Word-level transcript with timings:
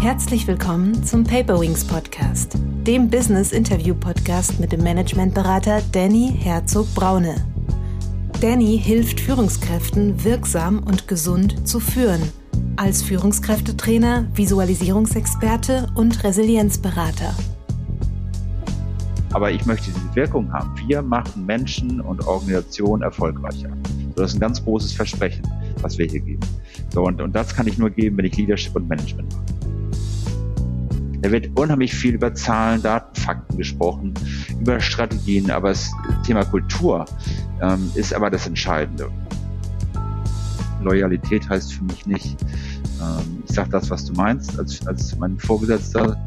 Herzlich 0.00 0.46
willkommen 0.46 1.04
zum 1.04 1.24
Paperwings 1.24 1.84
Podcast, 1.84 2.56
dem 2.86 3.10
Business 3.10 3.52
Interview 3.52 3.94
Podcast 3.94 4.58
mit 4.58 4.72
dem 4.72 4.82
Managementberater 4.82 5.82
Danny 5.92 6.32
Herzog 6.38 6.86
Braune. 6.94 7.34
Danny 8.40 8.80
hilft 8.82 9.20
Führungskräften 9.20 10.24
wirksam 10.24 10.78
und 10.78 11.06
gesund 11.06 11.68
zu 11.68 11.80
führen, 11.80 12.22
als 12.76 13.02
Führungskräftetrainer, 13.02 14.26
Visualisierungsexperte 14.32 15.88
und 15.94 16.24
Resilienzberater. 16.24 17.34
Aber 19.34 19.50
ich 19.50 19.66
möchte 19.66 19.90
diese 19.90 20.14
Wirkung 20.16 20.50
haben. 20.50 20.72
Wir 20.88 21.02
machen 21.02 21.44
Menschen 21.44 22.00
und 22.00 22.26
Organisationen 22.26 23.02
erfolgreicher. 23.02 23.68
Das 24.16 24.30
ist 24.30 24.38
ein 24.38 24.40
ganz 24.40 24.64
großes 24.64 24.94
Versprechen, 24.94 25.46
was 25.82 25.98
wir 25.98 26.06
hier 26.06 26.20
geben. 26.20 26.40
So, 26.88 27.02
und, 27.02 27.20
und 27.20 27.36
das 27.36 27.54
kann 27.54 27.66
ich 27.66 27.76
nur 27.76 27.90
geben, 27.90 28.16
wenn 28.16 28.24
ich 28.24 28.36
Leadership 28.38 28.74
und 28.74 28.88
Management 28.88 29.30
mache. 29.34 29.59
Da 31.22 31.30
wird 31.30 31.50
unheimlich 31.58 31.94
viel 31.94 32.14
über 32.14 32.34
Zahlen, 32.34 32.82
Daten, 32.82 33.14
Fakten 33.20 33.58
gesprochen, 33.58 34.14
über 34.58 34.80
Strategien, 34.80 35.50
aber 35.50 35.68
das 35.68 35.90
Thema 36.24 36.44
Kultur 36.44 37.04
ähm, 37.60 37.90
ist 37.94 38.14
aber 38.14 38.30
das 38.30 38.46
Entscheidende. 38.46 39.10
Loyalität 40.82 41.46
heißt 41.48 41.74
für 41.74 41.84
mich 41.84 42.06
nicht, 42.06 42.36
ähm, 43.02 43.42
ich 43.46 43.54
sage 43.54 43.68
das, 43.68 43.90
was 43.90 44.06
du 44.06 44.14
meinst, 44.14 44.58
als, 44.58 44.86
als 44.86 45.16
mein 45.18 45.38
Vorgesetzter 45.38 46.18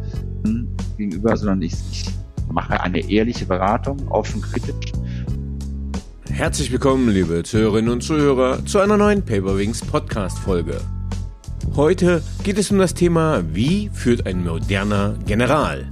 gegenüber, 0.97 1.35
sondern 1.37 1.61
ich, 1.63 1.73
ich 1.91 2.05
mache 2.51 2.79
eine 2.79 3.09
ehrliche 3.09 3.45
Beratung, 3.45 4.07
offen 4.09 4.41
kritisch. 4.41 4.91
Herzlich 6.29 6.71
willkommen, 6.71 7.09
liebe 7.09 7.41
Zuhörerinnen 7.43 7.91
und 7.91 8.01
Zuhörer, 8.01 8.63
zu 8.65 8.79
einer 8.79 8.97
neuen 8.97 9.23
Paperwings 9.23 9.81
Podcast 9.81 10.37
Folge. 10.37 10.79
Heute 11.75 12.21
geht 12.43 12.59
es 12.59 12.69
um 12.69 12.77
das 12.77 12.93
Thema, 12.93 13.43
wie 13.51 13.89
führt 13.91 14.27
ein 14.27 14.43
moderner 14.43 15.15
General? 15.25 15.87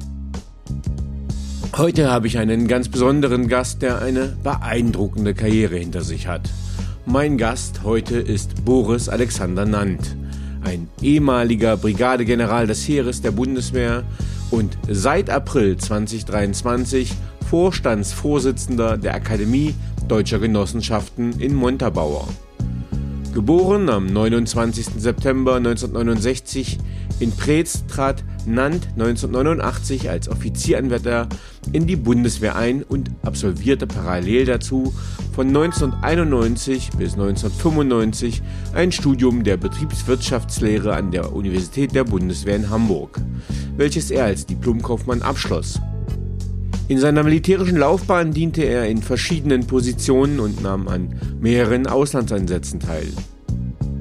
Heute 1.76 2.12
habe 2.12 2.28
ich 2.28 2.38
einen 2.38 2.68
ganz 2.68 2.88
besonderen 2.88 3.48
Gast, 3.48 3.82
der 3.82 4.00
eine 4.00 4.38
beeindruckende 4.44 5.34
Karriere 5.34 5.78
hinter 5.78 6.04
sich 6.04 6.28
hat. 6.28 6.52
Mein 7.08 7.40
Gast 7.40 7.82
heute 7.84 8.18
ist 8.20 8.64
Boris 8.64 9.10
Alexander 9.10 9.66
Nant, 9.66 10.16
ein 10.64 10.88
ehemaliger 11.02 11.78
Brigadegeneral 11.78 12.68
des 12.68 12.88
Heeres 12.88 13.24
der 13.24 13.32
Bundeswehr 13.32 14.04
und 14.52 14.78
seit 14.88 15.32
April 15.32 15.78
2023 15.78 17.12
Vorstandsvorsitzender 17.50 18.98
der 18.98 19.16
Akademie 19.16 19.74
Deutscher 20.08 20.40
Genossenschaften 20.40 21.40
in 21.40 21.56
Montabaur. 21.56 22.28
Geboren 23.34 23.88
am 23.88 24.08
29. 24.08 24.88
September 24.98 25.56
1969 25.56 26.80
in 27.22 27.32
Preetz 27.32 27.86
trat 27.88 28.26
Nant 28.46 28.90
1989 28.98 30.10
als 30.10 30.28
Offizieranwärter 30.28 31.30
in 31.72 31.88
die 31.88 31.96
Bundeswehr 31.96 32.58
ein 32.58 32.84
und 32.84 33.10
absolvierte 33.24 33.88
parallel 33.88 34.46
dazu 34.46 34.94
von 35.34 35.48
1991 35.48 36.90
bis 36.98 37.14
1995 37.14 38.42
ein 38.74 38.92
Studium 38.92 39.46
der 39.46 39.56
Betriebswirtschaftslehre 39.56 40.94
an 40.94 41.12
der 41.12 41.34
Universität 41.34 41.96
der 41.96 42.04
Bundeswehr 42.04 42.58
in 42.58 42.70
Hamburg, 42.70 43.22
welches 43.78 44.12
er 44.12 44.26
als 44.26 44.46
Diplomkaufmann 44.46 45.22
abschloss. 45.22 45.80
In 46.92 47.00
seiner 47.00 47.24
militärischen 47.24 47.78
Laufbahn 47.78 48.34
diente 48.34 48.64
er 48.64 48.86
in 48.86 49.02
verschiedenen 49.02 49.66
Positionen 49.66 50.42
und 50.42 50.62
nahm 50.62 50.90
an 50.90 51.16
mehreren 51.40 51.88
Auslandseinsätzen 51.88 52.82
teil. 52.82 53.08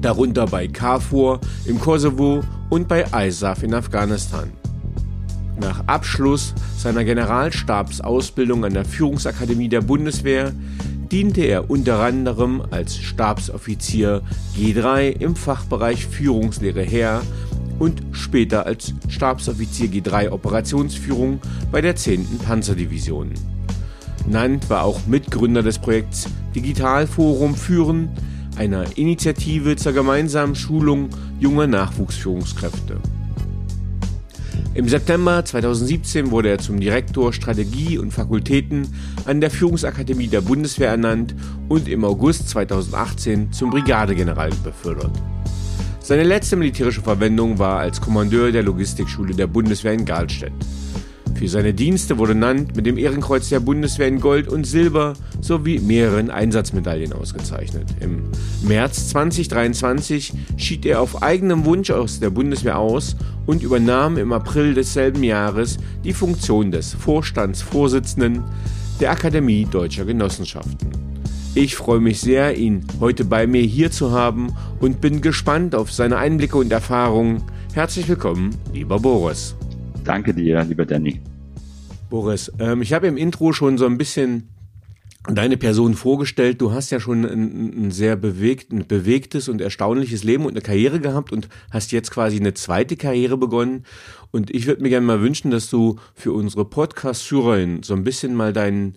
Darunter 0.01 0.45
bei 0.45 0.67
KFOR 0.67 1.39
im 1.63 1.79
Kosovo 1.79 2.43
und 2.69 2.89
bei 2.89 3.05
ISAF 3.15 3.63
in 3.63 3.73
Afghanistan. 3.73 4.51
Nach 5.57 5.87
Abschluss 5.87 6.53
seiner 6.77 7.05
Generalstabsausbildung 7.05 8.65
an 8.65 8.73
der 8.73 8.83
Führungsakademie 8.83 9.69
der 9.69 9.79
Bundeswehr 9.79 10.51
diente 11.09 11.43
er 11.43 11.69
unter 11.69 11.99
anderem 11.99 12.61
als 12.71 12.97
Stabsoffizier 12.97 14.21
G3 14.57 15.11
im 15.17 15.37
Fachbereich 15.37 16.07
Führungslehre 16.07 16.81
Heer 16.81 17.21
und 17.81 18.03
später 18.11 18.67
als 18.67 18.93
Stabsoffizier 19.09 19.89
G3 19.89 20.29
Operationsführung 20.29 21.39
bei 21.71 21.81
der 21.81 21.95
10. 21.95 22.37
Panzerdivision. 22.45 23.31
Nant 24.29 24.69
war 24.69 24.83
auch 24.83 25.07
Mitgründer 25.07 25.63
des 25.63 25.79
Projekts 25.79 26.29
Digitalforum 26.55 27.55
Führen, 27.55 28.09
einer 28.55 28.85
Initiative 28.97 29.77
zur 29.77 29.93
gemeinsamen 29.93 30.53
Schulung 30.53 31.09
junger 31.39 31.65
Nachwuchsführungskräfte. 31.65 32.97
Im 34.75 34.87
September 34.87 35.43
2017 35.43 36.29
wurde 36.29 36.49
er 36.49 36.59
zum 36.59 36.79
Direktor 36.79 37.33
Strategie 37.33 37.97
und 37.97 38.13
Fakultäten 38.13 38.87
an 39.25 39.41
der 39.41 39.49
Führungsakademie 39.49 40.27
der 40.27 40.41
Bundeswehr 40.41 40.89
ernannt 40.89 41.33
und 41.67 41.89
im 41.89 42.05
August 42.05 42.47
2018 42.49 43.51
zum 43.51 43.71
Brigadegeneral 43.71 44.51
befördert. 44.63 45.19
Seine 46.03 46.23
letzte 46.23 46.55
militärische 46.55 47.03
Verwendung 47.03 47.59
war 47.59 47.77
als 47.79 48.01
Kommandeur 48.01 48.51
der 48.51 48.63
Logistikschule 48.63 49.35
der 49.35 49.45
Bundeswehr 49.45 49.93
in 49.93 50.03
Galstedt. 50.03 50.51
Für 51.35 51.47
seine 51.47 51.75
Dienste 51.75 52.17
wurde 52.17 52.33
Nant 52.33 52.75
mit 52.75 52.87
dem 52.87 52.97
Ehrenkreuz 52.97 53.49
der 53.49 53.59
Bundeswehr 53.59 54.07
in 54.07 54.19
Gold 54.19 54.47
und 54.47 54.65
Silber 54.65 55.13
sowie 55.41 55.79
mehreren 55.79 56.31
Einsatzmedaillen 56.31 57.13
ausgezeichnet. 57.13 57.85
Im 57.99 58.23
März 58.67 59.09
2023 59.09 60.33
schied 60.57 60.87
er 60.87 61.01
auf 61.01 61.21
eigenem 61.21 61.65
Wunsch 61.65 61.91
aus 61.91 62.19
der 62.19 62.31
Bundeswehr 62.31 62.79
aus 62.79 63.15
und 63.45 63.61
übernahm 63.61 64.17
im 64.17 64.33
April 64.33 64.73
desselben 64.73 65.23
Jahres 65.23 65.77
die 66.03 66.13
Funktion 66.13 66.71
des 66.71 66.93
Vorstandsvorsitzenden 66.93 68.43
der 68.99 69.11
Akademie 69.11 69.65
Deutscher 69.65 70.05
Genossenschaften. 70.05 71.10
Ich 71.53 71.75
freue 71.75 71.99
mich 71.99 72.21
sehr, 72.21 72.57
ihn 72.57 72.85
heute 73.01 73.25
bei 73.25 73.45
mir 73.45 73.61
hier 73.61 73.91
zu 73.91 74.11
haben 74.11 74.53
und 74.79 75.01
bin 75.01 75.19
gespannt 75.19 75.75
auf 75.75 75.91
seine 75.91 76.15
Einblicke 76.15 76.57
und 76.57 76.71
Erfahrungen. 76.71 77.43
Herzlich 77.73 78.07
willkommen, 78.07 78.55
lieber 78.71 79.01
Boris. 79.01 79.53
Danke 80.05 80.33
dir, 80.33 80.63
lieber 80.63 80.85
Danny. 80.85 81.19
Boris, 82.09 82.49
ähm, 82.57 82.81
ich 82.81 82.93
habe 82.93 83.07
im 83.07 83.17
Intro 83.17 83.51
schon 83.51 83.77
so 83.77 83.85
ein 83.85 83.97
bisschen 83.97 84.47
deine 85.27 85.57
Person 85.57 85.93
vorgestellt. 85.93 86.61
Du 86.61 86.71
hast 86.71 86.89
ja 86.89 87.01
schon 87.01 87.25
ein, 87.25 87.87
ein 87.87 87.91
sehr 87.91 88.15
bewegt, 88.15 88.71
ein 88.71 88.87
bewegtes 88.87 89.49
und 89.49 89.59
erstaunliches 89.59 90.23
Leben 90.23 90.45
und 90.45 90.51
eine 90.51 90.61
Karriere 90.61 91.01
gehabt 91.01 91.33
und 91.33 91.49
hast 91.69 91.91
jetzt 91.91 92.11
quasi 92.11 92.37
eine 92.37 92.53
zweite 92.53 92.95
Karriere 92.95 93.37
begonnen. 93.37 93.83
Und 94.31 94.51
ich 94.51 94.67
würde 94.67 94.81
mir 94.81 94.89
gerne 94.89 95.05
mal 95.05 95.21
wünschen, 95.21 95.51
dass 95.51 95.69
du 95.69 95.99
für 96.15 96.31
unsere 96.31 96.63
Podcast-Führerin 96.63 97.83
so 97.83 97.93
ein 97.93 98.05
bisschen 98.05 98.35
mal 98.35 98.53
deinen 98.53 98.95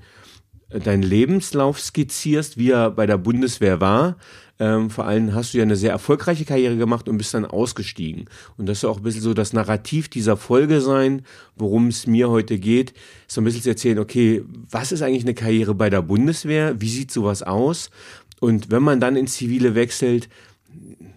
deinen 0.81 1.03
Lebenslauf 1.03 1.81
skizzierst, 1.81 2.59
wie 2.59 2.71
er 2.71 2.91
bei 2.91 3.07
der 3.07 3.19
Bundeswehr 3.19 3.81
war. 3.81 4.17
Ähm, 4.61 4.89
vor 4.89 5.05
allem 5.05 5.35
hast 5.35 5.53
du 5.53 5.59
ja 5.59 5.65
eine 5.65 5.75
sehr 5.75 5.91
erfolgreiche 5.91 6.45
Karriere 6.45 6.77
gemacht 6.77 7.09
und 7.09 7.19
bist 7.19 7.35
dann 7.35 7.45
ausgestiegen. 7.45 8.27
Und 8.57 8.67
das 8.67 8.81
soll 8.81 8.91
auch 8.91 8.99
ein 8.99 9.03
bisschen 9.03 9.23
so 9.23 9.35
das 9.35 9.53
Narrativ 9.53 10.09
dieser 10.09 10.37
Folge 10.37 10.81
sein, 10.81 11.23
worum 11.57 11.89
es 11.89 12.07
mir 12.07 12.31
heute 12.31 12.59
geht, 12.59 12.95
so 13.27 13.41
ein 13.41 13.45
bisschen 13.45 13.63
zu 13.63 13.71
erzählen, 13.71 13.99
okay, 13.99 14.45
was 14.71 14.93
ist 14.93 15.03
eigentlich 15.03 15.25
eine 15.25 15.35
Karriere 15.35 15.75
bei 15.75 15.91
der 15.91 16.03
Bundeswehr? 16.03 16.81
Wie 16.81 16.89
sieht 16.89 17.11
sowas 17.11 17.43
aus? 17.43 17.91
Und 18.41 18.71
wenn 18.71 18.83
man 18.83 19.01
dann 19.01 19.17
ins 19.17 19.35
Zivile 19.35 19.75
wechselt, 19.75 20.29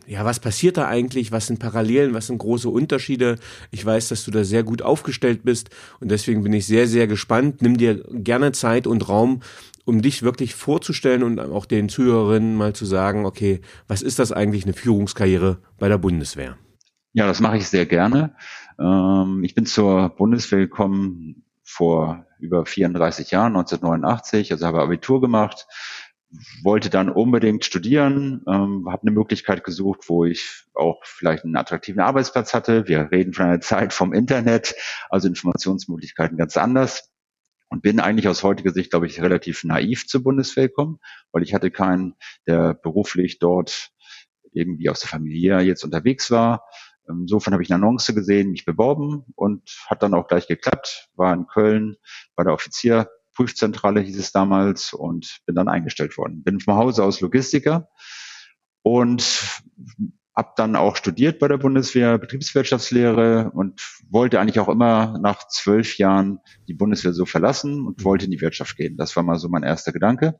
ja, 0.07 0.23
was 0.23 0.39
passiert 0.39 0.77
da 0.77 0.87
eigentlich? 0.87 1.31
Was 1.31 1.47
sind 1.47 1.59
Parallelen? 1.59 2.13
Was 2.13 2.27
sind 2.27 2.37
große 2.37 2.69
Unterschiede? 2.69 3.37
Ich 3.71 3.85
weiß, 3.85 4.07
dass 4.07 4.23
du 4.23 4.31
da 4.31 4.43
sehr 4.43 4.63
gut 4.63 4.81
aufgestellt 4.81 5.41
bist 5.43 5.69
und 5.99 6.09
deswegen 6.09 6.43
bin 6.43 6.53
ich 6.53 6.65
sehr, 6.65 6.87
sehr 6.87 7.07
gespannt. 7.07 7.61
Nimm 7.61 7.77
dir 7.77 8.03
gerne 8.11 8.53
Zeit 8.53 8.87
und 8.87 9.07
Raum, 9.09 9.41
um 9.85 10.01
dich 10.01 10.23
wirklich 10.23 10.55
vorzustellen 10.55 11.23
und 11.23 11.39
auch 11.39 11.65
den 11.65 11.89
Zuhörerinnen 11.89 12.55
mal 12.55 12.73
zu 12.73 12.85
sagen, 12.85 13.25
okay, 13.25 13.61
was 13.87 14.01
ist 14.01 14.19
das 14.19 14.31
eigentlich 14.31 14.63
eine 14.63 14.73
Führungskarriere 14.73 15.59
bei 15.77 15.89
der 15.89 15.97
Bundeswehr? 15.97 16.57
Ja, 17.13 17.27
das 17.27 17.41
mache 17.41 17.57
ich 17.57 17.67
sehr 17.67 17.85
gerne. 17.85 18.35
Ähm, 18.79 19.43
ich 19.43 19.55
bin 19.55 19.65
zur 19.65 20.09
Bundeswehr 20.09 20.59
gekommen 20.59 21.43
vor 21.63 22.25
über 22.39 22.65
34 22.65 23.31
Jahren, 23.31 23.55
1989, 23.55 24.51
also 24.51 24.65
habe 24.65 24.81
Abitur 24.81 25.19
gemacht, 25.19 25.67
wollte 26.61 26.89
dann 26.89 27.09
unbedingt 27.09 27.63
studieren, 27.63 28.43
ähm, 28.47 28.89
habe 28.89 29.03
eine 29.03 29.11
Möglichkeit 29.11 29.63
gesucht, 29.63 30.09
wo 30.09 30.25
ich 30.25 30.65
auch 30.73 30.99
vielleicht 31.03 31.45
einen 31.45 31.55
attraktiven 31.55 32.01
Arbeitsplatz 32.01 32.53
hatte. 32.53 32.87
Wir 32.87 33.11
reden 33.11 33.33
von 33.33 33.45
einer 33.45 33.61
Zeit 33.61 33.93
vom 33.93 34.13
Internet, 34.13 34.75
also 35.09 35.27
Informationsmöglichkeiten 35.27 36.37
ganz 36.37 36.57
anders. 36.57 37.11
Und 37.69 37.81
bin 37.81 37.99
eigentlich 37.99 38.29
aus 38.29 38.43
heutiger 38.43 38.71
Sicht, 38.71 38.91
glaube 38.91 39.07
ich, 39.07 39.21
relativ 39.21 39.65
naiv 39.65 40.07
zur 40.07 40.23
Bundeswehr 40.23 40.69
gekommen, 40.69 40.99
weil 41.33 41.43
ich 41.43 41.53
hatte 41.53 41.69
keinen, 41.69 42.15
der 42.45 42.73
beruflich 42.73 43.39
dort 43.39 43.89
irgendwie 44.53 44.89
aus 44.89 45.01
der 45.01 45.09
Familie 45.09 45.59
jetzt 45.59 45.83
unterwegs 45.83 46.31
war. 46.31 46.63
Insofern 47.09 47.53
habe 47.53 47.63
ich 47.63 47.71
eine 47.71 47.83
Annonce 47.83 48.13
gesehen, 48.13 48.51
mich 48.51 48.65
beworben 48.65 49.25
und 49.35 49.69
hat 49.87 50.01
dann 50.01 50.13
auch 50.13 50.27
gleich 50.27 50.47
geklappt. 50.47 51.09
War 51.15 51.33
in 51.33 51.47
Köln 51.47 51.97
bei 52.35 52.43
der 52.43 52.53
Offizier 52.53 53.09
Prüfzentrale 53.37 54.01
hieß 54.01 54.17
es 54.17 54.31
damals 54.31 54.93
und 54.93 55.41
bin 55.45 55.53
dann 55.53 55.67
eingestellt 55.67 56.17
worden. 56.17 56.43
Bin 56.43 56.59
vom 56.59 56.73
Hause 56.73 57.03
aus 57.03 57.21
Logistiker 57.21 57.87
und 58.81 59.61
habe 60.35 60.53
dann 60.55 60.75
auch 60.75 60.95
studiert 60.95 61.37
bei 61.37 61.47
der 61.47 61.57
Bundeswehr 61.57 62.17
Betriebswirtschaftslehre 62.17 63.51
und 63.53 63.79
wollte 64.09 64.39
eigentlich 64.39 64.59
auch 64.59 64.69
immer 64.69 65.19
nach 65.21 65.47
zwölf 65.49 65.99
Jahren 65.99 66.39
die 66.67 66.73
Bundeswehr 66.73 67.13
so 67.13 67.27
verlassen 67.27 67.85
und 67.85 68.03
wollte 68.03 68.25
in 68.25 68.31
die 68.31 68.41
Wirtschaft 68.41 68.75
gehen. 68.75 68.97
Das 68.97 69.15
war 69.15 69.21
mal 69.21 69.37
so 69.37 69.49
mein 69.49 69.63
erster 69.63 69.91
Gedanke 69.91 70.39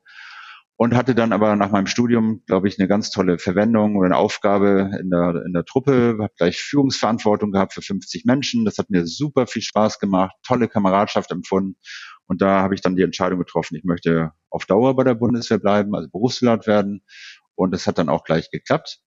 und 0.75 0.95
hatte 0.95 1.13
dann 1.13 1.33
aber 1.33 1.55
nach 1.55 1.69
meinem 1.69 1.87
Studium, 1.87 2.41
glaube 2.47 2.67
ich, 2.67 2.79
eine 2.79 2.87
ganz 2.87 3.11
tolle 3.11 3.37
Verwendung 3.37 3.95
oder 3.95 4.07
eine 4.07 4.17
Aufgabe 4.17 4.91
in 4.99 5.11
der, 5.11 5.43
in 5.45 5.53
der 5.53 5.65
Truppe, 5.65 6.17
habe 6.19 6.33
gleich 6.35 6.61
Führungsverantwortung 6.61 7.51
gehabt 7.51 7.73
für 7.73 7.83
50 7.83 8.25
Menschen. 8.25 8.65
Das 8.65 8.79
hat 8.79 8.89
mir 8.89 9.05
super 9.05 9.45
viel 9.45 9.61
Spaß 9.61 9.99
gemacht, 9.99 10.35
tolle 10.41 10.67
Kameradschaft 10.67 11.31
empfunden. 11.31 11.77
Und 12.27 12.41
da 12.41 12.61
habe 12.61 12.75
ich 12.75 12.81
dann 12.81 12.95
die 12.95 13.03
Entscheidung 13.03 13.39
getroffen, 13.39 13.75
ich 13.75 13.83
möchte 13.83 14.31
auf 14.49 14.65
Dauer 14.65 14.95
bei 14.95 15.03
der 15.03 15.15
Bundeswehr 15.15 15.59
bleiben, 15.59 15.95
also 15.95 16.09
Berufssoldat 16.09 16.67
werden. 16.67 17.03
Und 17.55 17.71
das 17.71 17.87
hat 17.87 17.97
dann 17.97 18.09
auch 18.09 18.23
gleich 18.23 18.51
geklappt. 18.51 18.99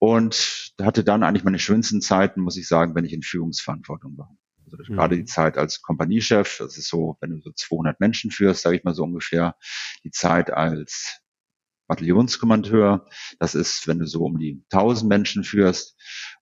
Und 0.00 0.72
hatte 0.80 1.02
dann 1.02 1.24
eigentlich 1.24 1.44
meine 1.44 1.58
schönsten 1.58 2.00
Zeiten, 2.00 2.40
muss 2.40 2.56
ich 2.56 2.68
sagen, 2.68 2.94
wenn 2.94 3.04
ich 3.04 3.12
in 3.12 3.22
Führungsverantwortung 3.22 4.16
war. 4.16 4.30
Also 4.64 4.76
mhm. 4.78 4.96
gerade 4.96 5.16
die 5.16 5.24
Zeit 5.24 5.58
als 5.58 5.82
Kompaniechef, 5.82 6.58
das 6.58 6.78
ist 6.78 6.88
so, 6.88 7.16
wenn 7.20 7.30
du 7.30 7.40
so 7.40 7.50
200 7.52 8.00
Menschen 8.00 8.30
führst, 8.30 8.62
sage 8.62 8.76
ich 8.76 8.84
mal 8.84 8.94
so 8.94 9.04
ungefähr, 9.04 9.56
die 10.04 10.10
Zeit 10.10 10.50
als 10.52 11.20
Bataillonskommandeur, 11.88 13.06
das 13.38 13.54
ist, 13.54 13.88
wenn 13.88 13.98
du 13.98 14.06
so 14.06 14.24
um 14.24 14.38
die 14.38 14.62
1000 14.70 15.08
Menschen 15.08 15.42
führst, 15.42 15.96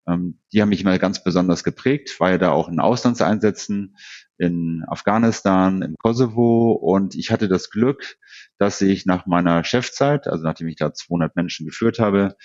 ähm, 0.05 0.41
die 0.51 0.61
haben 0.61 0.69
mich 0.69 0.81
immer 0.81 0.99
ganz 0.99 1.23
besonders 1.23 1.63
geprägt, 1.63 2.19
war 2.19 2.31
ja 2.31 2.37
da 2.37 2.51
auch 2.51 2.67
in 2.67 2.79
Auslandseinsätzen 2.79 3.95
in 4.37 4.83
Afghanistan, 4.87 5.81
im 5.81 5.95
Kosovo 5.97 6.71
und 6.73 7.15
ich 7.15 7.31
hatte 7.31 7.47
das 7.47 7.69
Glück, 7.69 8.17
dass 8.57 8.81
ich 8.81 9.05
nach 9.05 9.25
meiner 9.25 9.63
Chefzeit, 9.63 10.27
also 10.27 10.43
nachdem 10.43 10.67
ich 10.67 10.75
da 10.75 10.93
200 10.93 11.35
Menschen 11.35 11.65
geführt 11.65 11.99
habe, 11.99 12.35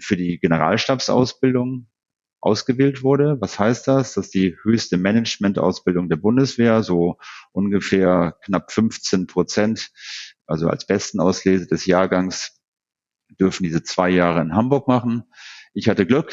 für 0.00 0.16
die 0.16 0.38
Generalstabsausbildung 0.38 1.88
ausgewählt 2.40 3.02
wurde. 3.02 3.38
Was 3.40 3.58
heißt 3.58 3.88
das? 3.88 4.14
Das 4.14 4.26
ist 4.26 4.34
die 4.34 4.56
höchste 4.62 4.98
Managementausbildung 4.98 6.08
der 6.08 6.16
Bundeswehr, 6.16 6.82
so 6.82 7.18
ungefähr 7.52 8.36
knapp 8.44 8.72
15 8.72 9.26
Prozent, 9.26 9.90
also 10.46 10.68
als 10.68 10.86
besten 10.86 11.20
Auslese 11.20 11.66
des 11.66 11.86
Jahrgangs 11.86 12.60
dürfen 13.40 13.64
diese 13.64 13.82
zwei 13.82 14.10
Jahre 14.10 14.40
in 14.40 14.54
Hamburg 14.54 14.86
machen. 14.86 15.24
Ich 15.74 15.88
hatte 15.88 16.06
Glück, 16.06 16.32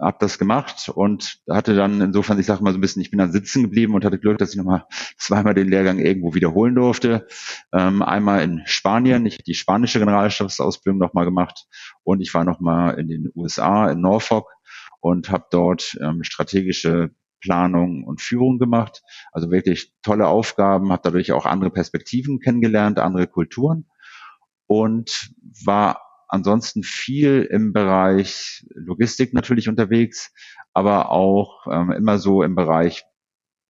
habe 0.00 0.16
das 0.20 0.38
gemacht 0.38 0.88
und 0.88 1.40
hatte 1.48 1.74
dann 1.74 2.00
insofern, 2.00 2.38
ich 2.38 2.46
sage 2.46 2.62
mal 2.62 2.72
so 2.72 2.78
ein 2.78 2.80
bisschen, 2.80 3.02
ich 3.02 3.10
bin 3.10 3.18
dann 3.18 3.32
sitzen 3.32 3.62
geblieben 3.62 3.94
und 3.94 4.04
hatte 4.04 4.18
Glück, 4.18 4.38
dass 4.38 4.50
ich 4.50 4.56
nochmal 4.56 4.86
zweimal 5.18 5.54
den 5.54 5.68
Lehrgang 5.68 5.98
irgendwo 5.98 6.34
wiederholen 6.34 6.74
durfte. 6.74 7.26
Ähm, 7.72 8.02
einmal 8.02 8.42
in 8.42 8.62
Spanien, 8.64 9.26
ich 9.26 9.38
die 9.38 9.54
spanische 9.54 9.98
Generalstabsausbildung 9.98 10.98
nochmal 10.98 11.24
gemacht 11.24 11.66
und 12.02 12.20
ich 12.20 12.32
war 12.32 12.44
nochmal 12.44 12.98
in 12.98 13.08
den 13.08 13.30
USA, 13.34 13.90
in 13.90 14.00
Norfolk 14.00 14.46
und 15.00 15.30
habe 15.30 15.46
dort 15.50 15.98
ähm, 16.00 16.24
strategische 16.24 17.10
Planung 17.40 18.04
und 18.04 18.20
Führung 18.20 18.58
gemacht. 18.58 19.02
Also 19.32 19.50
wirklich 19.50 19.92
tolle 20.02 20.28
Aufgaben, 20.28 20.92
habe 20.92 21.02
dadurch 21.02 21.32
auch 21.32 21.46
andere 21.46 21.70
Perspektiven 21.70 22.38
kennengelernt, 22.40 22.98
andere 22.98 23.26
Kulturen 23.26 23.86
und 24.66 25.30
war 25.64 26.09
ansonsten 26.30 26.82
viel 26.82 27.46
im 27.50 27.72
Bereich 27.72 28.66
Logistik 28.74 29.34
natürlich 29.34 29.68
unterwegs, 29.68 30.32
aber 30.72 31.10
auch 31.10 31.66
ähm, 31.70 31.90
immer 31.92 32.18
so 32.18 32.42
im 32.42 32.54
Bereich 32.54 33.04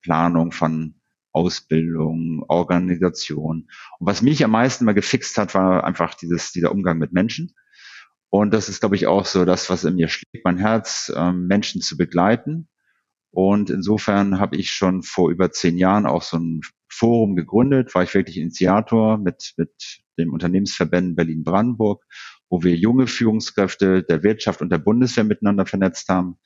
Planung 0.02 0.52
von 0.52 1.00
Ausbildung, 1.32 2.44
Organisation. 2.48 3.68
Und 3.98 4.06
was 4.06 4.22
mich 4.22 4.44
am 4.44 4.50
meisten 4.50 4.84
mal 4.84 4.94
gefixt 4.94 5.38
hat, 5.38 5.54
war 5.54 5.84
einfach 5.84 6.14
dieses, 6.14 6.52
dieser 6.52 6.72
Umgang 6.72 6.98
mit 6.98 7.12
Menschen. 7.12 7.54
Und 8.30 8.52
das 8.52 8.68
ist, 8.68 8.80
glaube 8.80 8.96
ich, 8.96 9.06
auch 9.06 9.26
so 9.26 9.44
das, 9.44 9.70
was 9.70 9.84
in 9.84 9.96
mir 9.96 10.08
schlägt, 10.08 10.44
mein 10.44 10.58
Herz, 10.58 11.12
ähm, 11.14 11.46
Menschen 11.46 11.80
zu 11.80 11.96
begleiten. 11.96 12.68
Und 13.32 13.70
insofern 13.70 14.40
habe 14.40 14.56
ich 14.56 14.70
schon 14.70 15.02
vor 15.02 15.30
über 15.30 15.50
zehn 15.52 15.78
Jahren 15.78 16.06
auch 16.06 16.22
so 16.22 16.36
ein 16.36 16.60
Forum 16.88 17.36
gegründet, 17.36 17.94
war 17.94 18.02
ich 18.02 18.14
wirklich 18.14 18.36
Initiator 18.36 19.18
mit, 19.18 19.54
mit 19.56 20.02
dem 20.18 20.32
Unternehmensverbänden 20.32 21.14
Berlin-Brandenburg, 21.14 22.04
wo 22.50 22.62
wir 22.62 22.74
junge 22.76 23.06
Führungskräfte 23.06 24.02
der 24.02 24.22
Wirtschaft 24.22 24.60
und 24.60 24.70
der 24.70 24.78
Bundeswehr 24.78 25.24
miteinander 25.24 25.64
vernetzt 25.64 26.08
haben 26.08 26.38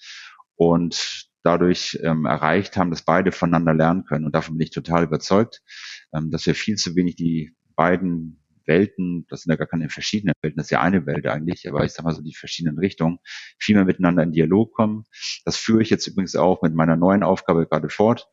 und 0.55 1.27
dadurch 1.43 1.99
ähm, 2.03 2.27
erreicht 2.27 2.77
haben, 2.77 2.91
dass 2.91 3.03
beide 3.03 3.33
voneinander 3.33 3.75
lernen 3.75 4.05
können. 4.05 4.25
Und 4.25 4.35
davon 4.35 4.56
bin 4.56 4.65
ich 4.65 4.71
total 4.71 5.05
überzeugt, 5.05 5.62
ähm, 6.15 6.31
dass 6.31 6.47
wir 6.47 6.55
viel 6.55 6.77
zu 6.77 6.95
wenig 6.95 7.17
die 7.17 7.55
beiden 7.75 8.41
Welten, 8.67 9.27
das 9.29 9.43
sind 9.43 9.51
ja 9.51 9.56
gar 9.56 9.67
keine 9.67 9.91
verschiedenen 9.91 10.35
Welten, 10.41 10.56
das 10.56 10.67
ist 10.67 10.71
ja 10.71 10.81
eine 10.81 11.05
Welt 11.06 11.27
eigentlich, 11.27 11.69
aber 11.69 11.85
ich 11.85 11.93
sag 11.93 12.05
mal 12.05 12.15
so 12.15 12.23
die 12.23 12.35
verschiedenen 12.35 12.79
Richtungen, 12.79 13.19
viel 13.59 13.75
mehr 13.75 13.85
miteinander 13.85 14.23
in 14.23 14.33
Dialog 14.33 14.73
kommen. 14.73 15.05
Das 15.45 15.56
führe 15.56 15.83
ich 15.83 15.91
jetzt 15.91 16.06
übrigens 16.06 16.35
auch 16.35 16.62
mit 16.62 16.75
meiner 16.75 16.97
neuen 16.97 17.23
Aufgabe 17.23 17.67
gerade 17.67 17.91
fort. 17.91 18.29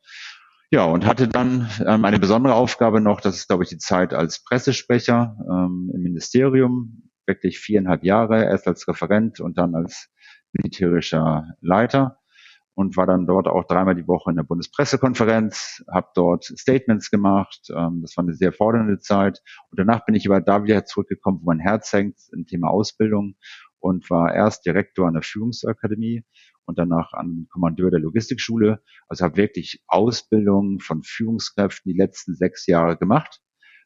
Ja, 0.74 0.86
und 0.86 1.06
hatte 1.06 1.28
dann 1.28 1.70
ähm, 1.86 2.06
eine 2.06 2.18
besondere 2.18 2.54
Aufgabe 2.54 3.02
noch, 3.02 3.20
das 3.20 3.36
ist, 3.36 3.48
glaube 3.50 3.64
ich, 3.64 3.70
die 3.70 3.78
Zeit 3.78 4.14
als 4.14 4.42
Pressesprecher 4.42 5.36
ähm, 5.50 5.92
im 5.94 6.02
Ministerium, 6.02 7.11
wirklich 7.26 7.60
viereinhalb 7.60 8.04
Jahre, 8.04 8.44
erst 8.46 8.68
als 8.68 8.88
Referent 8.88 9.40
und 9.40 9.58
dann 9.58 9.76
als 9.76 10.10
militärischer 10.54 11.46
Leiter 11.62 12.22
und 12.74 12.96
war 12.98 13.06
dann 13.06 13.26
dort 13.26 13.48
auch 13.48 13.66
dreimal 13.66 13.96
die 13.96 14.08
Woche 14.08 14.32
in 14.32 14.38
der 14.38 14.44
Bundespressekonferenz, 14.44 15.84
habe 15.92 16.08
dort 16.16 16.46
Statements 16.46 17.10
gemacht. 17.10 17.68
Ähm, 17.70 18.00
das 18.02 18.16
war 18.16 18.24
eine 18.24 18.34
sehr 18.34 18.54
fordernde 18.54 19.00
Zeit. 19.00 19.42
Und 19.70 19.80
danach 19.80 20.06
bin 20.06 20.16
ich 20.16 20.28
aber 20.28 20.42
da 20.42 20.64
wieder 20.64 20.86
zurückgekommen, 20.86 21.40
wo 21.42 21.46
mein 21.46 21.60
Herz 21.60 21.92
hängt, 21.94 22.18
im 22.34 22.46
Thema 22.46 22.70
Ausbildung 22.70 23.36
und 23.80 24.10
war 24.10 24.34
erst 24.34 24.66
Direktor 24.66 25.08
an 25.08 25.14
der 25.14 25.24
Führungsakademie 25.24 26.24
und 26.66 26.78
danach 26.78 27.14
an 27.14 27.48
Kommandeur 27.52 27.92
der 27.92 28.00
Logistikschule. 28.00 28.82
Also 29.08 29.26
habe 29.26 29.38
wirklich 29.38 29.84
Ausbildung 29.88 30.80
von 30.80 31.04
Führungskräften 31.04 31.92
die 31.92 31.98
letzten 31.98 32.36
sechs 32.36 32.68
Jahre 32.68 32.98
gemacht, 32.98 33.42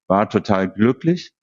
war 0.07 0.29
total 0.29 0.71
glücklich 0.71 1.33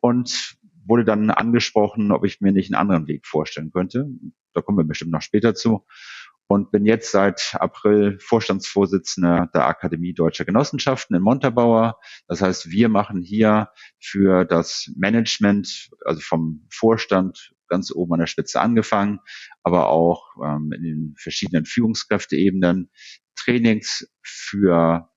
und 0.00 0.56
wurde 0.86 1.04
dann 1.04 1.30
angesprochen, 1.30 2.12
ob 2.12 2.24
ich 2.24 2.40
mir 2.40 2.52
nicht 2.52 2.72
einen 2.72 2.80
anderen 2.80 3.08
Weg 3.08 3.26
vorstellen 3.26 3.72
könnte. 3.72 4.08
Da 4.52 4.60
kommen 4.60 4.78
wir 4.78 4.84
bestimmt 4.84 5.10
noch 5.10 5.22
später 5.22 5.54
zu 5.54 5.84
und 6.46 6.70
bin 6.70 6.84
jetzt 6.84 7.10
seit 7.10 7.56
April 7.58 8.18
Vorstandsvorsitzender 8.20 9.50
der 9.54 9.66
Akademie 9.66 10.14
Deutscher 10.14 10.44
Genossenschaften 10.44 11.16
in 11.16 11.22
Montabaur. 11.22 11.98
Das 12.28 12.42
heißt, 12.42 12.70
wir 12.70 12.88
machen 12.88 13.22
hier 13.22 13.70
für 13.98 14.44
das 14.44 14.90
Management, 14.96 15.90
also 16.04 16.20
vom 16.20 16.66
Vorstand 16.70 17.54
ganz 17.68 17.90
oben 17.90 18.12
an 18.14 18.20
der 18.20 18.26
Spitze 18.26 18.60
angefangen, 18.60 19.20
aber 19.62 19.88
auch 19.88 20.34
ähm, 20.44 20.70
in 20.72 20.82
den 20.82 21.14
verschiedenen 21.18 21.64
Führungskräfteebenen 21.64 22.90
Trainings 23.36 24.08
für 24.22 25.08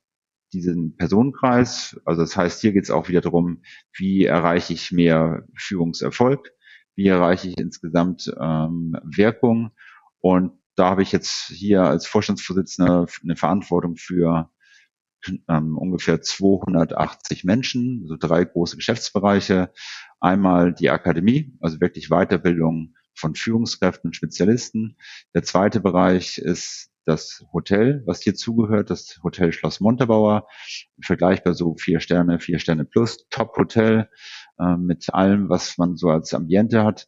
diesen 0.54 0.96
Personenkreis. 0.96 2.00
Also 2.06 2.22
das 2.22 2.36
heißt, 2.38 2.62
hier 2.62 2.72
geht 2.72 2.84
es 2.84 2.92
auch 2.92 3.10
wieder 3.10 3.22
darum, 3.22 3.62
wie 3.94 4.25
erreiche 4.25 4.74
ich 4.74 4.92
mehr 4.92 5.46
Führungserfolg, 5.56 6.51
wie 6.96 7.08
erreiche 7.08 7.50
ich 7.50 7.58
insgesamt 7.58 8.34
ähm, 8.39 8.98
Wirkung 9.04 9.72
und 10.20 10.54
da 10.75 10.92
habe 10.92 11.01
ich 11.01 11.12
jetzt 11.12 11.48
hier 11.48 11.84
als 11.84 12.06
Vorstandsvorsitzender 12.06 13.08
eine 13.24 13.36
Verantwortung 13.36 13.96
für 13.96 14.51
ähm, 15.50 15.77
ungefähr 15.77 16.22
280 16.22 17.44
Menschen, 17.44 18.06
so 18.08 18.16
drei 18.18 18.46
große 18.46 18.75
Geschäftsbereiche. 18.75 19.72
Einmal 20.20 20.74
die 20.74 20.89
Akademie, 20.89 21.58
also 21.62 21.82
wirklich 21.82 22.10
Weiterbildung 22.10 22.96
von 23.16 23.34
Führungskräften 23.34 24.10
und 24.10 24.16
Spezialisten. 24.16 24.98
Der 25.34 25.44
zweite 25.44 25.80
Bereich 25.80 26.38
ist 26.38 26.92
das 27.08 27.46
Hotel, 27.54 28.04
was 28.06 28.22
hier 28.22 28.36
zugehört, 28.36 28.90
das 28.90 29.20
Hotel 29.24 29.54
Schloss 29.54 29.80
Montabaur, 29.80 30.48
vergleichbar 31.02 31.54
so 31.54 31.76
vier 31.76 32.02
Sterne, 32.02 32.40
vier 32.40 32.60
Sterne 32.60 32.84
plus, 32.84 33.28
Top-Hotel 33.30 34.10
äh, 34.60 34.76
mit 34.76 35.14
allem, 35.14 35.50
was 35.50 35.78
man 35.78 35.96
so 35.96 36.10
als 36.10 36.34
Ambiente 36.34 36.84
hat. 36.84 37.08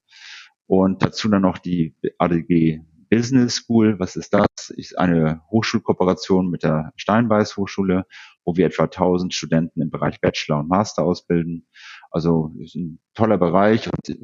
Und 0.68 1.04
dazu 1.04 1.28
dann 1.28 1.42
noch 1.42 1.58
die 1.58 1.96
ADG 2.18 2.82
Business 3.10 3.56
School, 3.56 4.00
was 4.00 4.16
ist 4.16 4.34
das? 4.34 4.48
Ist 4.70 4.98
eine 4.98 5.42
Hochschulkooperation 5.50 6.50
mit 6.50 6.64
der 6.64 6.94
Steinbeiß 6.96 7.58
Hochschule, 7.58 8.06
wo 8.46 8.56
wir 8.56 8.68
etwa 8.68 8.84
1000 8.84 9.34
Studenten 9.34 9.82
im 9.82 9.90
Bereich 9.90 10.22
Bachelor 10.22 10.60
und 10.60 10.70
Master 10.70 11.04
ausbilden. 11.04 11.68
Also 12.12 12.52
ist 12.60 12.76
ein 12.76 13.00
toller 13.14 13.38
Bereich 13.38 13.88
und 13.88 14.18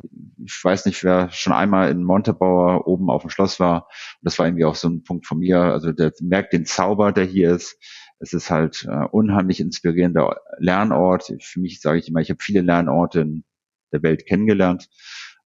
ich 0.44 0.64
weiß 0.64 0.86
nicht, 0.86 1.04
wer 1.04 1.30
schon 1.32 1.54
einmal 1.54 1.92
in 1.92 2.04
Montebauer 2.04 2.88
oben 2.88 3.10
auf 3.10 3.22
dem 3.22 3.30
Schloss 3.30 3.60
war. 3.60 3.88
das 4.22 4.40
war 4.40 4.48
irgendwie 4.48 4.66
auch 4.66 4.76
so 4.76 4.90
ein 4.90 5.04
Punkt 5.04 5.28
von 5.28 5.40
mir. 5.40 5.60
Also 5.60 5.92
der 5.92 6.12
merkt 6.22 6.54
den 6.54 6.66
Zauber, 6.66 7.12
der 7.12 7.26
hier 7.26 7.52
ist. 7.56 7.78
Es 8.20 8.34
ist 8.34 8.50
halt 8.50 8.88
äh, 8.90 9.06
unheimlich 9.12 9.60
inspirierender 9.60 10.38
Lernort. 10.58 11.32
Für 11.42 11.60
mich 11.60 11.82
sage 11.82 12.00
ich 12.00 12.08
immer, 12.08 12.22
ich 12.22 12.30
habe 12.30 12.42
viele 12.42 12.62
Lernorte 12.62 13.22
in 13.22 13.44
der 13.92 14.02
Welt 14.04 14.26
kennengelernt. 14.26 14.90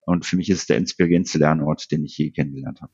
Und 0.00 0.24
für 0.24 0.36
mich 0.36 0.48
ist 0.48 0.60
es 0.60 0.66
der 0.66 0.76
inspirierendste 0.76 1.38
Lernort, 1.38 1.90
den 1.90 2.04
ich 2.04 2.16
je 2.16 2.30
kennengelernt 2.30 2.80
habe. 2.80 2.92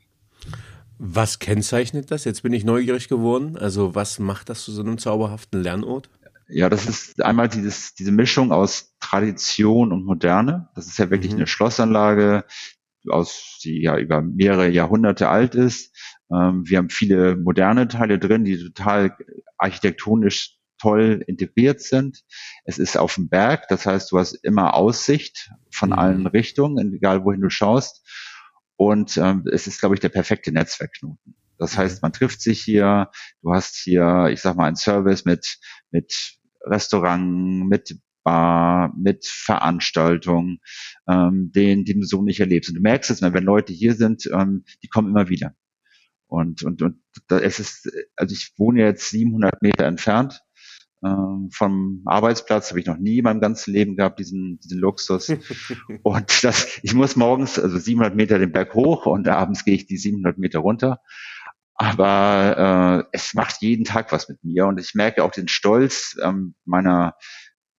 Was 0.98 1.38
kennzeichnet 1.38 2.10
das? 2.10 2.24
Jetzt 2.24 2.42
bin 2.42 2.52
ich 2.52 2.64
neugierig 2.64 3.08
geworden. 3.08 3.58
Also 3.58 3.94
was 3.94 4.18
macht 4.18 4.48
das 4.48 4.64
zu 4.64 4.72
so 4.72 4.82
einem 4.82 4.98
zauberhaften 4.98 5.62
Lernort? 5.62 6.08
Ja, 6.48 6.68
das 6.68 6.86
ist 6.86 7.22
einmal 7.22 7.48
dieses, 7.48 7.94
diese 7.94 8.12
Mischung 8.12 8.52
aus 8.52 8.94
Tradition 9.00 9.92
und 9.92 10.04
Moderne. 10.04 10.68
Das 10.74 10.86
ist 10.86 10.98
ja 10.98 11.10
wirklich 11.10 11.32
mhm. 11.32 11.38
eine 11.38 11.46
Schlossanlage, 11.46 12.44
aus, 13.08 13.58
die 13.62 13.82
ja 13.82 13.98
über 13.98 14.22
mehrere 14.22 14.68
Jahrhunderte 14.68 15.28
alt 15.28 15.54
ist. 15.54 15.94
Ähm, 16.32 16.62
wir 16.66 16.78
haben 16.78 16.90
viele 16.90 17.36
moderne 17.36 17.88
Teile 17.88 18.18
drin, 18.18 18.44
die 18.44 18.58
total 18.58 19.16
architektonisch 19.58 20.58
toll 20.80 21.22
integriert 21.26 21.80
sind. 21.80 22.24
Es 22.64 22.78
ist 22.78 22.96
auf 22.96 23.14
dem 23.14 23.28
Berg, 23.28 23.68
das 23.68 23.86
heißt, 23.86 24.10
du 24.12 24.18
hast 24.18 24.34
immer 24.44 24.74
Aussicht 24.74 25.50
von 25.70 25.90
mhm. 25.90 25.98
allen 25.98 26.26
Richtungen, 26.26 26.94
egal 26.94 27.24
wohin 27.24 27.40
du 27.40 27.50
schaust. 27.50 28.06
Und 28.76 29.16
ähm, 29.18 29.44
es 29.52 29.66
ist, 29.66 29.80
glaube 29.80 29.94
ich, 29.94 30.00
der 30.00 30.08
perfekte 30.08 30.50
Netzwerkknoten. 30.50 31.36
Das 31.58 31.78
heißt, 31.78 32.02
man 32.02 32.12
trifft 32.12 32.40
sich 32.40 32.60
hier, 32.62 33.10
du 33.42 33.52
hast 33.52 33.76
hier, 33.76 34.28
ich 34.30 34.40
sag 34.40 34.56
mal, 34.56 34.66
einen 34.66 34.76
Service 34.76 35.24
mit, 35.24 35.58
mit 35.90 36.38
Restaurant, 36.62 37.68
mit 37.68 37.98
Bar, 38.24 38.92
mit 38.96 39.26
Veranstaltungen, 39.26 40.60
ähm, 41.06 41.52
den, 41.54 41.84
den 41.84 42.00
du 42.00 42.06
so 42.06 42.22
nicht 42.22 42.40
erlebst. 42.40 42.70
Und 42.70 42.76
du 42.76 42.80
merkst 42.80 43.10
es, 43.10 43.20
wenn 43.20 43.44
Leute 43.44 43.72
hier 43.72 43.94
sind, 43.94 44.28
ähm, 44.32 44.64
die 44.82 44.88
kommen 44.88 45.10
immer 45.10 45.28
wieder. 45.28 45.54
Und, 46.26 46.62
und, 46.62 46.82
und 46.82 46.96
da, 47.28 47.38
es 47.38 47.60
ist, 47.60 47.90
also 48.16 48.34
ich 48.34 48.54
wohne 48.56 48.80
jetzt 48.80 49.10
700 49.10 49.60
Meter 49.62 49.84
entfernt 49.84 50.40
ähm, 51.04 51.50
vom 51.52 52.02
Arbeitsplatz, 52.06 52.70
habe 52.70 52.80
ich 52.80 52.86
noch 52.86 52.96
nie 52.96 53.18
in 53.18 53.24
meinem 53.24 53.40
ganzen 53.40 53.72
Leben 53.74 53.94
gehabt, 53.94 54.18
diesen, 54.18 54.58
diesen 54.60 54.78
Luxus. 54.78 55.28
und 56.02 56.44
das, 56.44 56.80
ich 56.82 56.94
muss 56.94 57.16
morgens, 57.16 57.58
also 57.58 57.78
700 57.78 58.16
Meter 58.16 58.38
den 58.38 58.52
Berg 58.52 58.74
hoch 58.74 59.06
und 59.06 59.28
abends 59.28 59.64
gehe 59.64 59.74
ich 59.74 59.86
die 59.86 59.98
700 59.98 60.38
Meter 60.38 60.60
runter. 60.60 61.00
Aber 61.76 63.04
äh, 63.04 63.08
es 63.12 63.34
macht 63.34 63.60
jeden 63.60 63.84
Tag 63.84 64.12
was 64.12 64.28
mit 64.28 64.42
mir 64.44 64.66
und 64.66 64.78
ich 64.78 64.94
merke 64.94 65.24
auch 65.24 65.32
den 65.32 65.48
Stolz 65.48 66.16
ähm, 66.22 66.54
meiner 66.64 67.14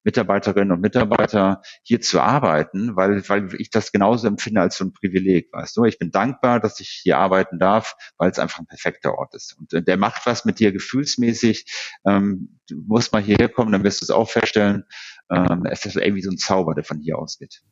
Mitarbeiterinnen 0.06 0.72
und 0.72 0.82
Mitarbeiter 0.82 1.62
hier 1.82 2.00
zu 2.00 2.22
arbeiten, 2.22 2.96
weil, 2.96 3.28
weil 3.28 3.50
ich 3.58 3.72
das 3.72 3.92
genauso 3.92 4.28
empfinde 4.28 4.62
als 4.62 4.78
so 4.78 4.86
ein 4.86 4.94
Privileg, 4.94 5.52
weißt 5.52 5.76
du. 5.76 5.84
Ich 5.86 5.98
bin 5.98 6.12
dankbar, 6.12 6.60
dass 6.60 6.80
ich 6.80 6.90
hier 6.90 7.18
arbeiten 7.18 7.58
darf, 7.58 7.96
weil 8.18 8.30
es 8.30 8.38
einfach 8.38 8.60
ein 8.60 8.68
perfekter 8.68 9.18
Ort 9.18 9.34
ist. 9.34 9.58
Und 9.58 9.74
äh, 9.74 9.82
der 9.82 9.98
macht 9.98 10.26
was 10.28 10.46
mit 10.46 10.60
dir 10.60 10.72
gefühlsmäßig. 10.72 11.66
Ähm, 12.06 12.60
du 12.70 12.84
musst 12.86 13.14
mal 13.14 13.22
hierher 13.22 13.50
kommen, 13.50 13.72
dann 13.72 13.84
wirst 13.84 14.02
du 14.02 14.06
es 14.06 14.12
auch 14.12 14.30
feststellen. 14.30 14.84
Ähm, 15.32 15.66
es 15.66 15.86
ist 15.86 15.96
irgendwie 15.96 16.22
so 16.22 16.30
ein 16.30 16.38
Zauber, 16.38 16.76
der 16.76 16.84
von 16.84 17.00
hier 17.00 17.18
ausgeht. 17.18 17.64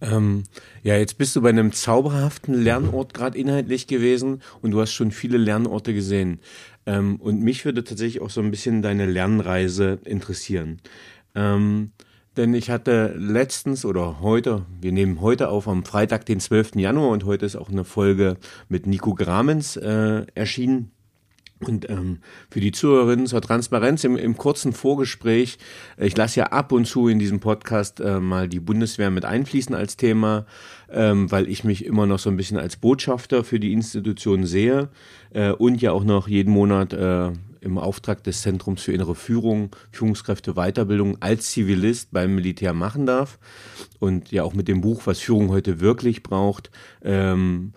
Ähm, 0.00 0.44
ja, 0.82 0.96
jetzt 0.96 1.18
bist 1.18 1.36
du 1.36 1.42
bei 1.42 1.50
einem 1.50 1.72
zauberhaften 1.72 2.54
Lernort 2.54 3.14
gerade 3.14 3.38
inhaltlich 3.38 3.86
gewesen 3.86 4.42
und 4.62 4.70
du 4.70 4.80
hast 4.80 4.92
schon 4.92 5.10
viele 5.10 5.38
Lernorte 5.38 5.94
gesehen. 5.94 6.40
Ähm, 6.86 7.16
und 7.16 7.40
mich 7.42 7.64
würde 7.64 7.84
tatsächlich 7.84 8.22
auch 8.22 8.30
so 8.30 8.40
ein 8.40 8.50
bisschen 8.50 8.82
deine 8.82 9.06
Lernreise 9.06 9.98
interessieren. 10.04 10.80
Ähm, 11.34 11.92
denn 12.36 12.54
ich 12.54 12.70
hatte 12.70 13.14
letztens 13.18 13.84
oder 13.84 14.20
heute, 14.20 14.64
wir 14.80 14.92
nehmen 14.92 15.20
heute 15.20 15.48
auf 15.48 15.68
am 15.68 15.84
Freitag, 15.84 16.26
den 16.26 16.40
12. 16.40 16.76
Januar 16.76 17.10
und 17.10 17.24
heute 17.24 17.44
ist 17.44 17.56
auch 17.56 17.68
eine 17.68 17.84
Folge 17.84 18.36
mit 18.68 18.86
Nico 18.86 19.14
Gramens 19.14 19.76
äh, 19.76 20.24
erschienen. 20.34 20.92
Und 21.60 21.90
ähm, 21.90 22.20
für 22.50 22.60
die 22.60 22.72
Zuhörerinnen 22.72 23.26
zur 23.26 23.42
Transparenz 23.42 24.02
im, 24.04 24.16
im 24.16 24.36
kurzen 24.36 24.72
Vorgespräch, 24.72 25.58
äh, 25.98 26.06
ich 26.06 26.16
lasse 26.16 26.40
ja 26.40 26.46
ab 26.46 26.72
und 26.72 26.86
zu 26.86 27.08
in 27.08 27.18
diesem 27.18 27.40
Podcast 27.40 28.00
äh, 28.00 28.18
mal 28.18 28.48
die 28.48 28.60
Bundeswehr 28.60 29.10
mit 29.10 29.26
einfließen 29.26 29.74
als 29.74 29.96
Thema, 29.96 30.46
ähm, 30.90 31.30
weil 31.30 31.48
ich 31.48 31.62
mich 31.64 31.84
immer 31.84 32.06
noch 32.06 32.18
so 32.18 32.30
ein 32.30 32.36
bisschen 32.36 32.56
als 32.56 32.76
Botschafter 32.76 33.44
für 33.44 33.60
die 33.60 33.72
Institution 33.72 34.46
sehe 34.46 34.88
äh, 35.34 35.50
und 35.52 35.82
ja 35.82 35.92
auch 35.92 36.04
noch 36.04 36.28
jeden 36.28 36.52
Monat 36.52 36.94
äh, 36.94 37.32
im 37.60 37.76
Auftrag 37.76 38.24
des 38.24 38.40
Zentrums 38.40 38.82
für 38.82 38.92
innere 38.92 39.14
Führung, 39.14 39.76
Führungskräfte 39.92 40.54
Weiterbildung 40.54 41.20
als 41.20 41.50
Zivilist 41.50 42.10
beim 42.10 42.34
Militär 42.34 42.72
machen 42.72 43.04
darf. 43.04 43.38
Und 43.98 44.32
ja 44.32 44.44
auch 44.44 44.54
mit 44.54 44.66
dem 44.66 44.80
Buch, 44.80 45.02
was 45.04 45.20
Führung 45.20 45.50
heute 45.50 45.80
wirklich 45.80 46.22
braucht, 46.22 46.70
ähm, 47.02 47.74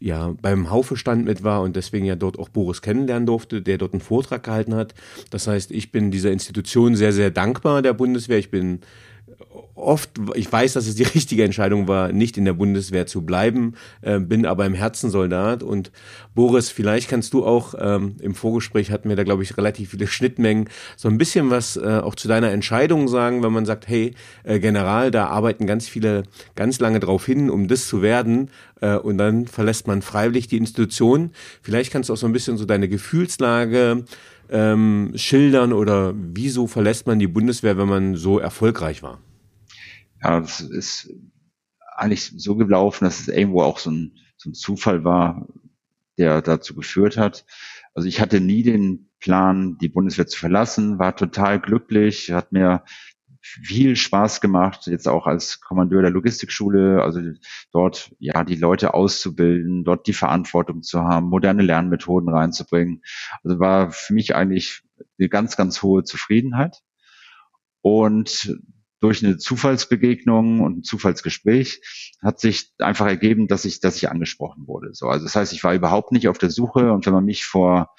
ja 0.00 0.34
beim 0.40 0.70
Haufe-Stand 0.70 1.24
mit 1.24 1.42
war 1.42 1.62
und 1.62 1.76
deswegen 1.76 2.04
ja 2.04 2.16
dort 2.16 2.38
auch 2.38 2.48
Boris 2.48 2.82
kennenlernen 2.82 3.26
durfte, 3.26 3.62
der 3.62 3.78
dort 3.78 3.92
einen 3.92 4.00
Vortrag 4.00 4.42
gehalten 4.44 4.74
hat. 4.74 4.94
Das 5.30 5.46
heißt, 5.46 5.70
ich 5.70 5.92
bin 5.92 6.10
dieser 6.10 6.30
Institution 6.30 6.94
sehr, 6.96 7.12
sehr 7.12 7.30
dankbar 7.30 7.82
der 7.82 7.94
Bundeswehr. 7.94 8.38
Ich 8.38 8.50
bin 8.50 8.80
oft, 9.78 10.10
ich 10.34 10.50
weiß, 10.50 10.74
dass 10.74 10.86
es 10.86 10.94
die 10.94 11.02
richtige 11.14 11.44
Entscheidung 11.44 11.88
war, 11.88 12.12
nicht 12.12 12.36
in 12.36 12.44
der 12.44 12.52
Bundeswehr 12.52 13.06
zu 13.06 13.22
bleiben, 13.22 13.74
äh, 14.02 14.18
bin 14.18 14.46
aber 14.46 14.66
im 14.66 14.74
Herzen 14.74 15.10
Soldat. 15.10 15.62
Und 15.62 15.90
Boris, 16.34 16.70
vielleicht 16.70 17.08
kannst 17.08 17.32
du 17.34 17.44
auch, 17.44 17.74
ähm, 17.78 18.16
im 18.20 18.34
Vorgespräch 18.34 18.90
hatten 18.90 19.08
wir 19.08 19.16
da, 19.16 19.24
glaube 19.24 19.42
ich, 19.42 19.56
relativ 19.56 19.90
viele 19.90 20.06
Schnittmengen, 20.06 20.68
so 20.96 21.08
ein 21.08 21.18
bisschen 21.18 21.50
was 21.50 21.76
äh, 21.76 22.00
auch 22.02 22.14
zu 22.14 22.28
deiner 22.28 22.50
Entscheidung 22.50 23.08
sagen, 23.08 23.42
wenn 23.42 23.52
man 23.52 23.66
sagt, 23.66 23.88
hey, 23.88 24.14
äh, 24.44 24.58
General, 24.58 25.10
da 25.10 25.28
arbeiten 25.28 25.66
ganz 25.66 25.88
viele 25.88 26.24
ganz 26.54 26.80
lange 26.80 27.00
drauf 27.00 27.26
hin, 27.26 27.50
um 27.50 27.68
das 27.68 27.86
zu 27.86 28.02
werden. 28.02 28.50
Äh, 28.80 28.96
und 28.96 29.18
dann 29.18 29.46
verlässt 29.46 29.86
man 29.86 30.02
freiwillig 30.02 30.48
die 30.48 30.56
Institution. 30.56 31.30
Vielleicht 31.62 31.92
kannst 31.92 32.08
du 32.08 32.12
auch 32.12 32.18
so 32.18 32.26
ein 32.26 32.32
bisschen 32.32 32.56
so 32.56 32.64
deine 32.64 32.88
Gefühlslage 32.88 34.04
ähm, 34.50 35.12
schildern 35.14 35.72
oder 35.72 36.14
wieso 36.14 36.66
verlässt 36.66 37.06
man 37.06 37.18
die 37.18 37.26
Bundeswehr, 37.26 37.76
wenn 37.76 37.88
man 37.88 38.16
so 38.16 38.38
erfolgreich 38.38 39.02
war? 39.02 39.18
Ja, 40.22 40.40
das 40.40 40.60
ist 40.60 41.10
eigentlich 41.96 42.32
so 42.36 42.56
gelaufen, 42.56 43.04
dass 43.04 43.20
es 43.20 43.28
irgendwo 43.28 43.62
auch 43.62 43.78
so 43.78 43.90
ein, 43.90 44.18
so 44.36 44.50
ein 44.50 44.54
Zufall 44.54 45.04
war, 45.04 45.48
der 46.16 46.42
dazu 46.42 46.74
geführt 46.74 47.16
hat. 47.16 47.44
Also 47.94 48.08
ich 48.08 48.20
hatte 48.20 48.40
nie 48.40 48.62
den 48.62 49.10
Plan, 49.20 49.78
die 49.78 49.88
Bundeswehr 49.88 50.26
zu 50.26 50.38
verlassen, 50.38 50.98
war 50.98 51.16
total 51.16 51.60
glücklich, 51.60 52.30
hat 52.30 52.52
mir 52.52 52.84
viel 53.40 53.96
Spaß 53.96 54.40
gemacht, 54.40 54.86
jetzt 54.86 55.08
auch 55.08 55.26
als 55.26 55.60
Kommandeur 55.60 56.02
der 56.02 56.10
Logistikschule, 56.10 57.02
also 57.02 57.20
dort 57.72 58.14
ja 58.18 58.44
die 58.44 58.56
Leute 58.56 58.94
auszubilden, 58.94 59.84
dort 59.84 60.06
die 60.06 60.12
Verantwortung 60.12 60.82
zu 60.82 61.02
haben, 61.02 61.28
moderne 61.28 61.62
Lernmethoden 61.62 62.28
reinzubringen. 62.28 63.02
Also 63.42 63.58
war 63.58 63.90
für 63.90 64.12
mich 64.12 64.34
eigentlich 64.34 64.82
eine 65.18 65.28
ganz, 65.28 65.56
ganz 65.56 65.82
hohe 65.82 66.04
Zufriedenheit. 66.04 66.82
Und 67.80 68.58
durch 69.00 69.24
eine 69.24 69.38
Zufallsbegegnung 69.38 70.60
und 70.60 70.78
ein 70.78 70.82
Zufallsgespräch 70.82 71.80
hat 72.20 72.40
sich 72.40 72.72
einfach 72.78 73.06
ergeben, 73.06 73.46
dass 73.46 73.64
ich, 73.64 73.80
dass 73.80 73.96
ich 73.96 74.10
angesprochen 74.10 74.66
wurde. 74.66 74.90
So, 74.92 75.06
also 75.06 75.24
das 75.24 75.36
heißt, 75.36 75.52
ich 75.52 75.62
war 75.62 75.74
überhaupt 75.74 76.12
nicht 76.12 76.28
auf 76.28 76.38
der 76.38 76.50
Suche 76.50 76.92
und 76.92 77.06
wenn 77.06 77.12
man 77.12 77.24
mich 77.24 77.44
vor, 77.44 77.94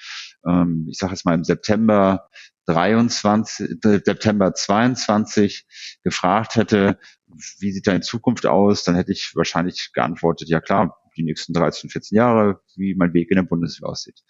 ähm, 0.46 0.88
ich 0.90 0.98
sage 0.98 1.14
jetzt 1.14 1.26
mal 1.26 1.36
im 1.36 1.44
September 1.44 2.28
23, 2.66 3.84
äh, 3.84 4.02
September 4.04 4.54
22 4.54 5.66
gefragt 6.04 6.56
hätte, 6.56 7.00
wie 7.60 7.72
sieht 7.72 7.88
deine 7.88 8.02
Zukunft 8.02 8.46
aus, 8.46 8.84
dann 8.84 8.96
hätte 8.96 9.12
ich 9.12 9.32
wahrscheinlich 9.36 9.92
geantwortet, 9.94 10.50
ja 10.50 10.60
klar, 10.60 10.98
die 11.16 11.24
nächsten 11.24 11.54
13, 11.54 11.90
14 11.90 12.16
Jahre, 12.16 12.62
wie 12.76 12.96
mein 12.96 13.14
Weg 13.14 13.32
in 13.32 13.36
der 13.36 13.44
Bundeswehr 13.44 13.90
aussieht 13.90 14.22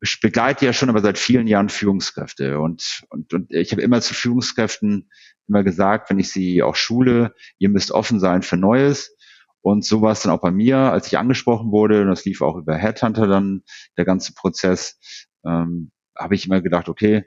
ich 0.00 0.20
begleite 0.20 0.66
ja 0.66 0.72
schon 0.72 0.90
aber 0.90 1.00
seit 1.00 1.18
vielen 1.18 1.46
Jahren 1.46 1.68
Führungskräfte 1.68 2.58
und, 2.58 3.02
und, 3.08 3.32
und 3.32 3.52
ich 3.52 3.72
habe 3.72 3.82
immer 3.82 4.00
zu 4.00 4.14
Führungskräften 4.14 5.10
immer 5.48 5.64
gesagt, 5.64 6.10
wenn 6.10 6.18
ich 6.18 6.30
sie 6.30 6.62
auch 6.62 6.76
schule, 6.76 7.34
ihr 7.58 7.68
müsst 7.68 7.90
offen 7.90 8.20
sein 8.20 8.42
für 8.42 8.56
Neues. 8.56 9.16
Und 9.62 9.84
so 9.84 10.00
war 10.00 10.12
es 10.12 10.22
dann 10.22 10.32
auch 10.32 10.40
bei 10.40 10.52
mir, 10.52 10.78
als 10.78 11.08
ich 11.08 11.18
angesprochen 11.18 11.70
wurde, 11.70 12.00
und 12.00 12.08
das 12.08 12.24
lief 12.24 12.40
auch 12.40 12.56
über 12.56 12.76
Headhunter 12.76 13.26
dann, 13.26 13.62
der 13.98 14.04
ganze 14.06 14.32
Prozess, 14.32 14.98
ähm, 15.44 15.90
habe 16.16 16.34
ich 16.34 16.46
immer 16.46 16.62
gedacht, 16.62 16.88
okay, 16.88 17.24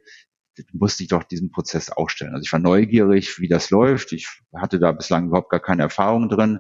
musste 0.71 1.03
ich 1.03 1.09
doch 1.09 1.23
diesen 1.23 1.51
Prozess 1.51 1.91
auch 1.91 2.09
stellen. 2.09 2.33
Also 2.33 2.43
ich 2.43 2.51
war 2.51 2.59
neugierig, 2.59 3.39
wie 3.39 3.47
das 3.47 3.69
läuft. 3.69 4.13
Ich 4.13 4.27
hatte 4.55 4.79
da 4.79 4.91
bislang 4.91 5.27
überhaupt 5.27 5.49
gar 5.49 5.59
keine 5.59 5.83
Erfahrung 5.83 6.29
drin 6.29 6.59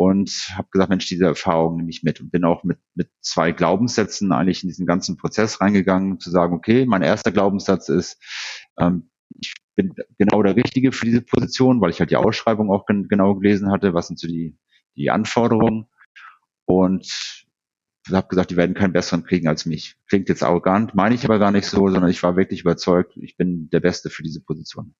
und 0.00 0.30
habe 0.56 0.68
gesagt, 0.70 0.88
Mensch, 0.88 1.06
diese 1.08 1.26
Erfahrung 1.26 1.76
nehme 1.76 1.90
ich 1.90 2.02
mit 2.02 2.22
und 2.22 2.32
bin 2.32 2.46
auch 2.46 2.64
mit, 2.64 2.78
mit 2.94 3.10
zwei 3.20 3.52
Glaubenssätzen 3.52 4.32
eigentlich 4.32 4.62
in 4.62 4.70
diesen 4.70 4.86
ganzen 4.86 5.18
Prozess 5.18 5.60
reingegangen, 5.60 6.18
zu 6.18 6.30
sagen, 6.30 6.54
okay, 6.54 6.86
mein 6.86 7.02
erster 7.02 7.30
Glaubenssatz 7.32 7.90
ist, 7.90 8.16
ähm, 8.78 9.10
ich 9.38 9.52
bin 9.76 9.92
genau 10.16 10.42
der 10.42 10.56
Richtige 10.56 10.92
für 10.92 11.04
diese 11.04 11.20
Position, 11.20 11.82
weil 11.82 11.90
ich 11.90 12.00
halt 12.00 12.10
die 12.10 12.16
Ausschreibung 12.16 12.70
auch 12.70 12.86
gen 12.86 13.08
genau 13.08 13.34
gelesen 13.34 13.70
hatte, 13.70 13.92
was 13.92 14.06
sind 14.06 14.18
so 14.18 14.26
die, 14.26 14.56
die 14.96 15.10
Anforderungen 15.10 15.84
und 16.64 17.44
habe 18.10 18.28
gesagt, 18.28 18.52
die 18.52 18.56
werden 18.56 18.74
keinen 18.74 18.94
besseren 18.94 19.24
kriegen 19.24 19.48
als 19.48 19.66
mich. 19.66 19.98
Klingt 20.08 20.30
jetzt 20.30 20.42
arrogant, 20.42 20.94
meine 20.94 21.14
ich 21.14 21.26
aber 21.26 21.38
gar 21.38 21.50
nicht 21.50 21.66
so, 21.66 21.90
sondern 21.90 22.08
ich 22.08 22.22
war 22.22 22.36
wirklich 22.36 22.62
überzeugt, 22.62 23.18
ich 23.18 23.36
bin 23.36 23.68
der 23.68 23.80
Beste 23.80 24.08
für 24.08 24.22
diese 24.22 24.40
Position. 24.40 24.94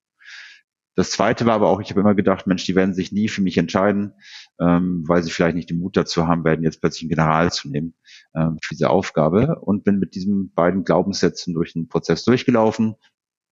Das 0.95 1.11
zweite 1.11 1.45
war 1.45 1.53
aber 1.55 1.69
auch, 1.69 1.79
ich 1.79 1.89
habe 1.89 2.01
immer 2.01 2.15
gedacht, 2.15 2.47
Mensch, 2.47 2.65
die 2.65 2.75
werden 2.75 2.93
sich 2.93 3.11
nie 3.11 3.29
für 3.29 3.41
mich 3.41 3.57
entscheiden, 3.57 4.13
ähm, 4.59 5.03
weil 5.07 5.23
sie 5.23 5.31
vielleicht 5.31 5.55
nicht 5.55 5.69
den 5.69 5.79
Mut 5.79 5.95
dazu 5.95 6.27
haben 6.27 6.43
werden, 6.43 6.63
jetzt 6.63 6.81
plötzlich 6.81 7.03
einen 7.03 7.11
General 7.11 7.51
zu 7.51 7.69
nehmen 7.69 7.95
ähm, 8.35 8.57
für 8.61 8.75
diese 8.75 8.89
Aufgabe 8.89 9.59
und 9.61 9.85
bin 9.85 9.99
mit 9.99 10.15
diesen 10.15 10.53
beiden 10.53 10.83
Glaubenssätzen 10.83 11.53
durch 11.53 11.73
den 11.73 11.87
Prozess 11.87 12.23
durchgelaufen. 12.25 12.95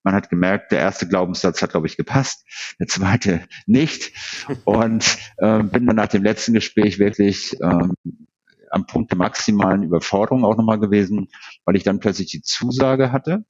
Man 0.04 0.14
hat 0.14 0.30
gemerkt, 0.30 0.72
der 0.72 0.80
erste 0.80 1.08
Glaubenssatz 1.08 1.62
hat, 1.62 1.72
glaube 1.72 1.88
ich, 1.88 1.98
gepasst, 1.98 2.46
der 2.80 2.88
zweite 2.88 3.42
nicht. 3.66 4.12
Und 4.66 5.18
ähm, 5.42 5.70
bin 5.70 5.86
dann 5.86 5.96
nach 5.96 6.08
dem 6.08 6.24
letzten 6.24 6.54
Gespräch 6.54 7.00
wirklich 7.00 7.56
ähm, 7.62 7.94
am 8.70 8.86
Punkt 8.86 9.12
der 9.12 9.18
maximalen 9.18 9.84
Überforderung 9.84 10.44
auch 10.44 10.58
nochmal 10.58 10.80
gewesen, 10.80 11.30
weil 11.66 11.76
ich 11.78 11.84
dann 11.84 12.00
plötzlich 12.00 12.28
die 12.28 12.42
Zusage 12.42 13.12
hatte, 13.12 13.46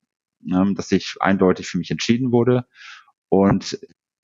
ähm, 0.51 0.75
dass 0.75 0.91
ich 0.91 1.15
eindeutig 1.19 1.67
für 1.67 1.79
mich 1.79 1.91
entschieden 1.91 2.31
wurde 2.31 2.65
und 3.29 3.79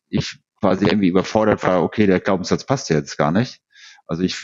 ich 0.09 0.39
quasi 0.59 0.85
irgendwie 0.85 1.09
überfordert 1.09 1.63
war, 1.63 1.83
okay, 1.83 2.07
der 2.07 2.19
Glaubenssatz 2.19 2.65
passt 2.65 2.89
ja 2.89 2.97
jetzt 2.97 3.17
gar 3.17 3.31
nicht. 3.31 3.61
Also 4.07 4.23
ich 4.23 4.37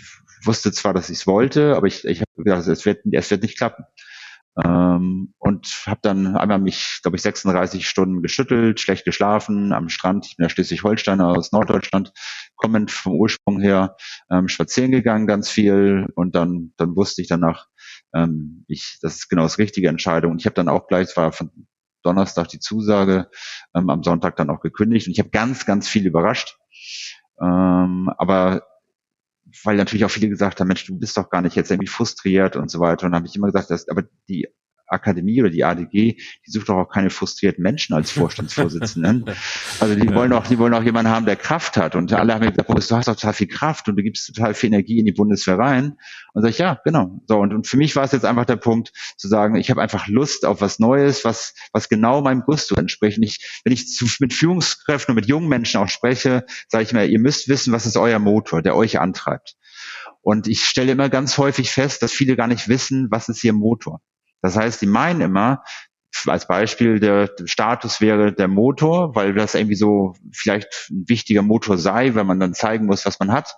wusste 0.43 0.71
zwar, 0.71 0.93
dass 0.93 1.09
ich 1.09 1.19
es 1.19 1.27
wollte, 1.27 1.75
aber 1.75 1.87
ich, 1.87 2.03
ich 2.05 2.21
habe 2.21 2.43
gedacht, 2.43 2.67
es 2.67 2.85
wird, 2.85 3.01
es 3.11 3.31
wird 3.31 3.43
nicht 3.43 3.57
klappen. 3.57 3.85
Ähm, 4.61 5.33
und 5.37 5.67
habe 5.85 6.01
dann 6.03 6.35
einmal 6.35 6.59
mich, 6.59 6.99
glaube 7.03 7.15
ich, 7.15 7.21
36 7.21 7.87
Stunden 7.87 8.21
geschüttelt, 8.21 8.81
schlecht 8.81 9.05
geschlafen 9.05 9.71
am 9.71 9.87
Strand. 9.87 10.25
Ich 10.27 10.35
bin 10.35 10.43
ja 10.43 10.49
Schleswig-Holsteiner 10.49 11.29
aus 11.29 11.53
Norddeutschland, 11.53 12.11
kommend 12.57 12.91
vom 12.91 13.13
Ursprung 13.13 13.61
her, 13.61 13.95
ähm, 14.29 14.49
spazieren 14.49 14.91
gegangen 14.91 15.25
ganz 15.25 15.49
viel 15.49 16.07
und 16.15 16.35
dann, 16.35 16.73
dann 16.75 16.97
wusste 16.97 17.21
ich 17.21 17.29
danach, 17.29 17.67
ähm, 18.13 18.65
ich, 18.67 18.99
das 19.01 19.15
ist 19.15 19.29
genau 19.29 19.43
das 19.43 19.57
richtige 19.57 19.87
Entscheidung. 19.87 20.33
Und 20.33 20.41
ich 20.41 20.45
habe 20.45 20.55
dann 20.55 20.67
auch 20.67 20.87
gleich, 20.87 21.09
es 21.09 21.17
war 21.17 21.31
von 21.31 21.67
Donnerstag 22.03 22.47
die 22.49 22.59
Zusage, 22.59 23.29
ähm, 23.75 23.89
am 23.89 24.03
Sonntag 24.03 24.35
dann 24.35 24.49
auch 24.49 24.61
gekündigt 24.61 25.07
und 25.07 25.13
ich 25.13 25.19
habe 25.19 25.29
ganz, 25.29 25.65
ganz 25.65 25.87
viel 25.87 26.05
überrascht. 26.05 26.57
Ähm, 27.41 28.11
aber 28.17 28.63
weil 29.63 29.75
natürlich 29.77 30.05
auch 30.05 30.11
viele 30.11 30.29
gesagt 30.29 30.59
haben, 30.59 30.67
Mensch, 30.67 30.85
du 30.85 30.97
bist 30.97 31.17
doch 31.17 31.29
gar 31.29 31.41
nicht 31.41 31.55
jetzt 31.55 31.71
irgendwie 31.71 31.87
frustriert 31.87 32.55
und 32.55 32.71
so 32.71 32.79
weiter. 32.79 33.07
Und 33.07 33.15
habe 33.15 33.27
ich 33.27 33.35
immer 33.35 33.47
gesagt, 33.47 33.69
dass, 33.69 33.89
aber 33.89 34.03
die 34.29 34.47
Akademie 34.91 35.41
oder 35.41 35.49
die 35.49 35.63
ADG, 35.63 36.17
die 36.45 36.51
sucht 36.51 36.69
doch 36.69 36.75
auch 36.75 36.89
keine 36.89 37.09
frustrierten 37.09 37.61
Menschen 37.61 37.93
als 37.93 38.11
Vorstandsvorsitzenden. 38.11 39.25
also 39.79 39.95
die 39.95 40.13
wollen 40.13 40.33
auch, 40.33 40.47
die 40.47 40.57
wollen 40.57 40.73
auch 40.73 40.83
jemanden 40.83 41.11
haben, 41.11 41.25
der 41.25 41.35
Kraft 41.35 41.77
hat. 41.77 41.95
Und 41.95 42.13
alle 42.13 42.33
haben 42.33 42.41
mir 42.41 42.51
gesagt, 42.51 42.69
du 42.69 42.95
hast 42.95 43.07
doch 43.07 43.15
total 43.15 43.33
viel 43.33 43.47
Kraft 43.47 43.87
und 43.87 43.95
du 43.95 44.03
gibst 44.03 44.33
total 44.33 44.53
viel 44.53 44.67
Energie 44.67 44.99
in 44.99 45.05
die 45.05 45.11
Bundeswehr 45.11 45.57
rein. 45.57 45.97
Und 46.33 46.41
sag 46.41 46.49
ich, 46.49 46.57
ja, 46.57 46.79
genau. 46.83 47.21
So, 47.27 47.37
und, 47.39 47.53
und 47.53 47.67
für 47.67 47.77
mich 47.77 47.95
war 47.95 48.03
es 48.03 48.11
jetzt 48.11 48.25
einfach 48.25 48.45
der 48.45 48.55
Punkt 48.57 48.91
zu 49.17 49.27
sagen, 49.27 49.55
ich 49.55 49.69
habe 49.69 49.81
einfach 49.81 50.07
Lust 50.07 50.45
auf 50.45 50.61
was 50.61 50.79
Neues, 50.79 51.25
was, 51.25 51.53
was 51.73 51.89
genau 51.89 52.21
meinem 52.21 52.41
Gusto 52.41 52.75
entspricht. 52.75 53.17
Und 53.17 53.23
ich, 53.23 53.61
wenn 53.63 53.73
ich 53.73 53.87
zu, 53.87 54.05
mit 54.19 54.33
Führungskräften 54.33 55.13
und 55.13 55.15
mit 55.15 55.27
jungen 55.27 55.49
Menschen 55.49 55.79
auch 55.79 55.89
spreche, 55.89 56.45
sage 56.67 56.83
ich 56.83 56.93
mir, 56.93 57.05
ihr 57.05 57.19
müsst 57.19 57.47
wissen, 57.47 57.73
was 57.73 57.85
ist 57.85 57.97
euer 57.97 58.19
Motor, 58.19 58.61
der 58.61 58.75
euch 58.75 58.99
antreibt. 58.99 59.55
Und 60.21 60.47
ich 60.47 60.65
stelle 60.65 60.91
immer 60.91 61.09
ganz 61.09 61.37
häufig 61.37 61.71
fest, 61.71 62.03
dass 62.03 62.11
viele 62.11 62.35
gar 62.35 62.47
nicht 62.47 62.67
wissen, 62.67 63.07
was 63.09 63.27
ist 63.29 63.43
ihr 63.43 63.53
Motor. 63.53 64.01
Das 64.41 64.55
heißt, 64.55 64.81
die 64.81 64.87
meinen 64.87 65.21
immer, 65.21 65.63
als 66.25 66.47
Beispiel, 66.47 66.99
der 66.99 67.31
Status 67.45 68.01
wäre 68.01 68.33
der 68.33 68.47
Motor, 68.47 69.15
weil 69.15 69.33
das 69.33 69.55
irgendwie 69.55 69.75
so 69.75 70.13
vielleicht 70.31 70.89
ein 70.89 71.05
wichtiger 71.07 71.41
Motor 71.41 71.77
sei, 71.77 72.15
wenn 72.15 72.27
man 72.27 72.39
dann 72.39 72.53
zeigen 72.53 72.85
muss, 72.85 73.05
was 73.05 73.19
man 73.19 73.31
hat. 73.31 73.55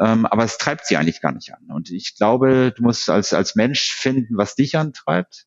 Ähm, 0.00 0.26
aber 0.26 0.44
es 0.44 0.58
treibt 0.58 0.86
sie 0.86 0.96
eigentlich 0.96 1.20
gar 1.20 1.32
nicht 1.32 1.52
an. 1.54 1.70
Und 1.70 1.90
ich 1.90 2.16
glaube, 2.16 2.72
du 2.76 2.82
musst 2.82 3.08
als, 3.08 3.32
als 3.32 3.54
Mensch 3.54 3.92
finden, 3.92 4.36
was 4.36 4.56
dich 4.56 4.76
antreibt. 4.76 5.46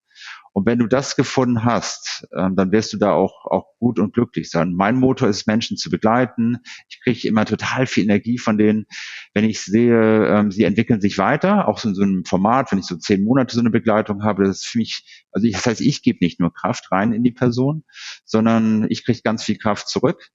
Und 0.56 0.66
wenn 0.66 0.80
du 0.80 0.88
das 0.88 1.18
gefunden 1.18 1.66
hast, 1.66 2.26
ähm, 2.34 2.56
dann 2.56 2.72
wirst 2.72 2.94
du 2.94 2.98
da 2.98 3.12
auch, 3.12 3.46
auch 3.46 3.66
gut 3.78 4.00
und 4.00 4.14
glücklich 4.14 4.50
sein. 4.50 4.74
Mein 4.74 4.96
Motor 4.96 5.28
ist, 5.28 5.48
Menschen 5.48 5.76
zu 5.76 5.90
begleiten. 5.90 6.60
Ich 6.88 7.02
kriege 7.04 7.28
immer 7.28 7.44
total 7.44 7.88
viel 7.88 8.06
Energie 8.06 8.38
von 8.38 8.58
denen. 8.58 8.86
Wenn 9.34 9.44
ich 9.44 9.60
sehe, 9.60 10.28
ähm, 10.28 10.52
sie 10.52 10.64
entwickeln 10.64 11.02
sich 11.02 11.18
weiter, 11.18 11.68
auch 11.68 11.78
so 11.78 11.90
in 11.90 11.96
so 11.96 12.04
einem 12.04 12.24
Format, 12.24 12.72
wenn 12.72 12.80
ich 12.80 12.86
so 12.86 12.96
zehn 12.96 13.26
Monate 13.26 13.54
so 13.54 13.60
eine 13.60 13.70
Begleitung 13.70 14.24
habe, 14.24 14.46
das 14.46 14.60
ist 14.60 14.68
für 14.68 14.78
mich, 14.78 15.26
also 15.34 15.46
ich, 15.46 15.56
das 15.56 15.66
heißt, 15.66 15.82
ich 15.82 16.02
gebe 16.02 16.20
nicht 16.22 16.40
nur 16.40 16.54
Kraft 16.54 16.90
rein 16.90 17.12
in 17.12 17.26
die 17.26 17.34
Person, 17.34 17.84
sondern 18.24 18.88
ich 18.90 19.04
kriege 19.04 19.20
ganz 19.26 19.44
viel 19.44 19.58
Kraft 19.58 19.90
zurück. 19.90 20.32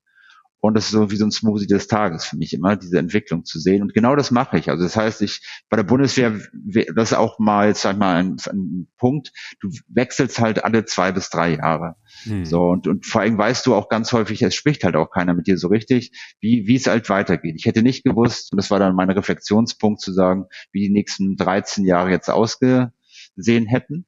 Und 0.60 0.74
das 0.74 0.84
ist 0.84 0.90
so 0.90 1.10
wie 1.10 1.16
so 1.16 1.24
ein 1.24 1.30
Smoothie 1.30 1.66
des 1.66 1.88
Tages 1.88 2.26
für 2.26 2.36
mich 2.36 2.52
immer, 2.52 2.76
diese 2.76 2.98
Entwicklung 2.98 3.44
zu 3.44 3.58
sehen. 3.58 3.80
Und 3.82 3.94
genau 3.94 4.14
das 4.14 4.30
mache 4.30 4.58
ich. 4.58 4.68
Also 4.68 4.84
das 4.84 4.94
heißt, 4.94 5.22
ich 5.22 5.40
bei 5.70 5.76
der 5.76 5.84
Bundeswehr, 5.84 6.38
das 6.94 7.12
ist 7.12 7.16
auch 7.16 7.38
mal, 7.38 7.68
jetzt 7.68 7.80
sag 7.82 7.94
ich 7.94 7.98
mal, 7.98 8.16
ein, 8.16 8.36
ein 8.50 8.88
Punkt, 8.98 9.32
du 9.60 9.70
wechselst 9.88 10.38
halt 10.38 10.62
alle 10.62 10.84
zwei 10.84 11.12
bis 11.12 11.30
drei 11.30 11.56
Jahre. 11.56 11.96
Hm. 12.24 12.44
So, 12.44 12.62
und, 12.68 12.86
und 12.86 13.06
vor 13.06 13.22
allem 13.22 13.38
weißt 13.38 13.66
du 13.66 13.74
auch 13.74 13.88
ganz 13.88 14.12
häufig, 14.12 14.42
es 14.42 14.54
spricht 14.54 14.84
halt 14.84 14.96
auch 14.96 15.10
keiner 15.10 15.32
mit 15.32 15.46
dir 15.46 15.56
so 15.56 15.68
richtig, 15.68 16.12
wie, 16.40 16.66
wie 16.66 16.76
es 16.76 16.86
halt 16.86 17.08
weitergeht. 17.08 17.54
Ich 17.56 17.64
hätte 17.64 17.82
nicht 17.82 18.04
gewusst, 18.04 18.52
und 18.52 18.58
das 18.58 18.70
war 18.70 18.78
dann 18.78 18.94
mein 18.94 19.10
Reflexionspunkt 19.10 20.00
zu 20.02 20.12
sagen, 20.12 20.44
wie 20.72 20.80
die 20.80 20.92
nächsten 20.92 21.36
13 21.36 21.86
Jahre 21.86 22.10
jetzt 22.10 22.28
ausgesehen 22.28 22.92
hätten. 23.66 24.04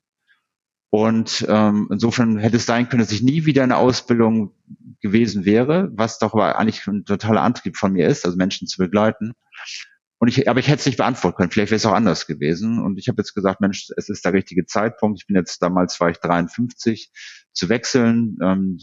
Und 0.95 1.47
ähm, 1.49 1.89
insofern 1.91 2.37
hätte 2.37 2.59
es 2.59 2.67
sein 2.67 2.87
können, 2.87 3.01
dass 3.01 3.13
ich 3.13 3.23
nie 3.23 3.47
wieder 3.47 3.63
eine 3.63 3.79
Ausbildung 3.79 4.53
gewesen 5.01 5.47
wäre, 5.47 5.89
was 5.95 6.19
doch 6.19 6.35
aber 6.35 6.59
eigentlich 6.59 6.87
ein 6.87 7.07
totaler 7.07 7.41
Antrieb 7.41 7.79
von 7.79 7.95
mir 7.95 8.09
ist, 8.09 8.27
also 8.27 8.37
Menschen 8.37 8.69
zu 8.69 8.77
begleiten. 8.77 9.33
Und 10.19 10.29
ich, 10.29 10.51
aber 10.51 10.61
ich 10.61 10.69
hätte 10.69 10.81
es 10.81 10.87
nicht 10.87 10.99
beantworten 10.99 11.39
können. 11.39 11.51
Vielleicht 11.51 11.71
wäre 11.71 11.79
es 11.79 11.87
auch 11.87 11.95
anders 11.95 12.27
gewesen. 12.27 12.79
Und 12.79 12.99
ich 12.99 13.09
habe 13.09 13.17
jetzt 13.23 13.33
gesagt, 13.33 13.63
Mensch, 13.63 13.89
es 13.97 14.11
ist 14.11 14.23
der 14.23 14.35
richtige 14.35 14.67
Zeitpunkt. 14.67 15.19
Ich 15.19 15.27
bin 15.27 15.35
jetzt 15.35 15.63
damals 15.63 15.99
war 15.99 16.11
ich 16.11 16.19
53 16.19 17.11
zu 17.55 17.71
wechseln. 17.71 18.37
Ähm, 18.43 18.79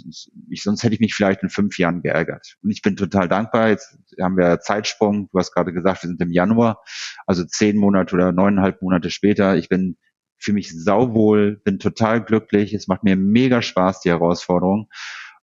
ich, 0.49 0.63
sonst 0.63 0.81
hätte 0.81 0.95
ich 0.95 0.99
mich 0.99 1.13
vielleicht 1.13 1.43
in 1.43 1.49
fünf 1.51 1.77
Jahren 1.77 2.01
geärgert. 2.01 2.55
Und 2.63 2.71
ich 2.71 2.81
bin 2.81 2.95
total 2.95 3.29
dankbar. 3.29 3.69
Jetzt 3.69 3.95
haben 4.19 4.35
wir 4.35 4.61
Zeitsprung. 4.61 5.29
Du 5.31 5.37
hast 5.37 5.53
gerade 5.53 5.73
gesagt, 5.73 6.03
wir 6.03 6.07
sind 6.07 6.21
im 6.21 6.31
Januar, 6.31 6.81
also 7.27 7.45
zehn 7.45 7.77
Monate 7.77 8.15
oder 8.15 8.31
neuneinhalb 8.31 8.81
Monate 8.81 9.11
später. 9.11 9.55
Ich 9.57 9.69
bin 9.69 9.95
fühle 10.39 10.55
mich 10.55 10.71
sauwohl, 10.71 11.61
bin 11.63 11.79
total 11.79 12.23
glücklich. 12.23 12.73
Es 12.73 12.87
macht 12.87 13.03
mir 13.03 13.15
mega 13.15 13.61
Spaß, 13.61 14.01
die 14.01 14.09
Herausforderung. 14.09 14.89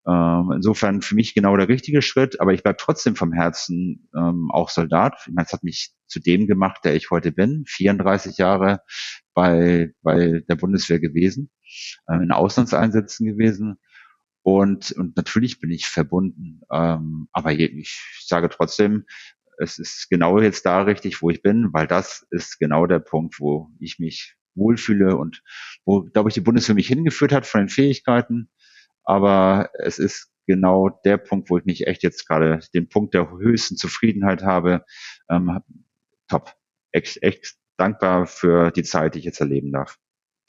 Ähm, 0.07 0.53
insofern 0.55 1.01
für 1.01 1.15
mich 1.15 1.35
genau 1.35 1.57
der 1.57 1.67
richtige 1.67 2.01
Schritt, 2.01 2.39
aber 2.39 2.53
ich 2.53 2.63
bleibe 2.63 2.77
trotzdem 2.79 3.17
vom 3.17 3.33
Herzen 3.33 4.09
ähm, 4.15 4.49
auch 4.51 4.69
Soldat. 4.69 5.15
Ich 5.27 5.33
meine, 5.33 5.45
es 5.45 5.51
hat 5.51 5.63
mich 5.63 5.91
zu 6.07 6.21
dem 6.21 6.47
gemacht, 6.47 6.79
der 6.85 6.95
ich 6.95 7.11
heute 7.11 7.33
bin. 7.33 7.65
34 7.67 8.37
Jahre 8.37 8.79
bei, 9.33 9.91
bei 10.03 10.43
der 10.47 10.55
Bundeswehr 10.55 10.99
gewesen, 10.99 11.51
äh, 12.07 12.23
in 12.23 12.31
Auslandseinsätzen 12.31 13.27
gewesen. 13.27 13.79
Und, 14.43 14.93
und 14.93 15.17
natürlich 15.17 15.59
bin 15.59 15.71
ich 15.71 15.87
verbunden. 15.87 16.61
Ähm, 16.71 17.27
aber 17.33 17.51
ich 17.51 18.23
sage 18.25 18.47
trotzdem, 18.47 19.03
es 19.57 19.77
ist 19.77 20.07
genau 20.09 20.39
jetzt 20.39 20.65
da 20.65 20.83
richtig, 20.83 21.21
wo 21.21 21.29
ich 21.29 21.41
bin, 21.41 21.73
weil 21.73 21.85
das 21.85 22.25
ist 22.29 22.59
genau 22.59 22.87
der 22.87 22.99
Punkt, 22.99 23.41
wo 23.41 23.69
ich 23.79 23.99
mich 23.99 24.36
wohlfühle 24.57 25.15
und 25.15 25.43
wo, 25.85 26.03
glaube 26.03 26.29
ich, 26.29 26.33
die 26.33 26.41
Bundeswehr 26.41 26.75
mich 26.75 26.87
hingeführt 26.87 27.31
hat 27.31 27.45
von 27.45 27.61
den 27.61 27.69
Fähigkeiten. 27.69 28.49
Aber 29.03 29.69
es 29.79 29.99
ist 29.99 30.31
genau 30.47 30.89
der 31.05 31.17
Punkt, 31.17 31.49
wo 31.49 31.57
ich 31.57 31.65
mich 31.65 31.87
echt 31.87 32.03
jetzt 32.03 32.27
gerade 32.27 32.59
den 32.73 32.89
Punkt 32.89 33.13
der 33.13 33.29
höchsten 33.31 33.77
Zufriedenheit 33.77 34.43
habe. 34.43 34.83
Ähm, 35.29 35.59
top. 36.27 36.53
Echt, 36.91 37.21
echt 37.21 37.55
dankbar 37.77 38.25
für 38.25 38.71
die 38.71 38.83
Zeit, 38.83 39.15
die 39.15 39.19
ich 39.19 39.25
jetzt 39.25 39.39
erleben 39.39 39.71
darf. 39.71 39.97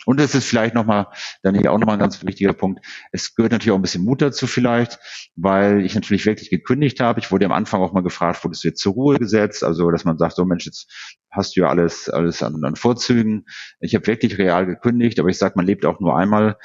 Und 0.04 0.20
es 0.20 0.34
ist 0.34 0.46
vielleicht 0.46 0.74
nochmal, 0.74 1.08
dann 1.42 1.54
hier 1.54 1.72
auch 1.72 1.78
nochmal 1.78 1.96
ein 1.96 2.00
ganz 2.00 2.24
wichtiger 2.24 2.52
Punkt. 2.52 2.84
Es 3.12 3.34
gehört 3.34 3.52
natürlich 3.52 3.72
auch 3.72 3.78
ein 3.78 3.82
bisschen 3.82 4.04
Mut 4.04 4.22
dazu 4.22 4.46
vielleicht, 4.46 4.98
weil 5.36 5.84
ich 5.84 5.94
natürlich 5.94 6.24
wirklich 6.24 6.50
gekündigt 6.50 7.00
habe. 7.00 7.20
Ich 7.20 7.30
wurde 7.30 7.46
am 7.46 7.52
Anfang 7.52 7.82
auch 7.82 7.92
mal 7.92 8.02
gefragt, 8.02 8.42
wurdest 8.44 8.64
du 8.64 8.68
jetzt 8.68 8.80
zur 8.80 8.94
Ruhe 8.94 9.18
gesetzt? 9.18 9.64
Also, 9.64 9.90
dass 9.90 10.04
man 10.04 10.16
sagt, 10.18 10.36
so 10.36 10.44
Mensch, 10.44 10.66
jetzt 10.66 10.90
hast 11.30 11.56
du 11.56 11.60
ja 11.60 11.68
alles, 11.68 12.08
alles 12.08 12.42
an, 12.42 12.64
an 12.64 12.76
Vorzügen. 12.76 13.44
Ich 13.80 13.94
habe 13.94 14.06
wirklich 14.06 14.38
real 14.38 14.66
gekündigt, 14.66 15.18
aber 15.18 15.28
ich 15.28 15.38
sage, 15.38 15.54
man 15.56 15.66
lebt 15.66 15.84
auch 15.84 16.00
nur 16.00 16.16
einmal. 16.16 16.56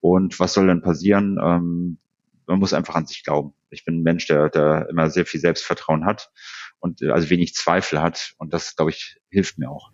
Und 0.00 0.38
was 0.40 0.54
soll 0.54 0.66
denn 0.68 0.82
passieren? 0.82 1.38
Ähm, 1.42 1.98
man 2.46 2.58
muss 2.58 2.72
einfach 2.72 2.94
an 2.94 3.06
sich 3.06 3.22
glauben. 3.22 3.52
Ich 3.70 3.84
bin 3.84 4.00
ein 4.00 4.02
Mensch, 4.02 4.26
der, 4.26 4.48
der 4.48 4.88
immer 4.88 5.10
sehr 5.10 5.26
viel 5.26 5.40
Selbstvertrauen 5.40 6.06
hat 6.06 6.30
und 6.78 7.02
äh, 7.02 7.10
also 7.10 7.28
wenig 7.30 7.54
Zweifel 7.54 8.00
hat. 8.00 8.32
Und 8.38 8.54
das, 8.54 8.74
glaube 8.76 8.90
ich, 8.90 9.18
hilft 9.30 9.58
mir 9.58 9.70
auch. 9.70 9.90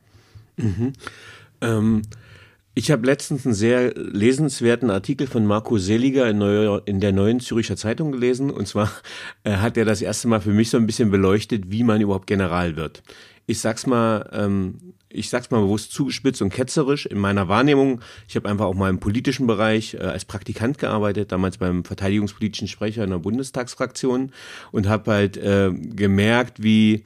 Mhm. 0.56 0.92
Ähm 1.60 2.02
ich 2.74 2.90
habe 2.90 3.06
letztens 3.06 3.46
einen 3.46 3.54
sehr 3.54 3.94
lesenswerten 3.94 4.90
Artikel 4.90 5.28
von 5.28 5.46
Marco 5.46 5.78
Seliger 5.78 6.28
in, 6.28 6.38
Neu 6.38 6.80
in 6.84 7.00
der 7.00 7.12
Neuen 7.12 7.38
Züricher 7.38 7.76
Zeitung 7.76 8.10
gelesen. 8.10 8.50
Und 8.50 8.66
zwar 8.66 8.90
äh, 9.44 9.52
hat 9.52 9.76
er 9.76 9.84
das 9.84 10.02
erste 10.02 10.26
Mal 10.26 10.40
für 10.40 10.50
mich 10.50 10.70
so 10.70 10.76
ein 10.76 10.86
bisschen 10.86 11.10
beleuchtet, 11.10 11.70
wie 11.70 11.84
man 11.84 12.00
überhaupt 12.00 12.26
General 12.26 12.74
wird. 12.76 13.02
Ich 13.46 13.60
sag's 13.60 13.86
mal, 13.86 14.28
ähm, 14.32 14.94
ich 15.08 15.28
sag's 15.28 15.52
mal 15.52 15.60
bewusst 15.60 15.92
zugespitzt 15.92 16.42
und 16.42 16.50
ketzerisch 16.50 17.06
in 17.06 17.18
meiner 17.18 17.46
Wahrnehmung. 17.46 18.00
Ich 18.26 18.34
habe 18.34 18.48
einfach 18.48 18.64
auch 18.64 18.74
mal 18.74 18.90
im 18.90 18.98
politischen 18.98 19.46
Bereich 19.46 19.94
äh, 19.94 19.98
als 19.98 20.24
Praktikant 20.24 20.78
gearbeitet, 20.78 21.30
damals 21.30 21.58
beim 21.58 21.84
verteidigungspolitischen 21.84 22.66
Sprecher 22.66 23.04
in 23.04 23.10
der 23.10 23.18
Bundestagsfraktion 23.18 24.32
und 24.72 24.88
habe 24.88 25.12
halt 25.12 25.36
äh, 25.36 25.70
gemerkt, 25.72 26.60
wie 26.60 27.04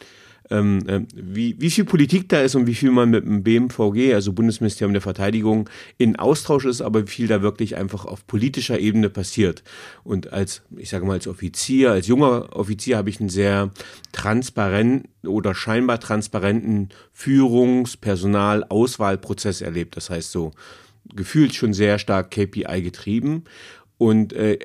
ähm, 0.51 0.87
äh, 0.89 1.01
wie, 1.15 1.61
wie 1.61 1.71
viel 1.71 1.85
Politik 1.85 2.29
da 2.29 2.41
ist 2.41 2.55
und 2.55 2.67
wie 2.67 2.75
viel 2.75 2.91
man 2.91 3.11
mit 3.11 3.25
dem 3.25 3.43
BMVG, 3.43 4.15
also 4.15 4.33
Bundesministerium 4.33 4.93
der 4.93 5.03
Verteidigung, 5.03 5.69
in 5.99 6.17
Austausch 6.17 6.65
ist, 6.65 6.81
aber 6.81 7.03
wie 7.07 7.11
viel 7.11 7.27
da 7.27 7.43
wirklich 7.43 7.77
einfach 7.77 8.05
auf 8.05 8.27
politischer 8.27 8.79
Ebene 8.79 9.11
passiert. 9.11 9.63
Und 10.05 10.33
als, 10.33 10.63
ich 10.77 10.91
sage 10.91 11.07
mal, 11.07 11.15
als 11.15 11.27
Offizier, 11.27 11.93
als 11.93 12.07
junger 12.07 12.57
Offizier 12.57 12.97
habe 12.97 13.11
ich 13.11 13.21
einen 13.21 13.29
sehr 13.29 13.71
transparenten 14.13 15.09
oder 15.27 15.55
scheinbar 15.55 16.01
transparenten 16.01 16.91
Führungs-, 17.13 17.97
Personal-, 17.97 18.65
Auswahlprozess 18.65 19.61
erlebt. 19.61 19.97
Das 19.97 20.11
heißt 20.11 20.31
so 20.31 20.53
gefühlt 21.15 21.55
schon 21.55 21.73
sehr 21.73 21.99
stark 21.99 22.31
KPI 22.31 22.83
getrieben. 22.83 23.45
Und 23.97 24.33
äh, 24.33 24.59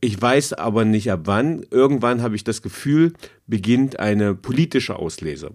ich 0.00 0.20
weiß 0.20 0.54
aber 0.54 0.84
nicht 0.84 1.10
ab 1.12 1.20
wann. 1.24 1.64
Irgendwann 1.70 2.22
habe 2.22 2.36
ich 2.36 2.44
das 2.44 2.62
Gefühl, 2.62 3.12
beginnt 3.46 4.00
eine 4.00 4.34
politische 4.34 4.96
Auslese. 4.96 5.50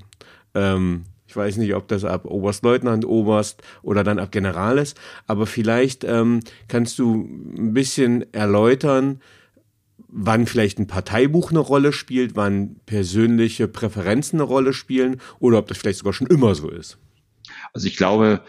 Ähm, 0.54 1.06
ich 1.28 1.36
weiß 1.36 1.58
nicht, 1.58 1.74
ob 1.74 1.88
das 1.88 2.06
ab 2.06 2.26
Oberstleutnant, 2.26 3.06
Oberst 3.06 3.62
oder 3.82 4.04
dann 4.04 4.20
ab 4.20 4.32
General 4.32 4.78
ist, 4.78 4.98
aber 5.28 5.48
vielleicht 5.48 6.04
ähm, 6.04 6.40
kannst 6.68 7.00
du 7.00 7.14
ein 7.16 7.74
bisschen 7.74 8.32
erläutern, 8.34 9.22
wann 10.08 10.46
vielleicht 10.46 10.80
ein 10.80 10.88
Parteibuch 10.88 11.50
eine 11.50 11.60
Rolle 11.60 11.92
spielt, 11.92 12.36
wann 12.36 12.78
persönliche 12.86 13.68
Präferenzen 13.68 14.40
eine 14.40 14.48
Rolle 14.48 14.72
spielen 14.72 15.20
oder 15.40 15.58
ob 15.58 15.68
das 15.68 15.78
vielleicht 15.78 16.00
sogar 16.00 16.14
schon 16.14 16.28
immer 16.28 16.56
so 16.56 16.70
ist. 16.70 16.98
Also 17.74 17.88
ich 17.88 17.98
glaube, 17.98 18.42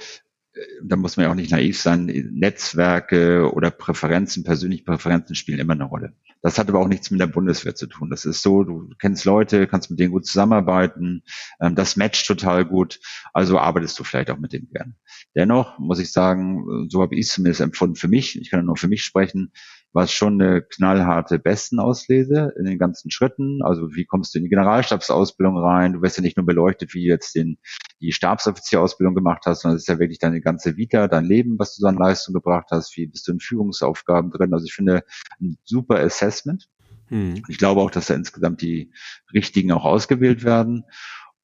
da 0.82 0.96
muss 0.96 1.16
man 1.16 1.24
ja 1.24 1.30
auch 1.30 1.36
nicht 1.36 1.50
naiv 1.50 1.80
sein, 1.80 2.06
Netzwerke 2.06 3.52
oder 3.52 3.70
Präferenzen, 3.70 4.44
persönliche 4.44 4.84
Präferenzen 4.84 5.34
spielen 5.34 5.58
immer 5.58 5.74
eine 5.74 5.84
Rolle. 5.84 6.14
Das 6.42 6.58
hat 6.58 6.68
aber 6.68 6.78
auch 6.78 6.88
nichts 6.88 7.10
mit 7.10 7.20
der 7.20 7.26
Bundeswehr 7.26 7.74
zu 7.74 7.86
tun. 7.86 8.08
Das 8.10 8.24
ist 8.24 8.42
so, 8.42 8.62
du 8.62 8.90
kennst 9.00 9.24
Leute, 9.24 9.66
kannst 9.66 9.90
mit 9.90 9.98
denen 9.98 10.12
gut 10.12 10.26
zusammenarbeiten, 10.26 11.22
ähm, 11.60 11.74
das 11.74 11.96
matcht 11.96 12.26
total 12.26 12.64
gut, 12.64 13.00
also 13.32 13.58
arbeitest 13.58 13.98
du 13.98 14.04
vielleicht 14.04 14.30
auch 14.30 14.38
mit 14.38 14.52
denen 14.52 14.68
gern. 14.70 14.96
Dennoch 15.34 15.78
muss 15.78 15.98
ich 15.98 16.12
sagen, 16.12 16.88
so 16.88 17.02
habe 17.02 17.14
ich 17.16 17.26
es 17.26 17.32
zumindest 17.32 17.60
empfunden 17.60 17.96
für 17.96 18.08
mich, 18.08 18.40
ich 18.40 18.50
kann 18.50 18.64
nur 18.64 18.76
für 18.76 18.88
mich 18.88 19.04
sprechen, 19.04 19.52
war 19.96 20.04
es 20.04 20.12
schon 20.12 20.40
eine 20.40 20.60
knallharte 20.60 21.38
Bestenauslese 21.38 22.52
in 22.58 22.66
den 22.66 22.78
ganzen 22.78 23.10
Schritten. 23.10 23.62
Also 23.62 23.94
wie 23.94 24.04
kommst 24.04 24.34
du 24.34 24.38
in 24.38 24.44
die 24.44 24.50
Generalstabsausbildung 24.50 25.56
rein? 25.56 25.94
Du 25.94 26.02
wirst 26.02 26.18
ja 26.18 26.22
nicht 26.22 26.36
nur 26.36 26.44
beleuchtet, 26.44 26.92
wie 26.92 27.06
du 27.06 27.08
jetzt 27.08 27.34
den, 27.34 27.56
die 28.02 28.12
Stabsoffizierausbildung 28.12 29.14
gemacht 29.14 29.44
hast, 29.46 29.62
sondern 29.62 29.76
es 29.76 29.84
ist 29.84 29.88
ja 29.88 29.98
wirklich 29.98 30.18
deine 30.18 30.42
ganze 30.42 30.76
Vita, 30.76 31.08
dein 31.08 31.24
Leben, 31.24 31.58
was 31.58 31.74
du 31.74 31.80
so 31.80 31.86
an 31.86 31.96
Leistung 31.96 32.34
gebracht 32.34 32.66
hast. 32.72 32.94
Wie 32.98 33.06
bist 33.06 33.26
du 33.26 33.32
in 33.32 33.40
Führungsaufgaben 33.40 34.30
drin? 34.30 34.52
Also 34.52 34.66
ich 34.66 34.74
finde 34.74 35.02
ein 35.40 35.56
super 35.64 35.98
Assessment. 35.98 36.68
Hm. 37.06 37.42
Ich 37.48 37.56
glaube 37.56 37.80
auch, 37.80 37.90
dass 37.90 38.08
da 38.08 38.14
insgesamt 38.14 38.60
die 38.60 38.92
richtigen 39.32 39.72
auch 39.72 39.86
ausgewählt 39.86 40.44
werden. 40.44 40.84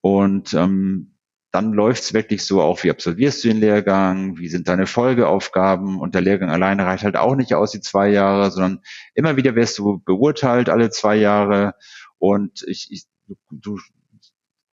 Und 0.02 0.52
ähm, 0.52 1.14
dann 1.52 1.74
läuft's 1.74 2.14
wirklich 2.14 2.44
so 2.44 2.62
auch, 2.62 2.82
wie 2.82 2.90
absolvierst 2.90 3.44
du 3.44 3.48
den 3.48 3.60
Lehrgang, 3.60 4.38
wie 4.38 4.48
sind 4.48 4.68
deine 4.68 4.86
Folgeaufgaben? 4.86 6.00
Und 6.00 6.14
der 6.14 6.22
Lehrgang 6.22 6.48
alleine 6.48 6.86
reicht 6.86 7.04
halt 7.04 7.16
auch 7.16 7.36
nicht 7.36 7.54
aus, 7.54 7.72
die 7.72 7.80
zwei 7.80 8.08
Jahre, 8.08 8.50
sondern 8.50 8.80
immer 9.14 9.36
wieder 9.36 9.54
wirst 9.54 9.78
du 9.78 10.00
beurteilt 10.02 10.70
alle 10.70 10.90
zwei 10.90 11.16
Jahre. 11.16 11.74
Und 12.18 12.64
ich, 12.66 12.88
ich 12.90 13.04
du, 13.50 13.78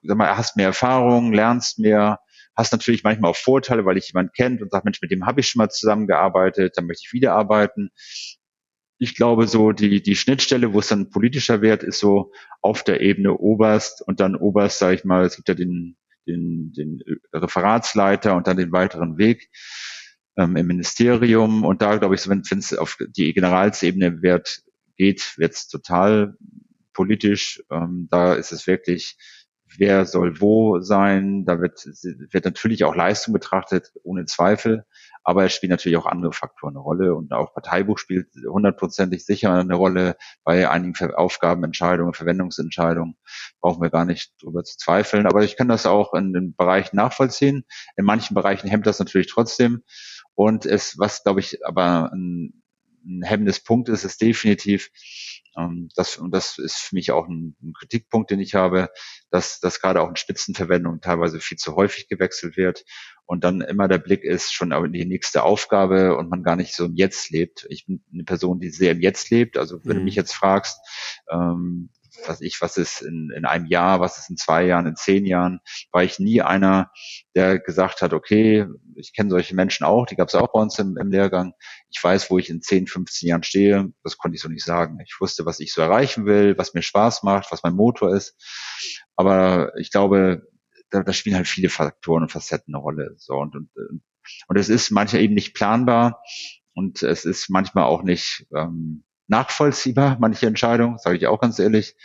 sag 0.04 0.18
mal, 0.18 0.38
hast 0.38 0.56
mehr 0.56 0.68
Erfahrung, 0.68 1.34
lernst 1.34 1.80
mehr, 1.80 2.20
hast 2.56 2.72
natürlich 2.72 3.04
manchmal 3.04 3.32
auch 3.32 3.36
Vorteile, 3.36 3.86
weil 3.86 3.98
ich 3.98 4.08
jemand 4.08 4.34
kennt 4.34 4.62
und 4.62 4.72
sagt, 4.72 4.86
Mensch, 4.86 5.02
mit 5.02 5.12
dem 5.12 5.26
habe 5.26 5.42
ich 5.42 5.50
schon 5.50 5.60
mal 5.60 5.70
zusammengearbeitet, 5.70 6.78
dann 6.78 6.88
möchte 6.88 7.04
ich 7.06 7.14
wieder 7.14 7.34
arbeiten. 7.34 7.90
Ich 9.00 9.16
glaube, 9.16 9.48
so 9.48 9.74
die, 9.74 10.02
die 10.02 10.16
Schnittstelle, 10.16 10.74
wo 10.74 10.80
es 10.80 10.88
dann 10.88 11.10
politischer 11.10 11.62
Wert 11.62 11.84
ist, 11.84 12.00
so 12.00 12.32
auf 12.62 12.84
der 12.84 13.02
Ebene 13.02 13.34
Oberst 13.34 14.02
und 14.02 14.22
dann 14.22 14.38
Oberst, 14.38 14.80
sage 14.80 14.96
ich 14.96 15.04
mal, 15.04 15.26
es 15.26 15.36
gibt 15.36 15.50
ja 15.50 15.56
den 15.56 15.98
den, 16.30 16.72
den 16.74 17.02
Referatsleiter 17.34 18.36
und 18.36 18.48
dann 18.48 18.58
den 18.58 18.72
weiteren 18.72 19.18
Weg 19.18 19.50
ähm, 20.38 20.56
im 20.56 20.68
Ministerium. 20.68 21.64
Und 21.64 21.82
da 21.82 21.98
glaube 21.98 22.16
ich, 22.16 22.28
wenn 22.30 22.42
es 22.42 22.78
auf 22.78 22.98
die 23.00 23.34
Generalsebene 23.34 24.22
wird, 24.22 24.64
geht, 24.96 25.34
wird 25.38 25.54
es 25.54 25.68
total 25.68 26.36
politisch. 26.94 27.64
Ähm, 27.72 28.08
da 28.10 28.34
ist 28.34 28.52
es 28.52 28.68
wirklich, 28.68 29.18
wer 29.78 30.06
soll 30.06 30.40
wo 30.42 30.80
sein. 30.80 31.46
Da 31.46 31.62
wird, 31.62 31.86
wird 31.86 32.46
natürlich 32.46 32.84
auch 32.84 32.96
Leistung 32.96 33.34
betrachtet, 33.34 33.92
ohne 34.04 34.26
Zweifel 34.26 34.86
aber 35.30 35.46
es 35.46 35.54
spielen 35.54 35.70
natürlich 35.70 35.96
auch 36.00 36.08
andere 36.08 36.34
Faktoren 36.34 36.74
eine 36.74 36.80
Rolle 36.80 37.14
und 37.14 37.32
auch 37.34 37.54
Parteibuch 37.54 38.00
spielt 38.00 38.30
hundertprozentig 38.48 39.24
sicher 39.24 39.54
eine 39.54 39.76
Rolle 39.76 40.18
bei 40.44 40.68
einigen 40.68 40.96
Aufgabenentscheidungen, 41.14 42.16
Verwendungsentscheidungen. 42.16 43.16
Brauchen 43.62 43.80
wir 43.80 43.92
gar 43.92 44.06
nicht 44.06 44.34
drüber 44.42 44.64
zu 44.64 44.76
zweifeln. 44.80 45.28
Aber 45.28 45.44
ich 45.44 45.56
kann 45.56 45.68
das 45.68 45.86
auch 45.86 46.16
in 46.16 46.34
den 46.34 46.56
Bereichen 46.56 46.96
nachvollziehen. 46.96 47.64
In 47.96 48.06
manchen 48.06 48.34
Bereichen 48.34 48.68
hemmt 48.68 48.88
das 48.88 48.98
natürlich 48.98 49.28
trotzdem. 49.28 49.84
Und 50.34 50.66
es, 50.66 50.98
was 50.98 51.22
glaube 51.22 51.42
ich 51.42 51.64
aber 51.64 52.12
ein, 52.12 52.64
ein 53.06 53.22
hemmendes 53.22 53.64
Punkt 53.64 53.88
ist, 53.88 54.06
ist 54.06 54.24
definitiv, 54.24 54.90
das, 55.96 56.18
und 56.18 56.32
das 56.32 56.58
ist 56.58 56.78
für 56.78 56.96
mich 56.96 57.12
auch 57.12 57.28
ein, 57.28 57.56
ein, 57.62 57.74
Kritikpunkt, 57.74 58.32
den 58.32 58.40
ich 58.40 58.56
habe, 58.56 58.90
dass, 59.30 59.60
dass 59.60 59.82
gerade 59.82 60.02
auch 60.02 60.10
in 60.10 60.16
Spitzenverwendung 60.16 61.02
teilweise 61.02 61.40
viel 61.40 61.58
zu 61.58 61.76
häufig 61.76 62.08
gewechselt 62.08 62.58
wird 62.58 62.86
und 63.26 63.44
dann 63.44 63.62
immer 63.62 63.88
der 63.88 64.00
Blick 64.00 64.24
ist 64.24 64.54
schon 64.54 64.72
in 64.72 64.92
die 64.92 65.06
nächste 65.06 65.44
Aufgabe 65.44 66.18
und 66.18 66.30
man 66.30 66.42
gar 66.42 66.56
nicht 66.56 66.74
so 66.74 66.86
im 66.86 66.96
Jetzt 66.96 67.30
lebt. 67.30 67.68
Ich 67.70 67.86
bin 67.86 68.04
eine 68.12 68.24
Person, 68.24 68.60
die 68.60 68.70
sehr 68.70 68.94
im 68.94 69.02
Jetzt 69.02 69.30
lebt. 69.30 69.56
Also 69.56 69.80
wenn 69.84 69.98
mhm. 69.98 70.00
du 70.00 70.06
mich 70.06 70.16
jetzt 70.16 70.34
fragst, 70.34 70.80
ähm, 71.32 71.90
was 72.28 72.42
ich, 72.42 72.62
was 72.62 72.78
ist 72.78 73.02
in, 73.02 73.32
in 73.36 73.46
einem 73.46 73.66
Jahr, 73.66 74.00
was 74.00 74.18
ist 74.18 74.30
in 74.30 74.38
zwei 74.38 74.66
Jahren, 74.66 74.88
in 74.88 74.96
zehn 74.96 75.26
Jahren, 75.26 75.60
war 75.92 76.04
ich 76.04 76.20
nie 76.20 76.42
einer, 76.42 76.92
der 77.36 77.60
gesagt 77.60 78.02
hat, 78.02 78.14
okay, 78.14 78.68
ich 78.96 79.14
kenne 79.14 79.30
solche 79.30 79.56
Menschen 79.56 79.86
auch, 79.86 80.06
die 80.06 80.16
gab 80.16 80.28
es 80.28 80.36
auch 80.36 80.52
bei 80.52 80.60
uns 80.60 80.78
im, 80.80 80.98
im 80.98 81.12
Lehrgang. 81.12 81.54
Ich 81.90 82.04
weiß, 82.04 82.30
wo 82.30 82.38
ich 82.38 82.50
in 82.50 82.62
10, 82.62 82.88
15 82.88 83.30
Jahren 83.30 83.44
stehe. 83.44 83.92
Das 84.04 84.18
konnte 84.18 84.36
ich 84.36 84.42
so 84.42 84.50
nicht 84.50 84.66
sagen. 84.66 85.00
Ich 85.06 85.16
wusste, 85.20 85.46
was 85.46 85.60
ich 85.60 85.74
so 85.74 85.82
erreichen 85.82 86.26
will, 86.26 86.58
was 86.58 86.74
mir 86.74 86.82
Spaß 86.82 87.24
macht, 87.24 87.52
was 87.52 87.64
mein 87.64 87.76
Motor 87.76 88.16
ist. 88.16 88.36
Aber 89.16 89.78
ich 89.78 89.92
glaube, 89.92 90.48
da, 90.90 91.04
da 91.04 91.14
spielen 91.14 91.36
halt 91.36 91.48
viele 91.48 91.70
Faktoren 91.70 92.24
und 92.24 92.32
Facetten 92.32 92.74
eine 92.74 92.82
Rolle. 92.82 93.16
So 93.18 93.36
und, 93.36 93.56
und, 93.56 93.70
und 94.48 94.58
es 94.58 94.70
ist 94.70 94.92
manchmal 94.92 95.22
eben 95.22 95.34
nicht 95.34 95.54
planbar 95.54 96.22
und 96.74 97.04
es 97.04 97.26
ist 97.26 97.50
manchmal 97.50 97.86
auch 97.86 98.04
nicht 98.04 98.48
ähm, 98.56 99.04
nachvollziehbar, 99.30 100.18
manche 100.20 100.48
Entscheidungen, 100.48 100.98
sage 100.98 101.18
ich 101.18 101.28
auch 101.28 101.40
ganz 101.40 101.60
ehrlich. 101.60 101.96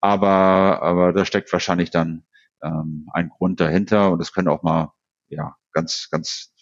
Aber, 0.00 0.82
aber 0.82 1.12
da 1.12 1.24
steckt 1.24 1.52
wahrscheinlich 1.52 1.90
dann 1.90 2.24
ähm, 2.62 3.06
ein 3.12 3.28
Grund 3.28 3.60
dahinter 3.60 4.12
und 4.12 4.20
es 4.20 4.32
können 4.32 4.48
auch 4.48 4.62
mal 4.62 4.92
ja 5.28 5.56
ganz, 5.72 6.08
ganz 6.10 6.52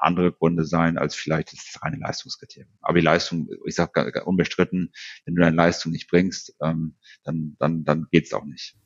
andere 0.00 0.32
Gründe 0.32 0.64
sein 0.64 0.98
als 0.98 1.14
vielleicht 1.14 1.52
das 1.52 1.82
reine 1.82 1.96
Leistungskriterium. 1.96 2.72
Aber 2.82 2.98
die 2.98 3.04
Leistung, 3.04 3.48
ich 3.66 3.74
sage 3.74 4.24
unbestritten, 4.24 4.92
wenn 5.24 5.34
du 5.34 5.42
deine 5.42 5.56
Leistung 5.56 5.92
nicht 5.92 6.08
bringst, 6.08 6.54
ähm, 6.62 6.96
dann, 7.24 7.56
dann, 7.58 7.84
dann 7.84 8.06
geht's 8.10 8.32
auch 8.32 8.44
nicht. 8.44 8.76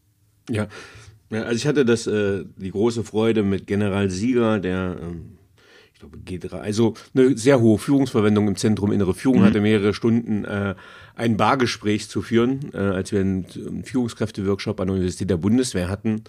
Ja. 0.48 0.68
ja, 1.30 1.42
also 1.42 1.56
ich 1.56 1.66
hatte 1.66 1.84
das 1.84 2.06
äh, 2.06 2.44
die 2.56 2.70
große 2.70 3.04
Freude 3.04 3.42
mit 3.42 3.66
General 3.66 4.10
Sieger, 4.10 4.58
der 4.60 4.98
ähm, 5.00 5.38
ich 5.98 6.00
glaube, 6.00 6.18
G3, 6.18 6.60
also 6.60 6.94
eine 7.12 7.36
sehr 7.36 7.60
hohe 7.60 7.76
Führungsverwendung 7.76 8.46
im 8.46 8.54
Zentrum 8.54 8.92
Innere 8.92 9.14
Führung, 9.14 9.40
mhm. 9.40 9.44
hatte 9.46 9.60
mehrere 9.60 9.92
Stunden 9.92 10.44
äh, 10.44 10.76
ein 11.16 11.36
Bargespräch 11.36 12.08
zu 12.08 12.22
führen, 12.22 12.70
äh, 12.72 12.76
als 12.76 13.10
wir 13.10 13.18
einen, 13.18 13.82
Führungskräfteworkshop 13.82 14.78
an 14.78 14.86
der 14.86 14.94
Universität 14.94 15.28
der 15.28 15.38
Bundeswehr 15.38 15.88
hatten. 15.88 16.22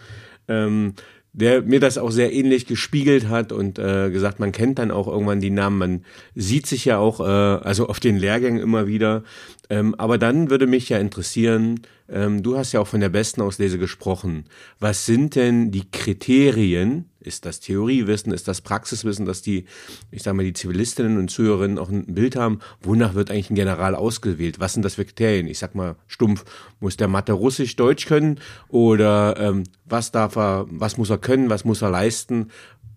Ähm, 0.47 0.93
der 1.33 1.61
mir 1.61 1.79
das 1.79 1.99
auch 1.99 2.09
sehr 2.09 2.33
ähnlich 2.33 2.65
gespiegelt 2.65 3.29
hat 3.29 3.51
und 3.51 3.77
äh, 3.77 4.09
gesagt, 4.09 4.39
man 4.39 4.51
kennt 4.51 4.79
dann 4.79 4.89
auch 4.89 5.07
irgendwann 5.07 5.39
die 5.39 5.51
Namen, 5.51 5.77
man 5.77 6.05
sieht 6.33 6.65
sich 6.65 6.85
ja 6.85 6.97
auch, 6.97 7.19
äh, 7.19 7.23
also 7.23 7.87
auf 7.87 7.99
den 7.99 8.17
Lehrgängen 8.17 8.59
immer 8.59 8.87
wieder. 8.87 9.23
Ähm, 9.69 9.93
aber 9.99 10.17
dann 10.17 10.49
würde 10.49 10.65
mich 10.65 10.89
ja 10.89 10.97
interessieren, 10.97 11.81
ähm, 12.11 12.43
du 12.43 12.57
hast 12.57 12.71
ja 12.71 12.79
auch 12.79 12.87
von 12.87 12.99
der 12.99 13.09
besten 13.09 13.41
Auslese 13.41 13.77
gesprochen. 13.77 14.45
Was 14.79 15.05
sind 15.05 15.35
denn 15.35 15.71
die 15.71 15.89
Kriterien? 15.89 17.05
Ist 17.19 17.45
das 17.45 17.59
Theoriewissen? 17.59 18.31
Ist 18.31 18.47
das 18.47 18.61
Praxiswissen, 18.61 19.25
dass 19.25 19.41
die, 19.41 19.65
ich 20.09 20.23
sage 20.23 20.37
mal, 20.37 20.43
die 20.43 20.53
Zivilistinnen 20.53 21.17
und 21.17 21.29
Zuhörerinnen 21.29 21.77
auch 21.77 21.89
ein 21.89 22.13
Bild 22.13 22.35
haben, 22.35 22.59
wonach 22.81 23.13
wird 23.13 23.29
eigentlich 23.29 23.49
ein 23.49 23.55
General 23.55 23.93
ausgewählt? 23.93 24.59
Was 24.59 24.73
sind 24.73 24.83
das 24.83 24.95
für 24.95 25.05
Kriterien? 25.05 25.47
Ich 25.47 25.59
sag 25.59 25.75
mal 25.75 25.95
stumpf, 26.07 26.45
muss 26.79 26.97
der 26.97 27.09
Mathe 27.09 27.33
Russisch, 27.33 27.75
Deutsch 27.75 28.05
können? 28.05 28.39
Oder 28.69 29.35
ähm, 29.37 29.63
was 29.85 30.11
darf 30.11 30.37
er, 30.37 30.65
was 30.69 30.97
muss 30.97 31.09
er 31.09 31.17
können, 31.17 31.49
was 31.49 31.65
muss 31.65 31.81
er 31.81 31.89
leisten? 31.89 32.47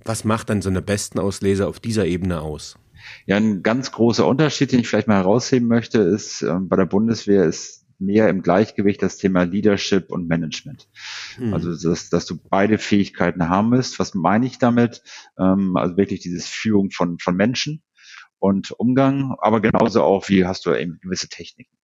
Was 0.05 0.25
macht 0.25 0.51
dann 0.51 0.63
so 0.63 0.71
eine 0.71 0.83
besten 0.83 1.19
Auslese 1.19 1.67
auf 1.67 1.81
dieser 1.81 2.07
Ebene 2.07 2.41
aus? 2.41 2.77
Ja, 3.27 3.37
ein 3.37 3.63
ganz 3.63 3.93
großer 3.93 4.27
Unterschied, 4.27 4.73
den 4.73 4.81
ich 4.81 4.89
vielleicht 4.89 5.09
mal 5.09 5.17
herausheben 5.17 5.69
möchte, 5.69 5.99
ist, 5.99 6.43
äh, 6.43 6.55
bei 6.61 6.77
der 6.77 6.87
Bundeswehr 6.87 7.45
ist 7.45 7.82
mehr 8.05 8.29
im 8.29 8.43
Gleichgewicht 8.43 9.03
das 9.03 9.17
Thema 9.17 9.45
Leadership 9.45 10.11
und 10.11 10.29
Management. 10.29 10.89
Mhm. 11.39 11.55
Also 11.55 11.89
dass, 11.89 12.11
dass 12.11 12.27
du 12.27 12.39
beide 12.51 12.79
Fähigkeiten 12.79 13.49
haben 13.49 13.71
musst. 13.71 13.99
Was 13.99 14.15
meine 14.15 14.47
ich 14.47 14.59
damit? 14.59 15.03
Ähm, 15.39 15.77
also 15.77 15.97
wirklich 15.97 16.21
dieses 16.21 16.47
Führung 16.47 16.91
von, 16.91 17.19
von 17.19 17.37
Menschen 17.37 17.83
und 18.39 18.73
Umgang, 18.73 19.37
aber 19.41 19.61
genauso 19.61 20.03
auch, 20.03 20.29
wie 20.29 20.45
hast 20.45 20.67
du 20.67 20.75
eben 20.75 20.99
gewisse 21.01 21.29
Techniken. 21.29 21.77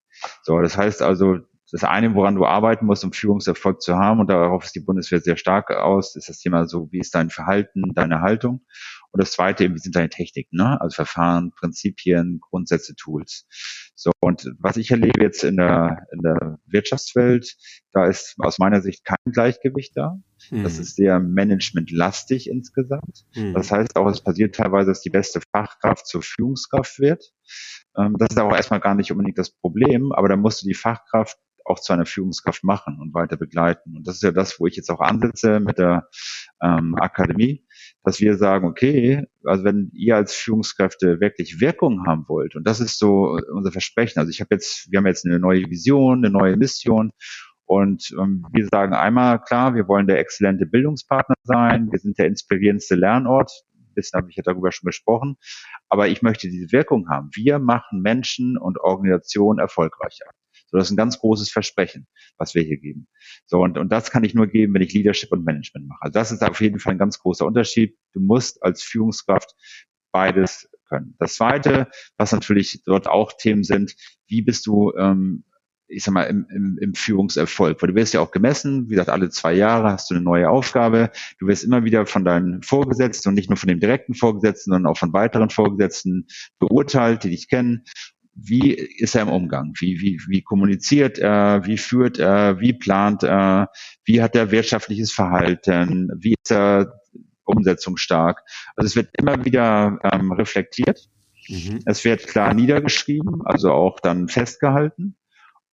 So, 0.42 0.61
das 0.61 0.76
heißt 0.76 1.02
also, 1.02 1.38
das 1.70 1.85
eine, 1.85 2.14
woran 2.14 2.35
du 2.35 2.46
arbeiten 2.46 2.87
musst, 2.87 3.04
um 3.04 3.12
Führungserfolg 3.12 3.83
zu 3.83 3.96
haben, 3.96 4.20
und 4.20 4.28
darauf 4.28 4.64
ist 4.64 4.74
die 4.74 4.81
Bundeswehr 4.81 5.20
sehr 5.20 5.37
stark 5.37 5.70
aus, 5.70 6.16
ist 6.16 6.28
das 6.28 6.38
Thema 6.38 6.66
so, 6.66 6.88
wie 6.90 6.98
ist 6.98 7.14
dein 7.14 7.31
Verhalten, 7.31 7.83
deine 7.94 8.20
Haltung. 8.22 8.64
Und 9.18 9.22
das 9.22 9.33
zweite 9.33 9.64
eben, 9.64 9.74
wie 9.74 9.81
sind 9.81 9.96
deine 9.96 10.11
Techniken, 10.11 10.59
ne? 10.59 10.81
also 10.81 10.94
Verfahren, 10.94 11.50
Prinzipien, 11.50 12.38
Grundsätze, 12.40 12.94
Tools. 12.94 13.48
So, 13.96 14.12
und 14.20 14.48
was 14.61 14.76
ich 14.76 14.92
erlebe 14.92 15.20
jetzt 15.20 15.42
in 15.42 15.57
der, 15.57 16.07
in 16.12 16.20
der 16.20 16.61
Wirtschaftswelt, 16.66 17.57
da 17.90 18.07
ist 18.07 18.37
aus 18.38 18.61
meiner 18.61 18.81
Sicht 18.81 19.04
kein 19.04 19.16
Gleichgewicht 19.33 19.96
da. 19.96 20.20
Mhm. 20.52 20.62
Das 20.62 20.78
ist 20.78 20.94
sehr 20.94 21.18
managementlastig 21.18 22.48
insgesamt. 22.48 23.26
Mhm. 23.35 23.54
Das 23.54 23.72
heißt 23.72 23.96
auch, 23.96 24.09
es 24.09 24.20
passiert 24.20 24.54
teilweise, 24.54 24.92
dass 24.92 25.00
die 25.00 25.11
beste 25.11 25.40
Fachkraft 25.52 26.07
zur 26.07 26.22
Führungskraft 26.22 27.00
wird. 27.00 27.33
Ähm, 27.96 28.14
das 28.20 28.28
ist 28.31 28.38
auch 28.38 28.54
erstmal 28.54 28.78
gar 28.78 28.94
nicht 28.94 29.11
unbedingt 29.11 29.38
das 29.38 29.50
Problem, 29.50 30.12
aber 30.12 30.28
da 30.28 30.37
musst 30.37 30.62
du 30.62 30.68
die 30.68 30.74
Fachkraft 30.74 31.38
auch 31.68 31.81
zu 31.81 31.92
einer 31.92 32.07
Führungskraft 32.07 32.64
machen 32.64 32.98
und 33.00 33.14
weiter 33.14 33.37
begleiten. 33.37 33.96
Und 33.96 34.07
das 34.07 34.16
ist 34.16 34.22
ja 34.22 34.33
das, 34.33 34.59
wo 34.59 34.66
ich 34.66 34.76
jetzt 34.76 34.90
auch 34.90 35.00
ansetze 35.00 35.61
mit 35.61 35.78
der 35.78 36.09
ähm, 36.62 36.94
Akademie, 36.96 37.64
dass 38.04 38.20
wir 38.20 38.37
sagen, 38.37 38.66
okay, 38.66 39.24
also 39.44 39.64
wenn 39.64 39.90
ihr 39.92 40.16
als 40.16 40.35
Führungskräfte 40.35 41.20
wirklich 41.20 41.61
Wirkung 41.61 42.07
haben 42.07 42.24
wollt, 42.28 42.57
und 42.57 42.66
das 42.66 42.81
ist 42.81 42.98
so 42.98 43.38
unser 43.52 43.72
Versprechen. 43.72 44.18
Also 44.18 44.31
ich 44.31 44.40
habe 44.40 44.54
jetzt, 44.54 44.90
wir 44.90 44.98
haben 44.98 45.07
jetzt 45.07 45.26
eine 45.26 45.38
neue 45.38 45.68
Vision, 45.68 46.24
eine 46.24 46.31
neue 46.31 46.57
Mission 46.57 47.12
und 47.68 48.14
ähm, 48.18 48.46
wir 48.50 48.66
sagen 48.72 48.94
einmal 48.94 49.42
klar, 49.42 49.74
wir 49.74 49.88
wollen 49.88 50.07
der 50.07 50.18
exzellente 50.18 50.64
Bildungspartner 50.64 51.35
sein, 51.42 51.92
wir 51.92 51.98
sind 51.98 52.18
der 52.18 52.26
inspirierendste 52.26 52.94
Lernort. 52.94 53.52
Ein 53.74 53.94
bisschen 53.94 54.16
habe 54.16 54.31
ich 54.31 54.37
ja 54.37 54.42
darüber 54.42 54.72
schon 54.72 54.87
gesprochen. 54.87 55.37
Aber 55.90 56.09
ich 56.09 56.22
möchte 56.22 56.48
diese 56.48 56.72
Wirkung 56.72 57.11
haben. 57.11 57.28
Wir 57.35 57.59
machen 57.59 58.00
Menschen 58.00 58.57
und 58.57 58.81
Organisationen 58.81 59.59
erfolgreicher. 59.59 60.24
So, 60.70 60.78
das 60.78 60.88
ist 60.88 60.92
ein 60.92 60.96
ganz 60.96 61.18
großes 61.18 61.50
Versprechen, 61.50 62.07
was 62.37 62.54
wir 62.54 62.62
hier 62.62 62.78
geben. 62.78 63.09
So, 63.46 63.62
und, 63.62 63.78
und 63.78 63.90
das 63.90 64.11
kann 64.11 64.24
ich 64.24 64.35
nur 64.35 64.46
geben, 64.46 64.74
wenn 64.74 64.83
ich 64.83 64.92
Leadership 64.92 65.33
und 65.33 65.44
Management 65.44 65.88
mache. 65.88 66.02
Also 66.02 66.12
das 66.12 66.33
ist 66.33 66.42
auf 66.42 66.61
jeden 66.61 66.78
Fall 66.78 66.92
ein 66.92 66.98
ganz 66.98 67.18
großer 67.18 67.46
Unterschied. 67.46 67.96
Du 68.12 68.20
musst 68.20 68.62
als 68.62 68.83
Führungskraft 68.83 69.54
beides 70.12 70.68
können. 70.88 71.14
Das 71.18 71.35
zweite, 71.35 71.88
was 72.16 72.33
natürlich 72.33 72.83
dort 72.85 73.09
auch 73.09 73.33
Themen 73.33 73.64
sind, 73.64 73.94
wie 74.26 74.42
bist 74.42 74.66
du 74.66 74.92
ähm, 74.96 75.44
ich 75.88 76.04
sag 76.04 76.12
mal, 76.12 76.24
im, 76.24 76.46
im, 76.50 76.78
im 76.81 76.94
Führungserfolg. 76.94 77.81
Weil 77.81 77.88
du 77.88 77.94
wirst 77.94 78.12
ja 78.12 78.20
auch 78.20 78.31
gemessen, 78.31 78.87
wie 78.87 78.90
gesagt, 78.90 79.09
alle 79.09 79.31
zwei 79.31 79.54
Jahre 79.54 79.90
hast 79.90 80.11
du 80.11 80.14
eine 80.14 80.22
neue 80.22 80.48
Aufgabe. 80.50 81.11
Du 81.38 81.46
wirst 81.46 81.64
immer 81.64 81.85
wieder 81.85 82.07
von 82.07 82.24
deinen 82.24 82.62
Vorgesetzten 82.62 83.31
und 83.31 83.35
nicht 83.35 83.48
nur 83.48 83.57
von 83.57 83.68
dem 83.68 83.81
direkten 83.81 84.14
Vorgesetzten, 84.14 84.70
sondern 84.70 84.90
auch 84.90 84.98
von 84.98 85.12
weiteren 85.12 85.50
Vorgesetzten 85.50 86.26
beurteilt, 86.59 87.24
die 87.24 87.31
dich 87.31 87.48
kennen. 87.48 87.85
Wie 88.40 88.72
ist 88.72 89.16
er 89.16 89.22
im 89.22 89.29
Umgang? 89.29 89.72
Wie, 89.79 90.01
wie, 90.01 90.20
wie 90.29 90.42
kommuniziert 90.42 91.18
er? 91.18 91.66
Wie 91.66 91.77
führt 91.77 92.18
er? 92.18 92.61
Wie 92.61 92.72
plant 92.72 93.24
er? 93.24 93.70
Wie 94.05 94.22
hat 94.22 94.37
er 94.37 94.53
wirtschaftliches 94.53 95.12
Verhalten? 95.12 96.11
Wie 96.20 96.35
ist 96.40 96.53
er 96.53 96.92
umsetzungsstark? 97.44 98.42
Also 98.77 98.87
es 98.87 98.96
wird 98.96 99.11
immer 99.18 99.44
wieder 99.44 99.98
ähm, 100.05 100.31
reflektiert. 100.33 101.09
Mhm. 101.48 101.81
Es 101.87 102.05
wird 102.05 102.27
klar 102.29 102.55
niedergeschrieben, 102.55 103.42
also 103.44 103.72
auch 103.72 103.98
dann 104.01 104.29
festgehalten 104.29 105.16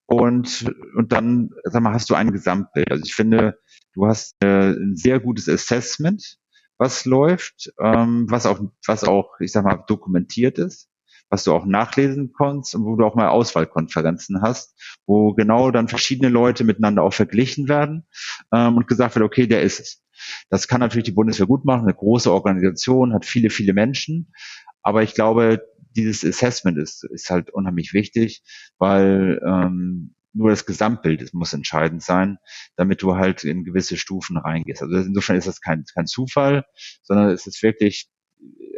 und, 0.06 0.72
und 0.94 1.12
dann 1.12 1.50
sag 1.64 1.82
mal, 1.82 1.92
hast 1.92 2.10
du 2.10 2.14
ein 2.14 2.32
Gesamtbild. 2.32 2.90
Also 2.90 3.04
ich 3.04 3.14
finde, 3.14 3.58
du 3.94 4.06
hast 4.06 4.36
äh, 4.40 4.70
ein 4.70 4.96
sehr 4.96 5.20
gutes 5.20 5.48
Assessment, 5.48 6.38
was 6.78 7.04
läuft, 7.04 7.72
ähm, 7.80 8.26
was 8.28 8.46
auch, 8.46 8.60
was 8.86 9.04
auch, 9.04 9.34
ich 9.40 9.52
sag 9.52 9.64
mal, 9.64 9.84
dokumentiert 9.86 10.58
ist, 10.58 10.88
was 11.28 11.44
du 11.44 11.52
auch 11.52 11.66
nachlesen 11.66 12.32
kannst 12.36 12.74
und 12.74 12.84
wo 12.84 12.96
du 12.96 13.04
auch 13.04 13.14
mal 13.14 13.28
Auswahlkonferenzen 13.28 14.42
hast, 14.42 14.78
wo 15.06 15.34
genau 15.34 15.70
dann 15.70 15.88
verschiedene 15.88 16.28
Leute 16.28 16.64
miteinander 16.64 17.02
auch 17.02 17.14
verglichen 17.14 17.68
werden 17.68 18.06
ähm, 18.52 18.76
und 18.76 18.86
gesagt 18.86 19.14
wird, 19.16 19.24
okay, 19.24 19.46
der 19.46 19.62
ist 19.62 19.80
es. 19.80 20.02
Das 20.48 20.68
kann 20.68 20.80
natürlich 20.80 21.04
die 21.04 21.12
Bundeswehr 21.12 21.46
gut 21.46 21.64
machen, 21.64 21.82
eine 21.82 21.94
große 21.94 22.32
Organisation, 22.32 23.12
hat 23.12 23.24
viele, 23.24 23.50
viele 23.50 23.72
Menschen. 23.74 24.32
Aber 24.82 25.02
ich 25.02 25.14
glaube, 25.14 25.62
dieses 25.96 26.24
Assessment 26.24 26.78
ist, 26.78 27.04
ist 27.04 27.30
halt 27.30 27.50
unheimlich 27.50 27.92
wichtig, 27.92 28.42
weil 28.78 29.40
ähm, 29.44 30.14
nur 30.32 30.50
das 30.50 30.66
Gesamtbild 30.66 31.32
muss 31.32 31.54
entscheidend 31.54 32.02
sein, 32.02 32.38
damit 32.76 33.02
du 33.02 33.16
halt 33.16 33.42
in 33.42 33.64
gewisse 33.64 33.96
Stufen 33.96 34.36
reingehst. 34.36 34.82
Also 34.82 34.96
insofern 34.96 35.36
ist 35.36 35.48
das 35.48 35.60
kein, 35.60 35.84
kein 35.94 36.06
Zufall, 36.06 36.66
sondern 37.02 37.30
es 37.30 37.46
ist 37.46 37.62
wirklich 37.62 38.08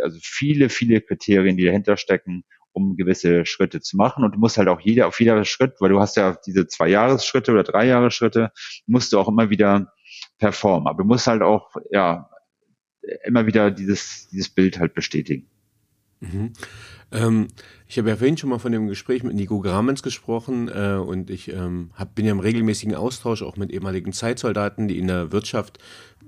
also 0.03 0.19
viele, 0.23 0.69
viele 0.69 1.01
Kriterien, 1.01 1.57
die 1.57 1.65
dahinter 1.65 1.97
stecken, 1.97 2.45
um 2.73 2.97
gewisse 2.97 3.45
Schritte 3.47 3.81
zu 3.81 3.97
machen. 3.97 4.25
Und 4.25 4.35
du 4.35 4.39
musst 4.39 4.59
halt 4.59 4.69
auch 4.69 4.81
jeder 4.81 5.09
auf 5.09 5.21
jeder 5.21 5.45
Schritt, 5.45 5.75
weil 5.81 5.91
du 5.91 6.01
hast 6.01 6.17
ja 6.17 6.37
diese 6.47 6.67
zwei 6.67 6.89
Jahresschritte 6.89 7.53
oder 7.53 7.65
drei 7.65 7.87
Jahresschritte, 7.87 8.53
musst 8.87 9.13
du 9.13 9.19
auch 9.19 9.29
immer 9.29 9.51
wieder 9.51 9.93
performen. 10.39 10.87
Aber 10.89 11.03
du 11.03 11.09
musst 11.09 11.27
halt 11.27 11.43
auch, 11.43 11.75
ja, 11.91 12.31
immer 13.25 13.47
wieder 13.47 13.71
dieses, 13.71 14.29
dieses 14.29 14.49
Bild 14.49 14.79
halt 14.79 14.95
bestätigen. 14.95 15.49
Mhm. 16.21 16.53
Ähm, 17.13 17.49
ich 17.87 17.99
habe 17.99 18.09
ja 18.09 18.17
vorhin 18.17 18.37
schon 18.37 18.51
mal 18.51 18.59
von 18.59 18.73
dem 18.73 18.89
Gespräch 18.89 19.23
mit 19.23 19.35
Nico 19.35 19.61
Gramens 19.61 20.03
gesprochen 20.03 20.69
äh, 20.69 20.97
und 20.97 21.31
ich 21.31 21.53
ähm, 21.53 21.91
hab, 21.95 22.15
bin 22.15 22.27
ja 22.27 22.33
im 22.33 22.41
regelmäßigen 22.41 22.95
Austausch 22.95 23.43
auch 23.43 23.57
mit 23.57 23.71
ehemaligen 23.71 24.13
Zeitsoldaten, 24.13 24.89
die 24.89 24.99
in 24.99 25.07
der 25.07 25.33
Wirtschaft 25.33 25.79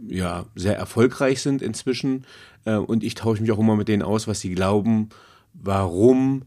ja 0.07 0.47
sehr 0.55 0.77
erfolgreich 0.77 1.43
sind 1.43 1.61
inzwischen. 1.61 2.25
Äh, 2.65 2.77
und 2.77 3.05
ich 3.05 3.15
tausche 3.15 3.43
mich 3.43 3.53
auch 3.53 3.59
immer 3.59 3.77
mit 3.77 3.89
denen 3.89 4.03
aus, 4.03 4.29
was 4.29 4.41
sie 4.41 4.55
glauben, 4.55 5.09
warum 5.53 6.45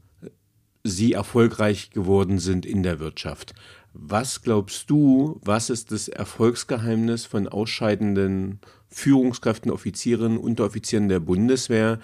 sie 0.83 1.13
erfolgreich 1.13 1.91
geworden 1.91 2.39
sind 2.39 2.65
in 2.65 2.83
der 2.83 2.99
Wirtschaft. 2.99 3.53
Was 3.93 4.41
glaubst 4.41 4.89
du, 4.89 5.39
was 5.43 5.69
ist 5.69 5.91
das 5.91 6.07
Erfolgsgeheimnis 6.07 7.25
von 7.25 7.47
ausscheidenden 7.47 8.59
Führungskräften, 8.87 9.71
Offizieren, 9.71 10.37
Unteroffizieren 10.37 11.09
der 11.09 11.19
Bundeswehr, 11.19 11.99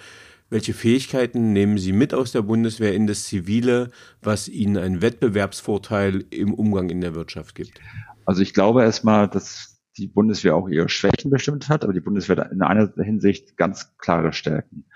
welche 0.50 0.74
Fähigkeiten 0.74 1.52
nehmen 1.52 1.78
Sie 1.78 1.92
mit 1.92 2.12
aus 2.12 2.32
der 2.32 2.42
Bundeswehr 2.42 2.94
in 2.94 3.06
das 3.06 3.24
Zivile, 3.24 3.90
was 4.20 4.48
Ihnen 4.48 4.76
einen 4.76 5.00
Wettbewerbsvorteil 5.00 6.24
im 6.30 6.52
Umgang 6.52 6.90
in 6.90 7.00
der 7.00 7.14
Wirtschaft 7.14 7.54
gibt? 7.54 7.80
Also 8.26 8.42
ich 8.42 8.52
glaube 8.52 8.82
erstmal, 8.82 9.28
dass 9.28 9.80
die 9.96 10.08
Bundeswehr 10.08 10.56
auch 10.56 10.68
ihre 10.68 10.88
Schwächen 10.88 11.30
bestimmt 11.30 11.68
hat, 11.68 11.84
aber 11.84 11.92
die 11.92 12.00
Bundeswehr 12.00 12.50
in 12.50 12.62
einer 12.62 12.92
Hinsicht 12.96 13.56
ganz 13.56 13.96
klare 13.98 14.32
Stärken. 14.32 14.86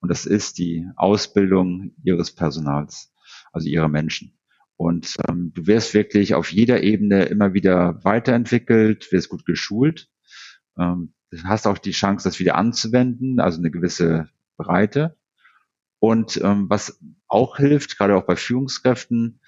Und 0.00 0.10
das 0.10 0.26
ist 0.26 0.58
die 0.58 0.86
Ausbildung 0.96 1.92
ihres 2.02 2.34
Personals, 2.34 3.12
also 3.52 3.68
ihrer 3.68 3.88
Menschen. 3.88 4.38
Und 4.76 5.16
ähm, 5.28 5.52
du 5.54 5.66
wirst 5.66 5.92
wirklich 5.92 6.34
auf 6.34 6.52
jeder 6.52 6.82
Ebene 6.82 7.24
immer 7.24 7.52
wieder 7.52 8.02
weiterentwickelt, 8.02 9.12
wirst 9.12 9.28
gut 9.28 9.44
geschult. 9.44 10.08
Ähm, 10.78 11.12
du 11.30 11.42
hast 11.44 11.66
auch 11.66 11.78
die 11.78 11.90
Chance, 11.90 12.28
das 12.28 12.38
wieder 12.38 12.54
anzuwenden, 12.54 13.40
also 13.40 13.58
eine 13.58 13.70
gewisse 13.70 14.30
Breite. 14.62 15.16
Und 15.98 16.40
ähm, 16.42 16.66
was 16.68 16.98
auch 17.28 17.56
hilft, 17.58 17.98
gerade 17.98 18.16
auch 18.16 18.24
bei 18.24 18.36
Führungskräften, 18.36 19.40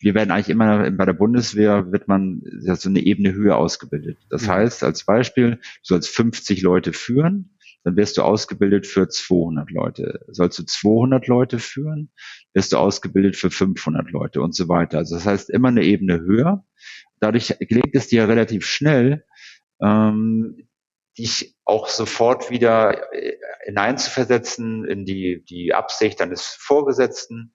wir 0.00 0.14
werden 0.14 0.30
eigentlich 0.30 0.48
immer 0.48 0.90
bei 0.90 1.04
der 1.04 1.12
Bundeswehr 1.12 1.92
wird 1.92 2.08
man 2.08 2.42
ja, 2.62 2.74
so 2.74 2.88
eine 2.88 3.00
Ebene 3.00 3.34
höher 3.34 3.56
ausgebildet. 3.56 4.18
Das 4.30 4.44
mhm. 4.44 4.48
heißt, 4.48 4.82
als 4.82 5.04
Beispiel, 5.04 5.56
du 5.56 5.60
sollst 5.82 6.08
50 6.08 6.62
Leute 6.62 6.92
führen, 6.92 7.56
dann 7.84 7.96
wirst 7.96 8.16
du 8.16 8.22
ausgebildet 8.22 8.86
für 8.86 9.08
200 9.08 9.70
Leute. 9.70 10.20
Sollst 10.28 10.58
du 10.58 10.64
200 10.64 11.26
Leute 11.26 11.58
führen, 11.58 12.10
wirst 12.54 12.72
du 12.72 12.78
ausgebildet 12.78 13.36
für 13.36 13.50
500 13.50 14.10
Leute 14.10 14.42
und 14.42 14.54
so 14.54 14.68
weiter. 14.68 14.98
Also 14.98 15.14
das 15.16 15.26
heißt 15.26 15.50
immer 15.50 15.68
eine 15.68 15.84
Ebene 15.84 16.20
höher. 16.20 16.64
Dadurch 17.20 17.54
gelingt 17.60 17.94
es 17.94 18.08
dir 18.08 18.28
relativ 18.28 18.66
schnell, 18.66 19.24
ähm, 19.82 20.56
dich 21.18 21.56
auch 21.64 21.88
sofort 21.88 22.50
wieder 22.50 23.12
äh, 23.12 23.36
hineinzuversetzen 23.64 24.84
in 24.84 25.04
die, 25.04 25.44
die 25.44 25.74
Absicht 25.74 26.20
deines 26.20 26.46
Vorgesetzten. 26.46 27.54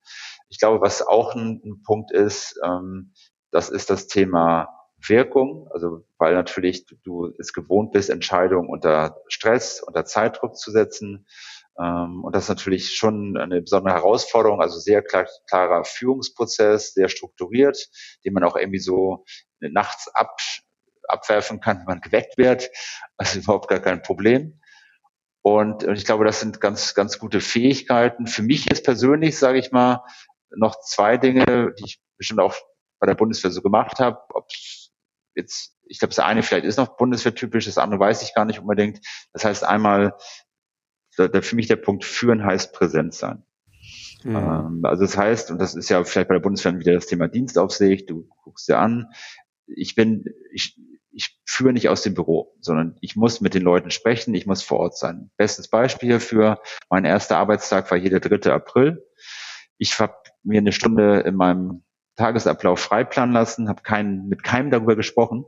Ich 0.50 0.60
glaube, 0.60 0.82
was 0.82 1.02
auch 1.02 1.36
ein, 1.36 1.62
ein 1.64 1.82
Punkt 1.84 2.12
ist, 2.12 2.60
ähm, 2.64 3.14
das 3.52 3.70
ist 3.70 3.90
das 3.90 4.08
Thema 4.08 4.68
Wirkung, 5.08 5.70
also 5.72 6.06
weil 6.18 6.34
natürlich 6.34 6.86
du, 7.04 7.32
es 7.40 7.54
gewohnt 7.54 7.92
bist, 7.92 8.10
Entscheidungen 8.10 8.70
unter 8.70 9.22
Stress, 9.28 9.82
unter 9.82 10.06
Zeitdruck 10.06 10.58
zu 10.58 10.72
setzen. 10.72 11.28
Ähm, 11.80 12.24
und 12.24 12.36
das 12.36 12.44
ist 12.44 12.50
natürlich 12.50 12.96
schon 12.96 13.38
eine 13.38 13.62
besondere 13.62 13.96
Herausforderung, 13.96 14.62
also 14.62 14.80
sehr 14.80 15.02
klar, 15.02 15.28
klarer 15.48 15.84
Führungsprozess, 15.84 16.94
sehr 16.94 17.10
strukturiert, 17.10 17.90
den 18.24 18.34
man 18.34 18.44
auch 18.44 18.56
irgendwie 18.56 18.80
so 18.80 19.26
nachts 19.60 20.08
ab, 20.14 20.38
abwerfen 21.08 21.60
kann, 21.60 21.80
wenn 21.80 21.86
man 21.86 22.02
geweckt 22.02 22.38
wird. 22.38 22.70
Also 23.18 23.40
überhaupt 23.40 23.68
gar 23.68 23.80
kein 23.80 24.02
Problem. 24.02 24.60
Und 25.42 25.84
ich 25.84 26.06
glaube, 26.06 26.26
das 26.26 26.40
sind 26.40 26.60
ganz, 26.60 26.96
ganz 26.96 27.20
gute 27.20 27.40
Fähigkeiten. 27.40 28.26
Für 28.28 28.42
mich 28.42 28.66
jetzt 28.66 28.84
persönlich, 28.84 29.38
sage 29.38 29.60
ich 29.60 29.72
mal, 29.72 30.04
noch 30.56 30.80
zwei 30.82 31.18
Dinge, 31.18 31.74
die 31.78 31.86
ich 31.86 32.02
bestimmt 32.18 32.40
auch 32.40 32.56
bei 33.00 33.08
der 33.08 33.16
Bundeswehr 33.16 33.52
so 33.52 33.62
gemacht 33.62 34.00
habe. 34.00 34.20
Ob 34.34 34.48
jetzt, 35.36 35.78
ich 35.86 36.00
glaube, 36.00 36.16
das 36.16 36.26
eine 36.26 36.42
vielleicht 36.42 36.66
ist 36.66 36.78
noch 36.78 36.98
Bundeswehrtypisch, 36.98 37.66
das 37.66 37.78
andere 37.78 38.00
weiß 38.00 38.24
ich 38.24 38.34
gar 38.34 38.46
nicht 38.46 38.60
unbedingt. 38.60 39.00
Das 39.34 39.46
heißt 39.46 39.64
einmal, 39.64 40.16
da, 41.18 41.28
da 41.28 41.42
für 41.42 41.56
mich 41.56 41.68
der 41.68 41.76
Punkt 41.76 42.06
führen 42.06 42.44
heißt 42.44 42.74
präsent 42.74 43.14
sein. 43.14 43.46
Mhm. 44.24 44.36
Ähm, 44.36 44.82
also 44.84 45.04
das 45.04 45.18
heißt, 45.18 45.52
und 45.52 45.60
das 45.60 45.76
ist 45.76 45.90
ja 45.90 46.04
vielleicht 46.04 46.28
bei 46.28 46.36
der 46.36 46.42
Bundeswehr 46.42 46.78
wieder 46.80 46.94
das 46.94 47.06
Thema 47.06 47.28
Dienstaufsicht, 47.28 48.10
du 48.10 48.28
guckst 48.44 48.68
dir 48.68 48.80
an, 48.80 49.12
ich 49.68 49.96
bin, 49.96 50.26
ich, 50.52 50.80
ich 51.16 51.40
führe 51.46 51.74
nicht 51.74 51.90
aus 51.90 52.02
dem 52.02 52.14
Büro, 52.14 52.54
sondern 52.60 52.98
ich 53.00 53.16
muss 53.16 53.40
mit 53.40 53.54
den 53.54 53.64
Leuten 53.64 53.90
sprechen, 53.90 54.36
ich 54.36 54.46
muss 54.46 54.62
vor 54.62 54.80
Ort 54.80 54.98
sein. 54.98 55.32
Bestes 55.38 55.70
Beispiel 55.70 56.10
hierfür, 56.10 56.62
mein 56.90 57.06
erster 57.06 57.38
Arbeitstag 57.38 57.90
war 57.90 57.98
hier 57.98 58.10
der 58.10 58.20
3. 58.20 58.52
April. 58.52 59.04
Ich 59.78 59.98
habe 60.00 60.16
mir 60.44 60.60
eine 60.60 60.74
Stunde 60.74 61.22
in 61.22 61.36
meinem 61.36 61.84
Tagesablauf 62.18 62.80
freiplanen 62.80 63.34
lassen, 63.34 63.70
habe 63.70 63.82
keinen, 63.82 64.28
mit 64.28 64.44
keinem 64.44 64.72
darüber 64.72 64.96
gesprochen 64.96 65.46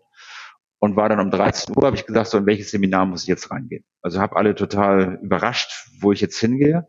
und 0.79 0.95
war 0.95 1.09
dann 1.09 1.19
um 1.19 1.31
13 1.31 1.75
Uhr, 1.75 1.85
habe 1.85 1.95
ich 1.95 2.05
gesagt, 2.05 2.29
so 2.29 2.37
in 2.37 2.45
welches 2.45 2.71
Seminar 2.71 3.05
muss 3.05 3.23
ich 3.23 3.27
jetzt 3.27 3.51
reingehen. 3.51 3.83
Also 4.01 4.21
habe 4.21 4.37
alle 4.37 4.55
total 4.55 5.19
überrascht, 5.21 5.89
wo 5.99 6.13
ich 6.13 6.21
jetzt 6.21 6.39
hingehe 6.39 6.87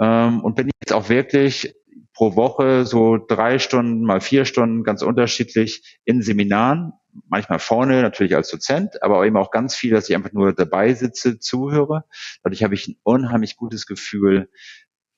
ähm, 0.00 0.40
und 0.42 0.54
bin 0.54 0.70
jetzt 0.80 0.92
auch 0.92 1.08
wirklich 1.08 1.74
pro 2.14 2.36
Woche 2.36 2.84
so 2.84 3.18
drei 3.18 3.58
Stunden 3.58 4.02
mal 4.02 4.20
vier 4.20 4.44
Stunden 4.44 4.84
ganz 4.84 5.02
unterschiedlich 5.02 5.98
in 6.04 6.22
Seminaren, 6.22 6.92
manchmal 7.28 7.58
vorne, 7.58 8.02
natürlich 8.02 8.34
als 8.34 8.50
Dozent, 8.50 9.02
aber 9.02 9.24
eben 9.26 9.36
auch 9.36 9.50
ganz 9.50 9.74
viel, 9.74 9.92
dass 9.92 10.08
ich 10.08 10.14
einfach 10.14 10.32
nur 10.32 10.52
dabei 10.52 10.94
sitze, 10.94 11.38
zuhöre. 11.38 12.04
Dadurch 12.42 12.62
habe 12.62 12.74
ich 12.74 12.88
ein 12.88 12.96
unheimlich 13.02 13.56
gutes 13.56 13.86
Gefühl, 13.86 14.50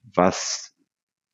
was 0.02 0.74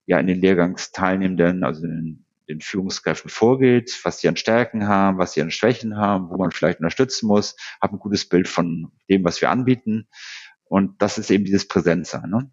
ja 0.06 0.18
in 0.18 0.26
den 0.26 0.40
Lehrgangsteilnehmenden, 0.40 1.64
also 1.64 1.84
in 1.84 2.24
den 2.48 2.60
Führungskräften 2.60 3.30
vorgeht, 3.30 3.98
was 4.02 4.20
sie 4.20 4.28
an 4.28 4.36
Stärken 4.36 4.86
haben, 4.86 5.18
was 5.18 5.32
sie 5.32 5.42
an 5.42 5.50
Schwächen 5.50 5.96
haben, 5.96 6.28
wo 6.30 6.36
man 6.36 6.50
vielleicht 6.50 6.78
unterstützen 6.78 7.26
muss, 7.26 7.56
habe 7.80 7.96
ein 7.96 8.00
gutes 8.00 8.28
Bild 8.28 8.48
von 8.48 8.92
dem, 9.08 9.24
was 9.24 9.40
wir 9.40 9.50
anbieten. 9.50 10.08
Und 10.64 11.00
das 11.00 11.18
ist 11.18 11.30
eben 11.30 11.44
dieses 11.44 11.68
Präsenzsein. 11.68 12.28
Ne? 12.28 12.50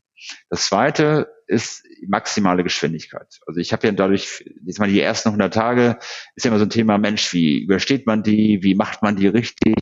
Das 0.49 0.67
zweite 0.67 1.27
ist 1.47 1.83
maximale 2.07 2.63
Geschwindigkeit. 2.63 3.39
Also 3.45 3.59
ich 3.59 3.73
habe 3.73 3.87
ja 3.87 3.93
dadurch, 3.93 4.45
jetzt 4.65 4.79
mal 4.79 4.89
die 4.89 5.01
ersten 5.01 5.29
100 5.29 5.53
Tage, 5.53 5.99
ist 6.35 6.43
ja 6.45 6.49
immer 6.49 6.59
so 6.59 6.65
ein 6.65 6.69
Thema, 6.69 6.97
Mensch, 6.97 7.33
wie 7.33 7.63
übersteht 7.63 8.07
man 8.07 8.23
die, 8.23 8.59
wie 8.61 8.75
macht 8.75 9.01
man 9.01 9.15
die 9.15 9.27
richtig? 9.27 9.75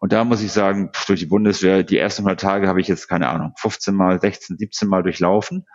Und 0.00 0.12
da 0.12 0.24
muss 0.24 0.42
ich 0.42 0.52
sagen, 0.52 0.90
durch 1.06 1.18
die 1.18 1.26
Bundeswehr, 1.26 1.82
die 1.82 1.98
ersten 1.98 2.22
100 2.22 2.40
Tage 2.40 2.68
habe 2.68 2.80
ich 2.80 2.86
jetzt, 2.86 3.08
keine 3.08 3.28
Ahnung, 3.28 3.52
15 3.58 3.94
mal, 3.94 4.20
16, 4.20 4.58
17 4.58 4.88
mal 4.88 5.02
durchlaufen. 5.02 5.66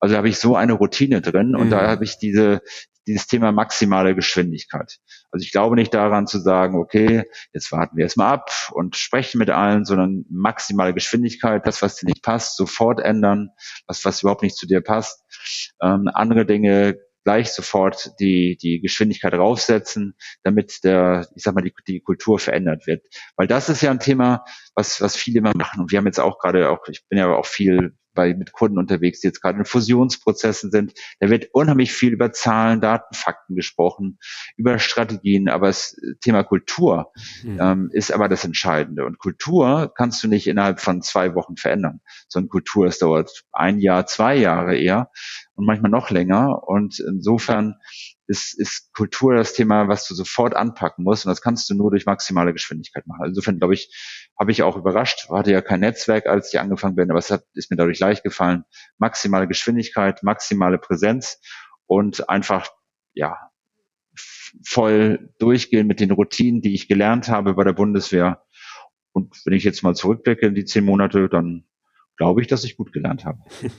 Also 0.00 0.16
habe 0.16 0.28
ich 0.28 0.38
so 0.38 0.56
eine 0.56 0.72
Routine 0.72 1.20
drin 1.20 1.54
und 1.54 1.66
mhm. 1.66 1.70
da 1.70 1.86
habe 1.86 2.04
ich 2.04 2.18
diese, 2.18 2.60
dieses 3.08 3.26
Thema 3.26 3.50
maximale 3.52 4.14
Geschwindigkeit. 4.14 4.98
Also 5.30 5.44
ich 5.44 5.52
glaube 5.52 5.74
nicht 5.74 5.94
daran 5.94 6.26
zu 6.26 6.38
sagen, 6.38 6.76
okay, 6.76 7.24
jetzt 7.52 7.72
warten 7.72 7.96
wir 7.96 8.04
erstmal 8.04 8.34
ab 8.34 8.50
und 8.72 8.96
sprechen 8.96 9.38
mit 9.38 9.50
allen, 9.50 9.84
sondern 9.84 10.24
maximale 10.30 10.94
Geschwindigkeit, 10.94 11.66
das, 11.66 11.82
was 11.82 11.96
dir 11.96 12.06
nicht 12.06 12.22
passt, 12.22 12.56
sofort 12.56 13.00
ändern, 13.00 13.50
was, 13.86 14.04
was 14.04 14.22
überhaupt 14.22 14.42
nicht 14.42 14.56
zu 14.56 14.66
dir 14.66 14.80
passt. 14.80 15.24
Ähm, 15.82 16.08
andere 16.12 16.46
Dinge 16.46 16.98
gleich 17.24 17.52
sofort 17.52 18.12
die, 18.20 18.56
die 18.56 18.80
Geschwindigkeit 18.80 19.34
raufsetzen, 19.34 20.14
damit 20.44 20.82
der, 20.84 21.28
ich 21.34 21.42
sag 21.42 21.54
mal, 21.54 21.60
die, 21.60 21.74
die 21.86 22.00
Kultur 22.00 22.38
verändert 22.38 22.86
wird. 22.86 23.04
Weil 23.36 23.46
das 23.46 23.68
ist 23.68 23.82
ja 23.82 23.90
ein 23.90 24.00
Thema, 24.00 24.44
was, 24.74 25.00
was 25.00 25.16
viele 25.16 25.40
immer 25.40 25.52
machen. 25.54 25.80
Und 25.80 25.92
wir 25.92 25.98
haben 25.98 26.06
jetzt 26.06 26.20
auch 26.20 26.38
gerade 26.38 26.70
auch, 26.70 26.78
ich 26.88 27.06
bin 27.08 27.18
ja 27.18 27.28
auch 27.34 27.44
viel 27.44 27.96
bei, 28.18 28.34
mit 28.34 28.50
Kunden 28.50 28.78
unterwegs, 28.78 29.20
die 29.20 29.28
jetzt 29.28 29.40
gerade 29.40 29.60
in 29.60 29.64
Fusionsprozessen 29.64 30.72
sind. 30.72 30.92
Da 31.20 31.30
wird 31.30 31.50
unheimlich 31.52 31.92
viel 31.92 32.12
über 32.12 32.32
Zahlen, 32.32 32.80
Daten, 32.80 33.14
Fakten 33.14 33.54
gesprochen, 33.54 34.18
über 34.56 34.80
Strategien, 34.80 35.48
aber 35.48 35.68
das 35.68 35.96
Thema 36.20 36.42
Kultur 36.42 37.12
mhm. 37.44 37.58
ähm, 37.60 37.90
ist 37.92 38.12
aber 38.12 38.28
das 38.28 38.44
Entscheidende. 38.44 39.06
Und 39.06 39.20
Kultur 39.20 39.92
kannst 39.96 40.20
du 40.24 40.26
nicht 40.26 40.48
innerhalb 40.48 40.80
von 40.80 41.00
zwei 41.00 41.36
Wochen 41.36 41.56
verändern, 41.56 42.00
sondern 42.28 42.48
Kultur, 42.48 42.86
das 42.86 42.98
dauert 42.98 43.44
ein 43.52 43.78
Jahr, 43.78 44.04
zwei 44.06 44.34
Jahre 44.34 44.76
eher 44.76 45.12
und 45.54 45.64
manchmal 45.64 45.92
noch 45.92 46.10
länger. 46.10 46.66
Und 46.66 46.98
insofern 46.98 47.76
ist, 48.26 48.58
ist 48.58 48.92
Kultur 48.94 49.34
das 49.34 49.54
Thema, 49.54 49.86
was 49.86 50.08
du 50.08 50.14
sofort 50.14 50.56
anpacken 50.56 51.04
musst. 51.04 51.24
Und 51.24 51.30
das 51.30 51.40
kannst 51.40 51.70
du 51.70 51.74
nur 51.74 51.90
durch 51.90 52.04
maximale 52.04 52.52
Geschwindigkeit 52.52 53.06
machen. 53.06 53.20
Also 53.22 53.30
insofern, 53.30 53.58
glaube 53.58 53.74
ich, 53.74 54.27
habe 54.38 54.52
ich 54.52 54.62
auch 54.62 54.76
überrascht. 54.76 55.28
Hatte 55.30 55.52
ja 55.52 55.60
kein 55.60 55.80
Netzwerk, 55.80 56.26
als 56.26 56.52
ich 56.52 56.60
angefangen 56.60 56.94
bin, 56.94 57.10
aber 57.10 57.18
es 57.18 57.30
hat, 57.30 57.44
ist 57.54 57.70
mir 57.70 57.76
dadurch 57.76 57.98
leicht 57.98 58.22
gefallen. 58.22 58.64
Maximale 58.98 59.48
Geschwindigkeit, 59.48 60.22
maximale 60.22 60.78
Präsenz 60.78 61.40
und 61.86 62.28
einfach, 62.28 62.70
ja, 63.14 63.36
voll 64.64 65.32
durchgehen 65.38 65.86
mit 65.86 66.00
den 66.00 66.10
Routinen, 66.10 66.62
die 66.62 66.74
ich 66.74 66.88
gelernt 66.88 67.28
habe 67.28 67.54
bei 67.54 67.64
der 67.64 67.72
Bundeswehr. 67.72 68.42
Und 69.12 69.34
wenn 69.44 69.54
ich 69.54 69.64
jetzt 69.64 69.82
mal 69.82 69.94
zurückblicke 69.94 70.46
in 70.46 70.54
die 70.54 70.64
zehn 70.64 70.84
Monate, 70.84 71.28
dann 71.28 71.64
glaube 72.16 72.40
ich, 72.40 72.46
dass 72.46 72.64
ich 72.64 72.76
gut 72.76 72.92
gelernt 72.92 73.24
habe. 73.24 73.40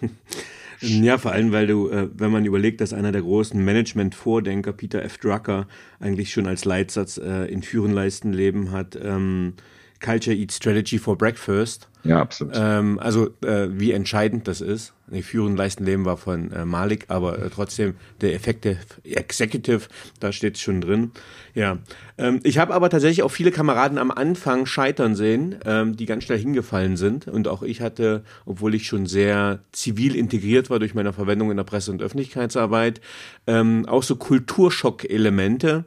Ja, 0.82 1.17
vor 1.17 1.34
allem, 1.34 1.52
weil 1.52 1.67
du, 1.67 1.89
äh, 1.89 2.10
wenn 2.13 2.32
man 2.32 2.45
überlegt, 2.45 2.80
dass 2.80 2.93
einer 2.93 3.12
der 3.12 3.22
großen 3.22 3.63
Management-Vordenker, 3.63 4.72
Peter 4.72 5.04
F. 5.04 5.17
Drucker, 5.17 5.67
eigentlich 6.00 6.32
schon 6.32 6.48
als 6.48 6.63
Leitsatz 6.63 7.17
äh, 7.17 7.52
in 7.52 7.63
Führen, 7.63 7.91
Leisten, 7.91 8.32
Leben 8.32 8.72
hat, 8.72 8.98
ähm, 9.02 9.56
Culture 10.00 10.36
Eats 10.36 10.56
Strategy 10.56 10.98
for 10.98 11.18
Breakfast. 11.18 11.88
Ja, 12.04 12.22
absolut. 12.22 12.54
Ähm, 12.58 13.00
also 13.00 13.30
äh, 13.44 13.68
wie 13.72 13.92
entscheidend 13.92 14.48
das 14.48 14.62
ist. 14.62 14.94
Nee, 15.12 15.24
Führen, 15.24 15.56
Leisten, 15.56 15.86
Leben 15.86 16.06
war 16.06 16.17
von 16.17 16.52
äh, 16.52 16.65
Malik, 16.65 17.06
aber 17.08 17.39
äh, 17.39 17.50
trotzdem 17.50 17.95
der 18.22 18.36
Effective 18.36 18.78
Executive, 19.04 19.88
da 20.19 20.32
steht 20.32 20.60
schon 20.60 20.82
drin. 20.82 21.12
Ja, 21.56 21.80
ähm, 22.17 22.39
ich 22.43 22.60
habe 22.60 22.74
aber 22.76 22.89
tatsächlich 22.89 23.24
auch 23.24 23.32
viele 23.32 23.52
Kameraden 23.52 23.98
am 23.98 24.12
Anfang 24.12 24.67
scheitern 24.67 25.15
sehen, 25.15 25.56
ähm, 25.65 25.98
die 25.98 26.06
ganz 26.06 26.26
schnell 26.26 26.38
hingefallen 26.38 26.95
sind. 26.95 27.28
Und 27.28 27.48
auch 27.48 27.63
ich 27.63 27.82
hatte, 27.82 28.24
obwohl 28.45 28.76
ich 28.76 28.86
schon 28.86 29.08
sehr 29.08 29.63
zivil 29.72 30.15
integriert 30.15 30.69
war 30.69 30.78
durch 30.78 30.93
meine 30.93 31.12
Verwendung 31.12 31.50
in 31.50 31.58
der 31.58 31.63
Presse- 31.63 31.91
und 31.91 32.04
Öffentlichkeitsarbeit, 32.04 33.02
ähm, 33.48 33.86
auch 33.88 34.04
so 34.04 34.15
Kulturschock-Elemente. 34.15 35.86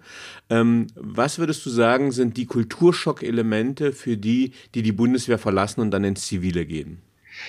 Ähm, 0.51 0.89
was 0.97 1.39
würdest 1.39 1.65
du 1.65 1.71
sagen, 1.71 2.11
sind 2.11 2.37
die 2.37 2.47
Kulturschock-Elemente 2.47 3.93
für 3.93 4.17
die, 4.17 4.53
die 4.75 4.83
die 4.83 4.93
Bundeswehr 4.93 5.39
verlassen 5.39 5.81
und 5.81 5.93
dann 5.93 6.03
ins 6.03 6.27
Zivile 6.27 6.67
gehen? 6.67 7.03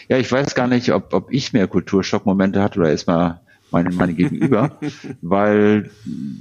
Ja, 0.10 0.17
ich 0.17 0.32
weiß 0.32 0.56
gar 0.56 0.67
nicht, 0.67 0.91
ob, 0.91 1.13
ob 1.13 1.32
ich 1.32 1.53
mehr 1.53 1.67
Kulturschockmomente 1.67 2.62
hatte 2.62 2.79
oder 2.79 2.91
erstmal 2.91 3.41
meine, 3.71 3.89
meine 3.91 4.13
Gegenüber, 4.13 4.79
weil 5.21 5.91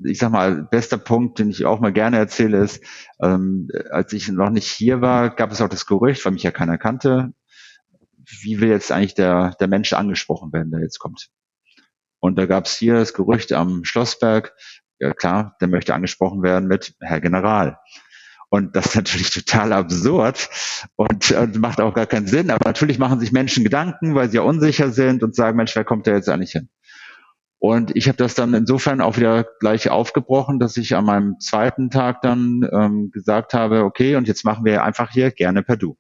ich 0.05 0.19
sag 0.19 0.31
mal, 0.31 0.63
bester 0.63 0.99
Punkt, 0.99 1.39
den 1.39 1.51
ich 1.51 1.65
auch 1.65 1.81
mal 1.81 1.93
gerne 1.93 2.19
erzähle, 2.19 2.59
ist, 2.59 2.85
ähm, 3.21 3.69
als 3.91 4.13
ich 4.13 4.29
noch 4.29 4.51
nicht 4.51 4.69
hier 4.69 5.01
war, 5.01 5.31
gab 5.31 5.51
es 5.51 5.61
auch 5.61 5.69
das 5.69 5.87
Gerücht, 5.87 6.25
weil 6.25 6.33
mich 6.33 6.43
ja 6.43 6.51
keiner 6.51 6.79
kannte, 6.79 7.33
wie 8.43 8.61
will 8.61 8.69
jetzt 8.69 8.93
eigentlich 8.93 9.15
der, 9.15 9.57
der 9.59 9.69
Mensch 9.69 9.93
angesprochen 9.93 10.53
werden, 10.53 10.71
der 10.71 10.81
jetzt 10.81 10.99
kommt. 10.99 11.29
Und 12.21 12.39
da 12.39 12.47
gab 12.47 12.67
es 12.67 12.77
hier 12.77 12.95
das 12.95 13.15
Gerücht 13.15 13.53
am 13.53 13.85
Schlossberg, 13.85 14.55
ja 15.01 15.13
klar, 15.13 15.57
der 15.61 15.69
möchte 15.69 15.95
angesprochen 15.95 16.43
werden 16.43 16.69
mit 16.69 16.95
Herr 17.01 17.21
General. 17.21 17.79
Und 18.53 18.77
das 18.77 18.89
ist 18.89 18.97
natürlich 18.97 19.31
total 19.31 19.73
absurd 19.73 20.51
und, 20.97 21.31
und 21.31 21.59
macht 21.59 21.81
auch 21.81 21.95
gar 21.95 22.05
keinen 22.05 22.27
Sinn. 22.27 22.51
Aber 22.51 22.69
natürlich 22.69 22.99
machen 22.99 23.19
sich 23.19 23.33
Menschen 23.33 23.65
Gedanken, 23.65 24.15
weil 24.15 24.29
sie 24.29 24.37
ja 24.37 24.43
unsicher 24.43 24.91
sind 24.91 25.23
und 25.23 25.35
sagen, 25.35 25.57
Mensch, 25.57 25.75
wer 25.75 25.85
kommt 25.85 26.07
da 26.07 26.13
jetzt 26.13 26.29
eigentlich 26.29 26.53
hin? 26.53 26.69
Und 27.59 27.97
ich 27.97 28.09
habe 28.09 28.19
das 28.19 28.35
dann 28.35 28.53
insofern 28.53 29.01
auch 29.01 29.17
wieder 29.17 29.47
gleich 29.61 29.89
aufgebrochen, 29.89 30.59
dass 30.59 30.77
ich 30.77 30.95
an 30.95 31.07
meinem 31.07 31.41
zweiten 31.41 31.89
Tag 31.89 32.21
dann 32.21 32.69
ähm, 32.71 33.11
gesagt 33.11 33.55
habe, 33.55 33.85
okay, 33.85 34.17
und 34.17 34.29
jetzt 34.29 34.45
machen 34.45 34.67
wir 34.67 34.85
einfach 34.85 35.11
hier 35.11 35.31
gerne 35.31 35.63
per 35.63 35.79
Du. 35.79 35.97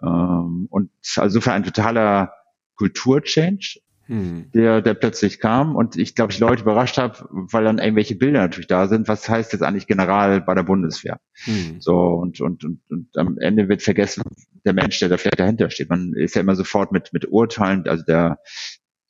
Ähm, 0.00 0.68
und 0.70 0.92
also 1.16 1.40
für 1.40 1.50
ein 1.50 1.64
totaler 1.64 2.32
Kulturchange, 2.76 3.80
hm. 4.10 4.50
der, 4.52 4.82
der 4.82 4.94
plötzlich 4.94 5.38
kam 5.38 5.76
und 5.76 5.96
ich 5.96 6.16
glaube, 6.16 6.32
ich 6.32 6.40
Leute 6.40 6.62
überrascht 6.62 6.98
habe, 6.98 7.24
weil 7.30 7.62
dann 7.62 7.78
irgendwelche 7.78 8.16
Bilder 8.16 8.40
natürlich 8.40 8.66
da 8.66 8.88
sind. 8.88 9.06
Was 9.06 9.28
heißt 9.28 9.52
jetzt 9.52 9.62
eigentlich 9.62 9.86
General 9.86 10.40
bei 10.40 10.52
der 10.54 10.64
Bundeswehr? 10.64 11.20
Hm. 11.44 11.80
So 11.80 11.94
und, 11.94 12.40
und, 12.40 12.64
und, 12.64 12.80
und 12.90 13.16
am 13.16 13.38
Ende 13.38 13.68
wird 13.68 13.82
vergessen, 13.82 14.24
der 14.64 14.72
Mensch, 14.72 14.98
der 14.98 15.10
da 15.10 15.16
vielleicht 15.16 15.38
dahinter 15.38 15.70
steht. 15.70 15.90
Man 15.90 16.12
ist 16.12 16.34
ja 16.34 16.40
immer 16.40 16.56
sofort 16.56 16.90
mit, 16.90 17.12
mit 17.12 17.28
Urteilen, 17.30 17.86
also 17.86 18.02
der 18.04 18.40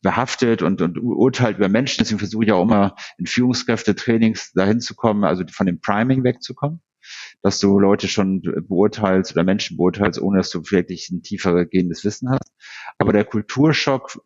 behaftet 0.02 0.60
und, 0.60 0.82
und 0.82 0.98
urteilt 0.98 1.56
über 1.56 1.70
Menschen. 1.70 2.00
Deswegen 2.00 2.18
versuche 2.18 2.44
ich 2.44 2.52
auch 2.52 2.62
immer 2.62 2.94
in 3.16 3.26
Führungskräfte-Trainings 3.26 4.52
dahin 4.52 4.80
zu 4.80 4.94
kommen, 4.94 5.24
also 5.24 5.44
von 5.50 5.66
dem 5.66 5.80
Priming 5.80 6.24
wegzukommen 6.24 6.82
dass 7.42 7.58
du 7.58 7.78
Leute 7.78 8.08
schon 8.08 8.42
beurteilst 8.42 9.32
oder 9.32 9.44
Menschen 9.44 9.76
beurteilst, 9.76 10.20
ohne 10.20 10.38
dass 10.38 10.50
du 10.50 10.62
wirklich 10.70 11.10
ein 11.10 11.22
tiefer 11.22 11.64
gehendes 11.64 12.04
Wissen 12.04 12.30
hast. 12.30 12.52
Aber 12.98 13.12
der 13.12 13.24
Kulturschock 13.24 14.20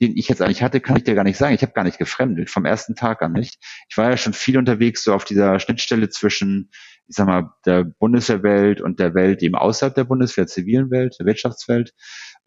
den 0.00 0.16
ich 0.16 0.28
jetzt 0.28 0.42
eigentlich 0.42 0.62
hatte, 0.62 0.80
kann 0.80 0.96
ich 0.96 1.04
dir 1.04 1.14
gar 1.14 1.24
nicht 1.24 1.38
sagen. 1.38 1.54
Ich 1.54 1.62
habe 1.62 1.72
gar 1.72 1.84
nicht 1.84 1.98
gefremdet, 1.98 2.50
vom 2.50 2.64
ersten 2.64 2.94
Tag 2.94 3.22
an 3.22 3.32
nicht. 3.32 3.58
Ich 3.88 3.96
war 3.96 4.10
ja 4.10 4.16
schon 4.16 4.32
viel 4.32 4.58
unterwegs, 4.58 5.04
so 5.04 5.12
auf 5.14 5.24
dieser 5.24 5.58
Schnittstelle 5.60 6.08
zwischen, 6.08 6.70
ich 7.06 7.16
sag 7.16 7.26
mal, 7.26 7.52
der 7.66 7.84
Bundeswehrwelt 7.84 8.80
und 8.80 9.00
der 9.00 9.14
Welt 9.14 9.42
eben 9.42 9.54
außerhalb 9.54 9.94
der 9.94 10.04
Bundeswehr, 10.04 10.46
zivilen 10.46 10.90
Welt, 10.90 11.16
der 11.18 11.26
Wirtschaftswelt. 11.26 11.94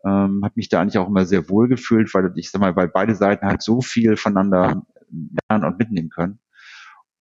Ähm, 0.06 0.42
habe 0.44 0.54
mich 0.56 0.70
da 0.70 0.82
eigentlich 0.82 0.98
auch 0.98 1.08
immer 1.08 1.26
sehr 1.26 1.50
wohl 1.50 1.68
gefühlt, 1.68 2.14
weil 2.14 2.32
ich 2.36 2.52
sag 2.52 2.60
mal, 2.60 2.76
weil 2.76 2.88
beide 2.88 3.16
Seiten 3.16 3.46
halt 3.46 3.62
so 3.62 3.82
viel 3.82 4.18
voneinander 4.18 4.84
lernen 5.50 5.66
und 5.66 5.78
mitnehmen 5.78 6.10
können. 6.10 6.40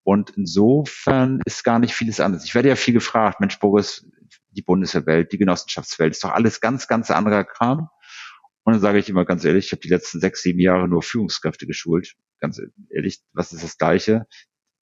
Und 0.03 0.31
insofern 0.31 1.41
ist 1.45 1.63
gar 1.63 1.79
nicht 1.79 1.93
vieles 1.93 2.19
anders. 2.19 2.43
Ich 2.45 2.55
werde 2.55 2.69
ja 2.69 2.75
viel 2.75 2.93
gefragt, 2.93 3.39
Mensch, 3.39 3.59
Boris, 3.59 4.07
die 4.49 4.63
Bundeswehrwelt, 4.63 5.31
die 5.31 5.37
Genossenschaftswelt, 5.37 6.13
ist 6.13 6.23
doch 6.23 6.31
alles 6.31 6.59
ganz, 6.59 6.87
ganz 6.87 7.11
anderer 7.11 7.43
Kram. 7.43 7.89
Und 8.63 8.73
dann 8.73 8.81
sage 8.81 8.99
ich 8.99 9.09
immer 9.09 9.25
ganz 9.25 9.43
ehrlich, 9.43 9.67
ich 9.67 9.71
habe 9.71 9.81
die 9.81 9.89
letzten 9.89 10.19
sechs, 10.19 10.43
sieben 10.43 10.59
Jahre 10.59 10.87
nur 10.87 11.01
Führungskräfte 11.01 11.65
geschult. 11.65 12.15
Ganz 12.39 12.61
ehrlich, 12.89 13.21
was 13.33 13.53
ist 13.53 13.63
das 13.63 13.77
Gleiche? 13.77 14.27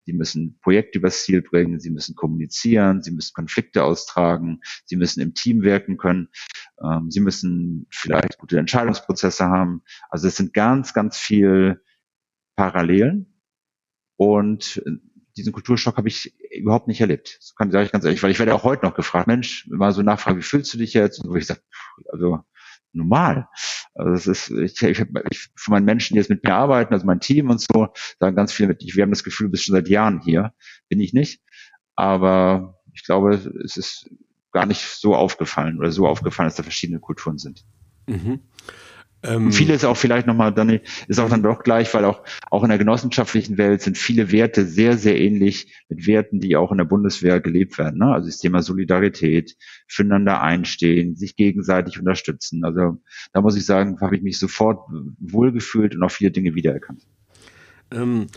Sie 0.06 0.14
müssen 0.14 0.60
Projekte 0.62 0.98
übers 0.98 1.24
Ziel 1.24 1.42
bringen, 1.42 1.80
sie 1.80 1.92
müssen 1.92 2.16
kommunizieren, 2.16 3.04
sie 3.04 3.12
müssen 3.12 3.34
Konflikte 3.34 3.84
austragen, 3.84 4.62
sie 4.86 4.96
müssen 4.96 5.22
im 5.22 5.34
Team 5.34 5.62
wirken 5.62 5.98
können, 5.98 6.30
ähm, 6.84 7.12
sie 7.12 7.20
müssen 7.20 7.86
vielleicht 7.92 8.38
gute 8.40 8.58
Entscheidungsprozesse 8.58 9.46
haben. 9.46 9.84
Also 10.10 10.28
es 10.28 10.36
sind 10.36 10.54
ganz, 10.54 10.94
ganz 10.94 11.18
viel 11.18 11.84
Parallelen. 12.56 13.42
Und 14.18 14.82
diesen 15.38 15.54
Kulturschock 15.54 15.98
habe 15.98 16.08
ich 16.08 16.36
überhaupt 16.52 16.88
nicht 16.88 17.02
erlebt. 17.02 17.38
Das 17.40 17.56
kann 17.56 17.72
sage 17.72 17.86
ich 17.86 17.92
ganz 17.92 18.04
ehrlich, 18.04 18.22
weil 18.22 18.32
ich 18.32 18.40
werde 18.40 18.54
auch 18.54 18.64
heute 18.64 18.86
noch 18.86 18.96
gefragt, 18.96 19.28
Mensch, 19.28 19.68
mal 19.70 19.92
so 19.92 20.02
nachfragen, 20.02 20.38
wie 20.38 20.44
fühlst 20.44 20.74
du 20.74 20.78
dich 20.78 20.94
jetzt? 20.94 21.24
Und 21.24 21.30
wo 21.30 21.36
ich 21.36 21.46
sage, 21.46 21.62
also 22.12 22.40
normal. 22.94 23.48
Also 23.94 24.12
es 24.14 24.28
ist, 24.28 24.50
ich, 24.52 24.82
ich, 24.82 25.06
ich 25.30 25.50
von 25.56 25.72
meinen 25.72 25.86
Menschen, 25.86 26.14
die 26.14 26.20
jetzt 26.20 26.30
mit 26.30 26.44
mir 26.44 26.54
arbeiten, 26.54 26.94
also 26.94 27.06
mein 27.06 27.20
Team 27.20 27.50
und 27.50 27.62
so, 27.62 27.90
sagen 28.20 28.36
ganz 28.36 28.52
viele 28.52 28.70
mit, 28.70 28.82
wir 28.84 29.04
haben 29.04 29.12
das 29.12 29.24
Gefühl, 29.24 29.48
du 29.48 29.52
bist 29.52 29.66
schon 29.66 29.76
seit 29.76 29.90
Jahren 29.90 30.22
hier. 30.22 30.54
Bin 30.88 31.00
ich 31.00 31.14
nicht. 31.14 31.42
aber 31.96 32.80
ich 32.94 33.04
glaube, 33.04 33.36
es 33.64 33.78
ist 33.78 34.10
gar 34.52 34.66
nicht 34.66 34.82
so 34.82 35.16
aufgefallen 35.16 35.78
oder 35.80 35.92
so 35.92 36.08
aufgefallen, 36.08 36.48
dass 36.48 36.56
da 36.56 36.64
verschiedene 36.64 37.00
Kulturen 37.00 37.38
sind. 37.38 37.66
Mhm. 38.08 38.42
Ähm, 39.22 39.52
viele 39.52 39.74
ist 39.74 39.84
auch 39.84 39.98
vielleicht 39.98 40.28
nochmal 40.28 40.54
dann, 40.54 40.80
ist 41.08 41.20
auch 41.20 41.30
dann 41.30 41.44
doch 41.44 41.62
gleich, 41.62 41.94
weil 41.94 42.06
auch, 42.06 42.24
auch 42.50 42.64
in 42.64 42.70
der 42.70 42.78
genossenschaftlichen 42.78 43.58
Welt 43.58 43.82
sind 43.82 43.98
viele 43.98 44.32
Werte 44.32 44.66
sehr, 44.66 44.98
sehr 44.98 45.20
ähnlich 45.20 45.74
mit 45.90 46.08
Werten, 46.08 46.40
die 46.40 46.56
auch 46.56 46.72
in 46.72 46.78
der 46.78 46.86
Bundeswehr 46.86 47.42
gelebt 47.42 47.78
werden. 47.78 48.00
Ne? 48.00 48.14
Also 48.14 48.28
das 48.28 48.38
Thema 48.38 48.62
Solidarität, 48.62 49.58
füreinander 49.88 50.42
einstehen, 50.42 51.16
sich 51.16 51.36
gegenseitig 51.36 52.00
unterstützen. 52.00 52.64
Also 52.64 53.02
da 53.34 53.42
muss 53.42 53.58
ich 53.58 53.66
sagen, 53.66 54.00
habe 54.00 54.16
ich 54.16 54.22
mich 54.22 54.40
sofort 54.40 54.80
wohlgefühlt 55.20 55.96
und 55.96 56.04
auch 56.04 56.12
viele 56.12 56.32
Dinge 56.32 56.56
wiedererkannt. 56.56 57.06
Ähm, 57.92 58.28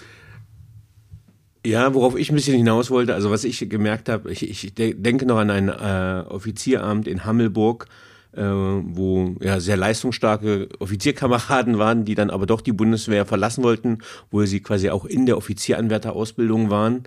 ja, 1.65 1.95
worauf 1.95 2.17
ich 2.17 2.31
ein 2.31 2.35
bisschen 2.35 2.57
hinaus 2.57 2.91
wollte, 2.91 3.15
also 3.15 3.31
was 3.31 3.45
ich 3.45 3.69
gemerkt 3.69 4.09
habe, 4.09 4.33
ich, 4.33 4.49
ich 4.49 4.75
denke 4.75 5.27
noch 5.27 5.39
an 5.39 5.51
ein 5.51 5.69
äh, 5.69 6.25
Offizieramt 6.29 7.07
in 7.07 7.25
Hammelburg, 7.25 7.87
äh, 8.35 8.43
wo 8.43 9.35
ja 9.41 9.61
sehr 9.61 9.77
leistungsstarke 9.77 10.69
Offizierkameraden 10.79 11.79
waren, 11.79 12.05
die 12.05 12.15
dann 12.15 12.31
aber 12.31 12.47
doch 12.47 12.61
die 12.61 12.73
Bundeswehr 12.73 13.27
verlassen 13.27 13.63
wollten, 13.63 13.99
wo 14.31 14.45
sie 14.45 14.61
quasi 14.61 14.91
auch 14.91 15.05
in 15.05 15.27
der 15.27 15.37
Offizieranwärterausbildung 15.37 16.71
waren. 16.71 17.05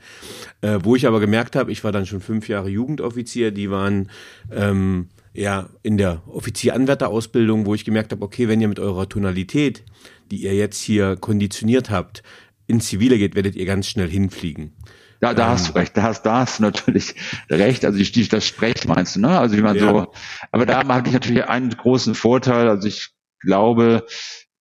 Äh, 0.62 0.80
wo 0.84 0.96
ich 0.96 1.08
aber 1.08 1.20
gemerkt 1.20 1.56
habe, 1.56 1.72
ich 1.72 1.84
war 1.84 1.92
dann 1.92 2.06
schon 2.06 2.22
fünf 2.22 2.48
Jahre 2.48 2.70
Jugendoffizier, 2.70 3.52
die 3.52 3.72
waren 3.72 4.10
ähm, 4.52 5.10
ja 5.34 5.70
in 5.84 5.98
der 5.98 6.22
Offizieranwärterausbildung, 6.28 7.66
wo 7.66 7.74
ich 7.74 7.86
gemerkt 7.86 8.12
habe, 8.12 8.24
okay, 8.24 8.48
wenn 8.48 8.62
ihr 8.62 8.68
mit 8.68 8.80
eurer 8.80 9.10
Tonalität, 9.10 9.84
die 10.32 10.44
ihr 10.44 10.54
jetzt 10.54 10.82
hier 10.82 11.16
konditioniert 11.16 11.90
habt, 11.90 12.24
ins 12.68 12.88
Zivile 12.88 13.18
geht, 13.18 13.36
werdet 13.36 13.56
ihr 13.56 13.66
ganz 13.66 13.88
schnell 13.88 14.10
hinfliegen. 14.10 14.74
Da, 15.22 15.34
da 15.34 15.48
hast 15.50 15.70
du 15.70 15.74
recht, 15.74 15.96
da 15.96 16.04
hast, 16.04 16.24
da 16.24 16.40
hast 16.40 16.60
du 16.60 16.64
natürlich 16.64 17.16
recht. 17.50 17.86
Also 17.86 17.98
die, 17.98 18.28
das 18.28 18.46
Sprech 18.46 18.86
meinst 18.88 19.16
du, 19.16 19.22
ne? 19.22 19.40
Also 19.40 19.58
wie 19.58 19.62
man 19.62 19.76
ja. 19.76 19.82
so, 19.82 20.14
aber 20.52 20.66
da 20.66 20.88
habe 20.88 21.08
ich 21.08 21.14
natürlich 21.14 21.46
einen 21.46 21.70
großen 21.70 22.16
Vorteil. 22.16 22.68
Also 22.68 22.88
ich 22.88 23.12
glaube, 23.40 24.06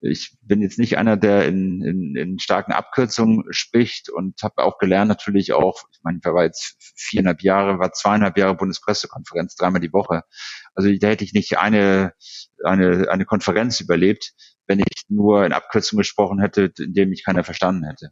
ich 0.01 0.37
bin 0.43 0.61
jetzt 0.61 0.79
nicht 0.79 0.99
einer, 0.99 1.17
der 1.17 1.47
in, 1.47 1.83
in, 1.83 2.17
in 2.17 2.39
starken 2.39 2.73
Abkürzungen 2.73 3.45
spricht 3.51 4.11
und 4.11 4.43
habe 4.43 4.63
auch 4.63 4.79
gelernt 4.79 5.09
natürlich 5.09 5.55
auch, 5.55 5.83
ich 5.93 6.01
meine, 6.03 6.19
ich 6.23 6.31
war 6.31 6.45
jetzt 6.45 6.77
viereinhalb 6.97 7.43
Jahre, 7.43 7.79
war 7.79 7.93
zweieinhalb 7.93 8.37
Jahre 8.37 8.55
Bundespressekonferenz, 8.55 9.57
dreimal 9.57 9.81
die 9.81 9.93
Woche. 9.93 10.23
Also 10.75 10.95
da 10.95 11.09
hätte 11.09 11.25
ich 11.25 11.33
nicht 11.33 11.59
eine, 11.59 12.13
eine, 12.65 13.09
eine 13.11 13.25
Konferenz 13.25 13.81
überlebt, 13.81 14.35
wenn 14.67 14.81
ich 14.81 15.05
nur 15.09 15.47
in 15.47 15.53
Abkürzungen 15.53 16.01
gesprochen 16.01 16.41
hätte, 16.41 16.73
in 16.79 16.93
dem 16.93 17.09
mich 17.09 17.25
keiner 17.25 17.45
verstanden 17.45 17.85
hätte. 17.85 18.11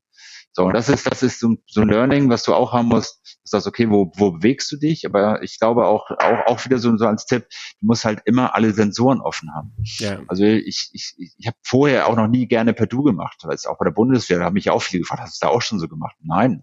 So, 0.55 0.65
und 0.65 0.75
das 0.75 0.91
ist, 0.91 1.11
das 1.11 1.23
ist 1.23 1.41
so, 1.41 1.57
so 1.67 1.81
ein 1.81 1.89
Learning, 1.89 2.29
was 2.29 2.43
du 2.43 2.55
auch 2.55 2.73
haben 2.73 2.89
musst. 2.89 3.21
Du 3.25 3.49
sagst, 3.49 3.67
okay, 3.67 3.89
wo, 3.89 4.13
wo 4.17 4.33
bewegst 4.33 4.71
du 4.71 4.77
dich? 4.77 5.07
Aber 5.07 5.43
ich 5.43 5.59
glaube 5.59 5.87
auch, 5.87 6.11
auch, 6.11 6.47
auch 6.47 6.65
wieder 6.67 6.79
so, 6.79 6.95
so 6.99 7.07
als 7.07 7.25
Tipp, 7.25 7.47
du 7.81 7.87
musst 7.87 8.05
halt 8.05 8.21
immer 8.27 8.55
alle 8.55 8.73
Sensoren 8.73 9.23
offen 9.23 9.55
haben. 9.55 9.75
Ja. 9.99 10.21
Also 10.29 10.45
ich, 10.45 10.91
ich, 10.93 11.15
ich 11.39 11.47
habe 11.47 11.57
vorher 11.63 12.07
auch 12.07 12.17
noch 12.17 12.29
nie 12.29 12.47
gerne 12.47 12.75
per 12.75 12.87
Du 12.87 13.03
gemacht, 13.03 13.39
weil 13.45 13.55
es 13.55 13.67
auch 13.67 13.79
bei 13.79 13.87
der 13.87 13.93
Bundeswehr, 13.93 14.39
da 14.39 14.45
haben 14.45 14.55
mich 14.55 14.69
auch 14.69 14.83
viele 14.83 15.01
gefragt, 15.01 15.23
hast 15.23 15.43
du 15.43 15.47
da 15.47 15.53
auch 15.53 15.63
schon 15.63 15.79
so 15.79 15.89
gemacht? 15.89 16.17
Nein. 16.21 16.63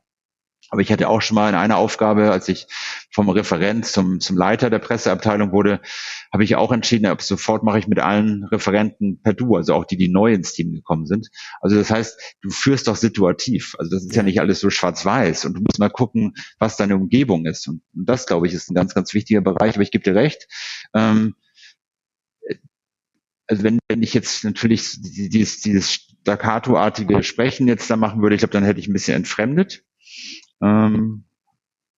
Aber 0.70 0.82
ich 0.82 0.92
hatte 0.92 1.10
auch 1.10 1.22
schon 1.22 1.36
mal 1.36 1.50
in 1.50 1.56
einer 1.56 1.78
Aufgabe, 1.78 2.32
als 2.32 2.48
ich 2.48 2.68
vom 3.12 3.30
Referent 3.30 3.86
zum, 3.86 4.20
zum 4.20 4.38
Leiter 4.38 4.70
der 4.70 4.80
Presseabteilung 4.80 5.52
wurde, 5.52 5.82
habe 6.32 6.44
ich 6.44 6.56
auch 6.56 6.72
entschieden, 6.72 7.08
ab 7.08 7.22
sofort 7.22 7.64
mache 7.64 7.80
ich 7.80 7.88
mit 7.88 8.00
allen 8.00 8.44
Referenten 8.46 9.22
per 9.22 9.34
Du, 9.34 9.56
also 9.56 9.74
auch 9.74 9.86
die, 9.86 9.98
die 9.98 10.10
neu 10.10 10.34
ins 10.34 10.54
Team 10.54 10.74
gekommen 10.74 11.06
sind. 11.06 11.30
Also 11.62 11.76
das 11.76 11.90
heißt, 11.90 12.38
du 12.42 12.50
führst 12.50 12.88
doch 12.88 12.96
situativ. 12.96 13.76
Also 13.80 13.92
das 13.96 14.04
ist 14.06 14.16
ja 14.16 14.24
nicht 14.24 14.40
alles 14.40 14.60
so 14.60 14.70
schwarz-weiß 14.70 15.46
und 15.46 15.56
du 15.56 15.62
musst 15.62 15.80
mal 15.80 15.90
gucken, 15.90 16.34
was 16.60 16.78
deine 16.78 16.96
Umgebung 16.96 17.46
ist. 17.46 17.68
Und, 17.68 17.82
und 17.96 18.08
das, 18.08 18.26
glaube 18.26 18.48
ich, 18.48 18.54
ist 18.54 18.70
ein 18.70 18.76
ganz, 18.76 18.94
ganz 18.94 19.14
wichtiger 19.14 19.42
Bereich. 19.42 19.76
Aber 19.76 19.84
ich 19.84 19.92
gebe 19.92 20.04
dir 20.04 20.16
recht. 20.16 20.48
Ähm, 20.94 21.36
also 23.48 23.64
wenn, 23.64 23.80
wenn 23.88 24.04
ich 24.04 24.14
jetzt 24.14 24.44
natürlich 24.44 24.98
dieses, 25.02 25.62
dieses 25.62 25.92
staccato-artige 25.92 27.24
Sprechen 27.24 27.68
jetzt 27.68 27.90
da 27.90 27.96
machen 27.96 28.22
würde, 28.22 28.36
ich 28.36 28.40
glaube, 28.40 28.54
dann 28.54 28.64
hätte 28.64 28.80
ich 28.80 28.88
ein 28.88 28.94
bisschen 28.94 29.16
entfremdet. 29.16 29.84
Ähm, 30.62 31.26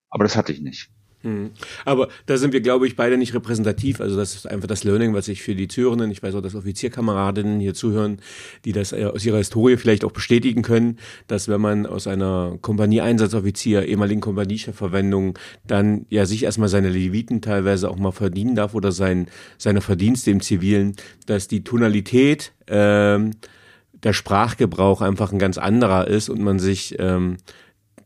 aber 0.10 0.24
das 0.24 0.36
hatte 0.36 0.52
ich 0.52 0.62
nicht. 0.62 0.92
Hm. 1.24 1.52
Aber 1.86 2.08
da 2.26 2.38
sind 2.38 2.52
wir, 2.52 2.62
glaube 2.62 2.88
ich, 2.88 2.96
beide 2.96 3.18
nicht 3.18 3.34
repräsentativ. 3.34 4.02
Also 4.02 4.18
das 4.18 4.36
ist 4.36 4.48
einfach 4.48 4.68
das 4.68 4.84
Learning, 4.84 5.14
was 5.14 5.28
ich 5.28 5.44
für 5.44 5.54
die 5.54 5.68
Zuhörenden, 5.68 6.10
ich 6.10 6.24
weiß 6.24 6.34
auch, 6.34 6.42
dass 6.42 6.56
Offizierkameradinnen 6.56 7.60
hier 7.60 7.74
zuhören, 7.74 8.18
die 8.66 8.72
das 8.72 8.92
äh, 8.92 9.06
aus 9.06 9.26
ihrer 9.26 9.38
Historie 9.38 9.78
vielleicht 9.78 10.04
auch 10.04 10.12
bestätigen 10.12 10.64
können, 10.64 10.98
dass 11.28 11.48
wenn 11.48 11.62
man 11.62 11.86
aus 11.86 12.08
einer 12.08 12.58
Kompanie-Einsatzoffizier, 12.62 13.86
ehemaligen 13.86 14.22
Kompaniechefverwendung, 14.22 15.38
dann 15.68 16.06
ja 16.10 16.26
sich 16.26 16.44
erstmal 16.44 16.70
seine 16.70 16.90
Leviten 16.90 17.42
teilweise 17.42 17.90
auch 17.90 17.98
mal 17.98 18.12
verdienen 18.12 18.56
darf 18.56 18.74
oder 18.74 18.92
sein, 18.92 19.28
seine 19.60 19.82
Verdienste 19.82 20.32
im 20.32 20.42
Zivilen, 20.42 20.96
dass 21.28 21.48
die 21.48 21.64
Tonalität 21.64 22.52
ähm, 22.68 23.32
der 24.04 24.14
Sprachgebrauch 24.14 25.02
einfach 25.02 25.32
ein 25.32 25.40
ganz 25.40 25.60
anderer 25.60 26.08
ist 26.08 26.30
und 26.30 26.42
man 26.42 26.58
sich 26.58 26.96
ähm, 26.98 27.38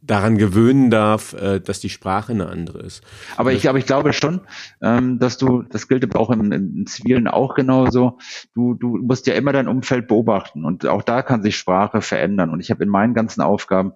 daran 0.05 0.37
gewöhnen 0.37 0.89
darf, 0.89 1.33
äh, 1.33 1.59
dass 1.59 1.79
die 1.79 1.89
Sprache 1.89 2.31
eine 2.31 2.47
andere 2.47 2.79
ist. 2.79 3.03
Aber 3.37 3.53
ich, 3.53 3.67
aber 3.67 3.77
ich 3.77 3.85
glaube 3.85 4.13
schon, 4.13 4.41
ähm, 4.81 5.19
dass 5.19 5.37
du, 5.37 5.63
das 5.63 5.87
gilt 5.87 6.03
aber 6.03 6.19
auch 6.19 6.29
im, 6.29 6.51
im 6.51 6.85
Zivilen 6.85 7.27
auch 7.27 7.55
genauso, 7.55 8.19
du, 8.53 8.75
du 8.75 8.97
musst 8.97 9.27
ja 9.27 9.33
immer 9.33 9.53
dein 9.53 9.67
Umfeld 9.67 10.07
beobachten 10.07 10.65
und 10.65 10.85
auch 10.85 11.01
da 11.01 11.21
kann 11.21 11.43
sich 11.43 11.57
Sprache 11.57 12.01
verändern. 12.01 12.49
Und 12.49 12.59
ich 12.59 12.71
habe 12.71 12.83
in 12.83 12.89
meinen 12.89 13.13
ganzen 13.13 13.41
Aufgaben 13.41 13.93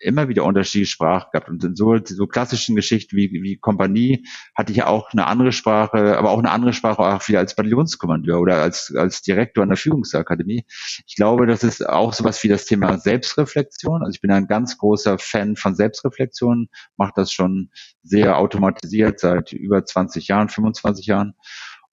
immer 0.00 0.28
wieder 0.28 0.44
unterschiedliche 0.44 0.90
Sprache 0.90 1.28
gehabt. 1.30 1.48
Und 1.48 1.62
in 1.62 1.76
so, 1.76 1.96
so 2.02 2.26
klassischen 2.26 2.74
Geschichten 2.74 3.16
wie, 3.16 3.30
wie 3.30 3.56
Kompanie 3.56 4.26
hatte 4.54 4.72
ich 4.72 4.82
auch 4.82 5.12
eine 5.12 5.26
andere 5.26 5.52
Sprache, 5.52 6.16
aber 6.16 6.30
auch 6.30 6.38
eine 6.38 6.50
andere 6.50 6.72
Sprache 6.72 7.02
auch 7.02 7.28
wieder 7.28 7.38
als 7.38 7.54
Bataillonskommandeur 7.54 8.40
oder 8.40 8.62
als, 8.62 8.94
als 8.96 9.22
Direktor 9.22 9.62
an 9.62 9.68
der 9.68 9.78
Führungsakademie. 9.78 10.64
Ich 11.06 11.16
glaube, 11.16 11.46
das 11.46 11.62
ist 11.62 11.86
auch 11.86 12.12
sowas 12.12 12.42
wie 12.42 12.48
das 12.48 12.64
Thema 12.64 12.98
Selbstreflexion. 12.98 14.02
Also 14.02 14.14
ich 14.14 14.20
bin 14.20 14.32
ein 14.32 14.46
ganz 14.46 14.78
großer 14.78 15.18
Fan 15.18 15.56
von 15.56 15.74
Selbstreflexion, 15.74 16.68
mache 16.96 17.12
das 17.14 17.32
schon 17.32 17.70
sehr 18.02 18.38
automatisiert 18.38 19.20
seit 19.20 19.52
über 19.52 19.84
20 19.84 20.28
Jahren, 20.28 20.48
25 20.48 21.06
Jahren. 21.06 21.34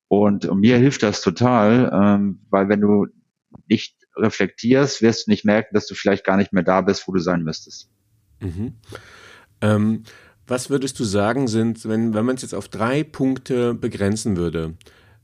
Und, 0.08 0.46
und 0.46 0.60
mir 0.60 0.78
hilft 0.78 1.04
das 1.04 1.22
total, 1.22 1.92
ähm, 1.94 2.46
weil 2.50 2.70
wenn 2.70 2.80
du 2.80 3.08
nicht 3.68 3.96
reflektierst, 4.16 5.02
wirst 5.02 5.28
du 5.28 5.32
nicht 5.32 5.46
merken, 5.46 5.74
dass 5.74 5.88
du 5.88 5.96
vielleicht 5.96 6.26
gar 6.26 6.38
nicht 6.38 6.54
mehr 6.54 6.64
da 6.64 6.82
bist, 6.82 7.08
wo 7.08 7.12
du 7.12 7.20
sein 7.20 7.44
müsstest. 7.44 7.90
Mhm. 8.40 8.74
Ähm, 9.62 10.04
was 10.48 10.70
würdest 10.70 11.00
du 11.00 11.04
sagen, 11.04 11.48
sind, 11.48 11.88
wenn, 11.88 12.14
wenn 12.14 12.26
man 12.26 12.36
es 12.36 12.42
jetzt 12.42 12.56
auf 12.56 12.70
drei 12.70 13.04
Punkte 13.04 13.74
begrenzen 13.74 14.38
würde, 14.38 14.76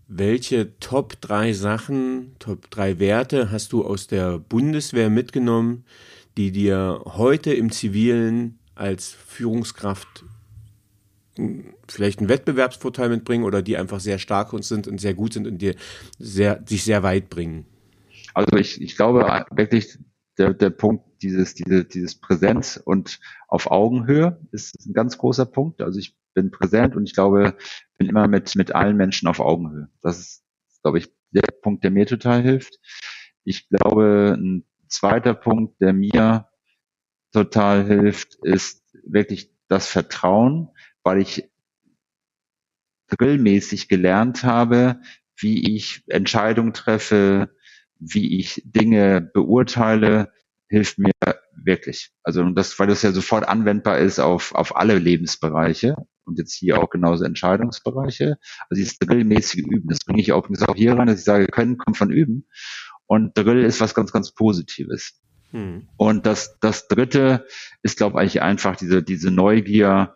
welche 0.07 0.77
Top 0.79 1.19
drei 1.21 1.53
Sachen, 1.53 2.35
Top 2.39 2.69
drei 2.69 2.99
Werte 2.99 3.51
hast 3.51 3.71
du 3.71 3.85
aus 3.85 4.07
der 4.07 4.37
Bundeswehr 4.37 5.09
mitgenommen, 5.09 5.85
die 6.37 6.51
dir 6.51 7.01
heute 7.05 7.53
im 7.53 7.71
Zivilen 7.71 8.59
als 8.75 9.09
Führungskraft 9.11 10.25
vielleicht 11.87 12.19
einen 12.19 12.29
Wettbewerbsvorteil 12.29 13.09
mitbringen 13.09 13.43
oder 13.43 13.61
die 13.61 13.77
einfach 13.77 13.99
sehr 13.99 14.19
stark 14.19 14.53
und 14.53 14.63
sind 14.65 14.87
und 14.87 14.99
sehr 14.99 15.13
gut 15.13 15.33
sind 15.33 15.47
und 15.47 15.59
dir 15.59 15.75
sehr, 16.19 16.61
sich 16.67 16.83
sehr 16.83 17.01
weit 17.01 17.29
bringen? 17.29 17.65
Also 18.33 18.55
ich, 18.57 18.81
ich 18.81 18.95
glaube 18.95 19.45
wirklich, 19.51 19.97
der, 20.37 20.53
der 20.53 20.69
Punkt 20.69 21.05
dieses, 21.21 21.53
diese, 21.53 21.85
dieses 21.85 22.19
Präsenz 22.19 22.81
und 22.83 23.19
auf 23.47 23.69
Augenhöhe 23.71 24.39
ist 24.51 24.85
ein 24.85 24.93
ganz 24.93 25.17
großer 25.17 25.45
Punkt. 25.45 25.81
Also 25.81 25.99
ich 25.99 26.15
bin 26.33 26.51
präsent 26.51 26.95
und 26.95 27.05
ich 27.07 27.13
glaube, 27.13 27.55
bin 27.97 28.09
immer 28.09 28.27
mit, 28.27 28.55
mit 28.55 28.73
allen 28.73 28.97
Menschen 28.97 29.27
auf 29.27 29.39
Augenhöhe. 29.39 29.89
Das 30.01 30.19
ist, 30.19 30.43
glaube 30.81 30.97
ich, 30.97 31.13
der 31.31 31.47
Punkt, 31.61 31.83
der 31.83 31.91
mir 31.91 32.05
total 32.05 32.41
hilft. 32.41 32.79
Ich 33.43 33.69
glaube, 33.69 34.35
ein 34.37 34.65
zweiter 34.87 35.33
Punkt, 35.33 35.81
der 35.81 35.93
mir 35.93 36.49
total 37.31 37.85
hilft, 37.85 38.35
ist 38.43 38.83
wirklich 39.03 39.51
das 39.67 39.87
Vertrauen, 39.87 40.69
weil 41.03 41.19
ich 41.21 41.49
drillmäßig 43.07 43.89
gelernt 43.89 44.43
habe, 44.43 45.01
wie 45.37 45.75
ich 45.75 46.03
Entscheidungen 46.07 46.73
treffe, 46.73 47.55
wie 47.99 48.39
ich 48.39 48.61
Dinge 48.65 49.21
beurteile, 49.21 50.31
hilft 50.67 50.97
mir 50.97 51.11
wirklich. 51.55 52.11
Also 52.23 52.43
das, 52.51 52.77
weil 52.79 52.87
das 52.87 53.01
ja 53.01 53.11
sofort 53.11 53.47
anwendbar 53.47 53.99
ist 53.99 54.19
auf, 54.19 54.55
auf 54.55 54.75
alle 54.75 54.97
Lebensbereiche 54.97 55.95
und 56.25 56.39
jetzt 56.39 56.53
hier 56.53 56.81
auch 56.81 56.89
genauso 56.89 57.25
Entscheidungsbereiche. 57.25 58.37
Also 58.69 58.79
dieses 58.79 58.97
Drillmäßige 58.99 59.61
Üben, 59.61 59.87
das 59.87 59.99
bringe 59.99 60.21
ich 60.21 60.31
auch, 60.31 60.49
auch 60.67 60.75
hier 60.75 60.97
rein, 60.97 61.07
dass 61.07 61.19
ich 61.19 61.25
sage, 61.25 61.47
können 61.47 61.77
kommt 61.77 61.97
von 61.97 62.11
Üben. 62.11 62.47
Und 63.05 63.37
Drill 63.37 63.63
ist 63.63 63.81
was 63.81 63.93
ganz, 63.93 64.11
ganz 64.11 64.33
Positives. 64.33 65.21
Hm. 65.51 65.87
Und 65.97 66.25
das, 66.25 66.57
das 66.59 66.87
dritte 66.87 67.45
ist, 67.83 67.97
glaube 67.97 68.23
ich, 68.25 68.41
einfach 68.41 68.75
diese, 68.75 69.03
diese 69.03 69.29
Neugier 69.29 70.15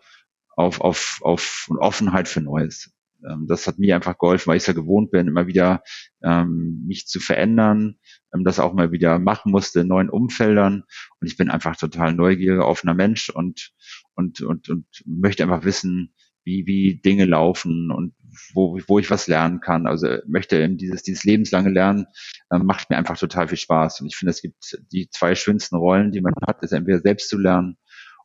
auf, 0.55 0.81
auf, 0.81 1.19
auf 1.21 1.69
Offenheit 1.79 2.27
für 2.27 2.41
Neues. 2.41 2.91
Ähm, 3.27 3.45
das 3.47 3.67
hat 3.67 3.79
mir 3.79 3.95
einfach 3.95 4.17
geholfen, 4.17 4.49
weil 4.49 4.57
ich 4.57 4.63
es 4.63 4.67
ja 4.67 4.73
gewohnt 4.73 5.11
bin, 5.11 5.27
immer 5.27 5.47
wieder 5.47 5.83
ähm, 6.23 6.83
mich 6.85 7.07
zu 7.07 7.19
verändern, 7.19 7.97
ähm, 8.33 8.43
das 8.43 8.59
auch 8.59 8.73
mal 8.73 8.91
wieder 8.91 9.19
machen 9.19 9.51
musste 9.51 9.81
in 9.81 9.87
neuen 9.87 10.09
Umfeldern. 10.09 10.83
Und 11.19 11.27
ich 11.27 11.37
bin 11.37 11.49
einfach 11.49 11.75
total 11.75 12.13
neugieriger, 12.13 12.67
offener 12.67 12.93
Mensch 12.93 13.29
und, 13.29 13.71
und, 14.15 14.41
und, 14.41 14.69
und 14.69 14.85
möchte 15.05 15.43
einfach 15.43 15.63
wissen, 15.63 16.13
wie, 16.43 16.65
wie 16.65 17.01
Dinge 17.01 17.25
laufen 17.25 17.91
und 17.91 18.13
wo, 18.53 18.79
wo 18.87 18.99
ich 18.99 19.11
was 19.11 19.27
lernen 19.27 19.59
kann. 19.59 19.85
Also 19.85 20.07
möchte 20.25 20.57
eben 20.61 20.77
dieses, 20.77 21.03
dieses 21.03 21.25
lebenslange 21.25 21.69
Lernen 21.69 22.05
äh, 22.49 22.57
macht 22.57 22.89
mir 22.89 22.97
einfach 22.97 23.17
total 23.17 23.49
viel 23.49 23.57
Spaß. 23.57 23.99
Und 23.99 24.07
ich 24.07 24.15
finde, 24.15 24.31
es 24.31 24.41
gibt 24.41 24.79
die 24.93 25.09
zwei 25.09 25.35
schönsten 25.35 25.75
Rollen, 25.75 26.11
die 26.11 26.21
man 26.21 26.33
hat, 26.47 26.63
ist 26.63 26.71
entweder 26.71 26.99
selbst 26.99 27.29
zu 27.29 27.37
lernen 27.37 27.77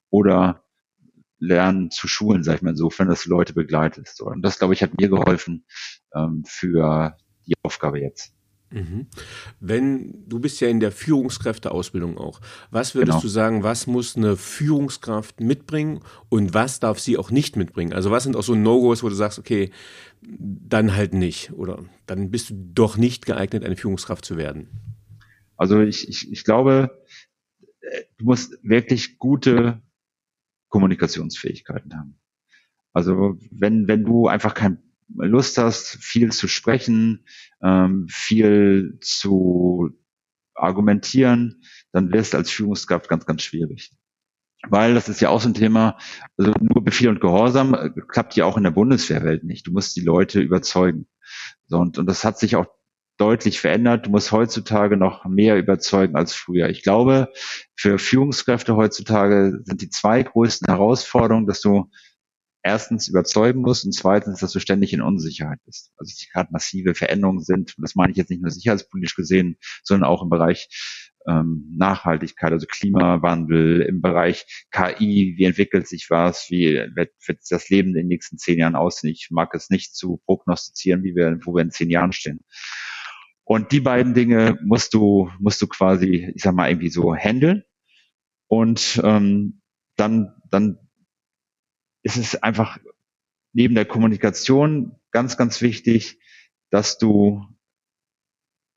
oder 0.09 0.62
lernen 1.43 1.91
zu 1.91 2.07
schulen, 2.07 2.45
sag 2.45 2.57
ich 2.57 2.63
mal 2.63 2.71
insofern, 2.71 3.09
dass 3.09 3.25
du 3.25 3.31
Leute 3.31 3.53
begleitest. 3.53 4.21
Und 4.21 4.43
das, 4.43 4.59
glaube 4.59 4.75
ich, 4.75 4.83
hat 4.83 4.99
mir 4.99 5.09
geholfen 5.09 5.65
ähm, 6.15 6.45
für 6.47 7.17
die 7.47 7.55
Aufgabe 7.63 8.01
jetzt. 8.01 8.33
Mhm. 8.71 9.07
Wenn 9.61 10.25
du 10.29 10.39
bist 10.39 10.61
ja 10.61 10.69
in 10.69 10.81
der 10.81 10.93
Führungskräfteausbildung 10.93 12.17
auch. 12.17 12.41
Was 12.71 12.95
würdest 12.95 13.17
genau. 13.17 13.23
du 13.23 13.29
sagen, 13.29 13.63
was 13.63 13.87
muss 13.87 14.17
eine 14.17 14.37
Führungskraft 14.37 15.41
mitbringen 15.41 16.01
und 16.29 16.55
was 16.55 16.81
darf 16.81 16.99
sie 16.99 17.19
auch 17.19 17.31
nicht 17.31 17.57
mitbringen? 17.57 17.93
Also 17.93 18.11
was 18.11 18.23
sind 18.23 18.37
auch 18.37 18.43
so 18.43 18.55
No-Gos, 18.55 19.03
wo 19.03 19.09
du 19.09 19.15
sagst, 19.15 19.39
okay, 19.39 19.71
dann 20.23 20.97
halt 20.97 21.13
nicht 21.13 21.53
oder 21.53 21.85
dann 22.07 22.31
bist 22.31 22.51
du 22.51 22.55
doch 22.73 22.97
nicht 22.97 23.27
geeignet, 23.27 23.65
eine 23.65 23.77
Führungskraft 23.77 24.25
zu 24.25 24.37
werden? 24.37 24.69
Also 25.57 25.81
ich, 25.81 26.09
ich, 26.09 26.33
ich 26.33 26.45
glaube, 26.45 27.03
äh, 27.81 28.03
du 28.17 28.25
musst 28.25 28.59
wirklich 28.63 29.19
gute 29.19 29.83
Kommunikationsfähigkeiten 30.73 31.95
haben. 31.95 32.19
Also 32.93 33.39
wenn, 33.51 33.87
wenn 33.89 34.05
du 34.05 34.27
einfach 34.27 34.55
kein 34.55 34.83
Lust 35.15 35.59
hast, 35.59 35.99
viel 36.03 36.33
zu 36.33 36.49
sprechen, 36.49 37.27
ähm, 37.63 38.07
viel 38.09 38.99
zu 39.01 39.91
argumentieren, 40.55 41.63
dann 41.93 42.13
wirst 42.13 42.35
als 42.35 42.51
Führungskraft 42.51 43.09
ganz, 43.09 43.27
ganz 43.27 43.43
schwierig. 43.43 43.93
Weil 44.69 44.95
das 44.95 45.09
ist 45.09 45.21
ja 45.21 45.29
auch 45.29 45.41
so 45.41 45.49
ein 45.49 45.55
Thema, 45.55 45.99
also 46.37 46.53
nur 46.61 46.85
Befehl 46.85 47.09
und 47.09 47.21
Gehorsam 47.21 47.75
äh, 47.75 47.91
klappt 48.09 48.37
ja 48.37 48.47
auch 48.47 48.57
in 48.57 48.63
der 48.63 48.71
Bundeswehrwelt 48.71 49.45
nicht. 49.45 49.67
Du 49.67 49.73
musst 49.73 49.97
die 49.97 50.03
Leute 50.05 50.41
überzeugen. 50.41 51.07
Und, 51.69 51.99
und 51.99 52.07
das 52.07 52.25
hat 52.25 52.39
sich 52.39 52.57
auch 52.57 52.67
deutlich 53.23 53.61
verändert. 53.61 54.07
Du 54.07 54.11
musst 54.11 54.33
heutzutage 54.33 54.97
noch 54.97 55.25
mehr 55.27 55.57
überzeugen 55.57 56.17
als 56.17 56.35
früher. 56.35 56.69
Ich 56.71 56.83
glaube, 56.83 57.29
für 57.77 58.01
Führungskräfte 58.01 58.75
heutzutage 58.75 59.61
sind 59.65 59.81
die 59.81 59.91
zwei 59.91 60.25
größten 60.25 60.67
Herausforderungen, 60.67 61.47
dass 61.47 61.61
du 61.61 61.89
erstens 62.65 63.07
überzeugen 63.07 63.61
musst 63.61 63.85
und 63.85 63.93
zweitens, 63.93 64.41
dass 64.41 64.51
du 64.51 64.59
ständig 64.59 64.93
in 64.93 65.03
Unsicherheit 65.03 65.61
bist. 65.65 65.93
Also 65.99 66.11
dass 66.11 66.29
gerade 66.33 66.49
massive 66.51 66.97
Veränderungen 66.97 67.43
sind. 67.43 67.79
Und 67.79 67.83
das 67.83 67.95
meine 67.95 68.11
ich 68.11 68.17
jetzt 68.17 68.31
nicht 68.31 68.43
nur 68.43 68.51
sicherheitspolitisch 68.51 69.15
gesehen, 69.15 69.57
sondern 69.85 70.11
auch 70.11 70.23
im 70.25 70.29
Bereich 70.29 70.69
ähm, 71.29 71.73
Nachhaltigkeit, 71.77 72.51
also 72.51 72.67
Klimawandel, 72.67 73.83
im 73.83 74.03
Bereich 74.03 74.67
KI, 74.73 75.35
wie 75.37 75.45
entwickelt 75.45 75.87
sich 75.87 76.11
was, 76.11 76.51
wie 76.51 76.75
wird, 76.97 77.13
wird 77.25 77.39
das 77.51 77.69
Leben 77.69 77.91
in 77.91 77.95
den 77.95 78.09
nächsten 78.09 78.37
zehn 78.37 78.59
Jahren 78.59 78.75
aussehen. 78.75 79.11
Ich 79.13 79.29
mag 79.31 79.55
es 79.55 79.71
nicht 79.71 79.95
zu 79.95 80.21
prognostizieren, 80.27 81.05
wie 81.05 81.15
wir, 81.15 81.39
wo 81.45 81.55
wir 81.55 81.63
in 81.63 81.71
zehn 81.71 81.89
Jahren 81.89 82.13
stehen. 82.13 82.41
Und 83.45 83.73
die 83.73 83.81
beiden 83.81 84.15
Dinge 84.15 84.59
musst 84.63 84.95
du, 84.95 85.31
musst 85.39 85.61
du 85.61 85.67
quasi, 85.67 86.33
ich 86.35 86.43
sag 86.43 86.55
mal, 86.55 86.71
irgendwie 86.71 86.91
so 86.91 87.15
handeln. 87.15 87.65
Und 88.47 89.01
ähm, 89.03 89.63
dann, 89.97 90.35
dann 90.51 90.79
ist 92.03 92.17
es 92.17 92.43
einfach 92.43 92.79
neben 93.53 93.75
der 93.75 93.85
Kommunikation 93.85 94.97
ganz, 95.11 95.37
ganz 95.37 95.61
wichtig, 95.61 96.21
dass 96.71 96.99
du 96.99 97.47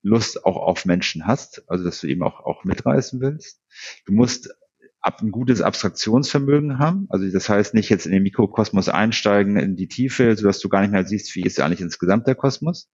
Lust 0.02 0.44
auch 0.44 0.56
auf 0.56 0.84
Menschen 0.84 1.26
hast, 1.26 1.68
also 1.68 1.84
dass 1.84 2.00
du 2.00 2.06
eben 2.06 2.22
auch, 2.22 2.40
auch 2.40 2.64
mitreißen 2.64 3.20
willst. 3.20 3.60
Du 4.04 4.12
musst 4.12 4.50
ab 5.00 5.20
ein 5.22 5.30
gutes 5.30 5.62
Abstraktionsvermögen 5.62 6.78
haben. 6.78 7.06
Also 7.10 7.30
das 7.30 7.48
heißt 7.48 7.74
nicht 7.74 7.90
jetzt 7.90 8.06
in 8.06 8.12
den 8.12 8.22
Mikrokosmos 8.22 8.88
einsteigen 8.88 9.56
in 9.56 9.76
die 9.76 9.88
Tiefe, 9.88 10.36
sodass 10.36 10.58
du 10.58 10.68
gar 10.68 10.80
nicht 10.80 10.90
mehr 10.90 11.06
siehst, 11.06 11.34
wie 11.34 11.42
ist 11.42 11.60
eigentlich 11.60 11.80
insgesamt 11.80 12.26
der 12.26 12.34
Kosmos. 12.34 12.90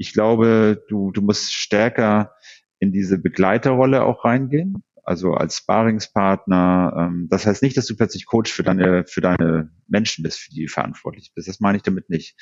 Ich 0.00 0.12
glaube, 0.14 0.82
du, 0.88 1.12
du 1.12 1.20
musst 1.20 1.52
stärker 1.52 2.32
in 2.78 2.90
diese 2.90 3.18
Begleiterrolle 3.18 4.02
auch 4.04 4.24
reingehen 4.24 4.82
also 5.10 5.34
als 5.34 5.56
Sparingspartner. 5.56 6.94
Ähm, 6.96 7.26
das 7.28 7.44
heißt 7.44 7.62
nicht, 7.62 7.76
dass 7.76 7.86
du 7.86 7.96
plötzlich 7.96 8.26
Coach 8.26 8.52
für 8.52 8.62
deine, 8.62 9.04
für 9.06 9.20
deine 9.20 9.70
Menschen 9.88 10.22
bist, 10.22 10.38
für 10.38 10.50
die 10.50 10.66
du 10.66 10.68
verantwortlich 10.68 11.32
bist. 11.34 11.48
Das 11.48 11.58
meine 11.58 11.78
ich 11.78 11.82
damit 11.82 12.08
nicht. 12.10 12.36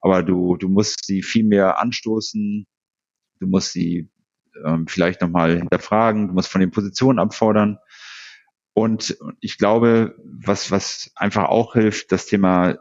Aber 0.00 0.24
du, 0.24 0.56
du 0.56 0.68
musst 0.68 1.04
sie 1.06 1.22
viel 1.22 1.44
mehr 1.44 1.78
anstoßen, 1.78 2.66
du 3.38 3.46
musst 3.46 3.72
sie 3.72 4.10
ähm, 4.64 4.88
vielleicht 4.88 5.20
nochmal 5.20 5.56
hinterfragen, 5.56 6.28
du 6.28 6.34
musst 6.34 6.48
von 6.48 6.60
den 6.60 6.72
Positionen 6.72 7.20
abfordern. 7.20 7.78
Und 8.72 9.16
ich 9.40 9.56
glaube, 9.56 10.16
was, 10.24 10.72
was 10.72 11.12
einfach 11.14 11.44
auch 11.44 11.74
hilft, 11.74 12.10
das 12.12 12.26
Thema 12.26 12.78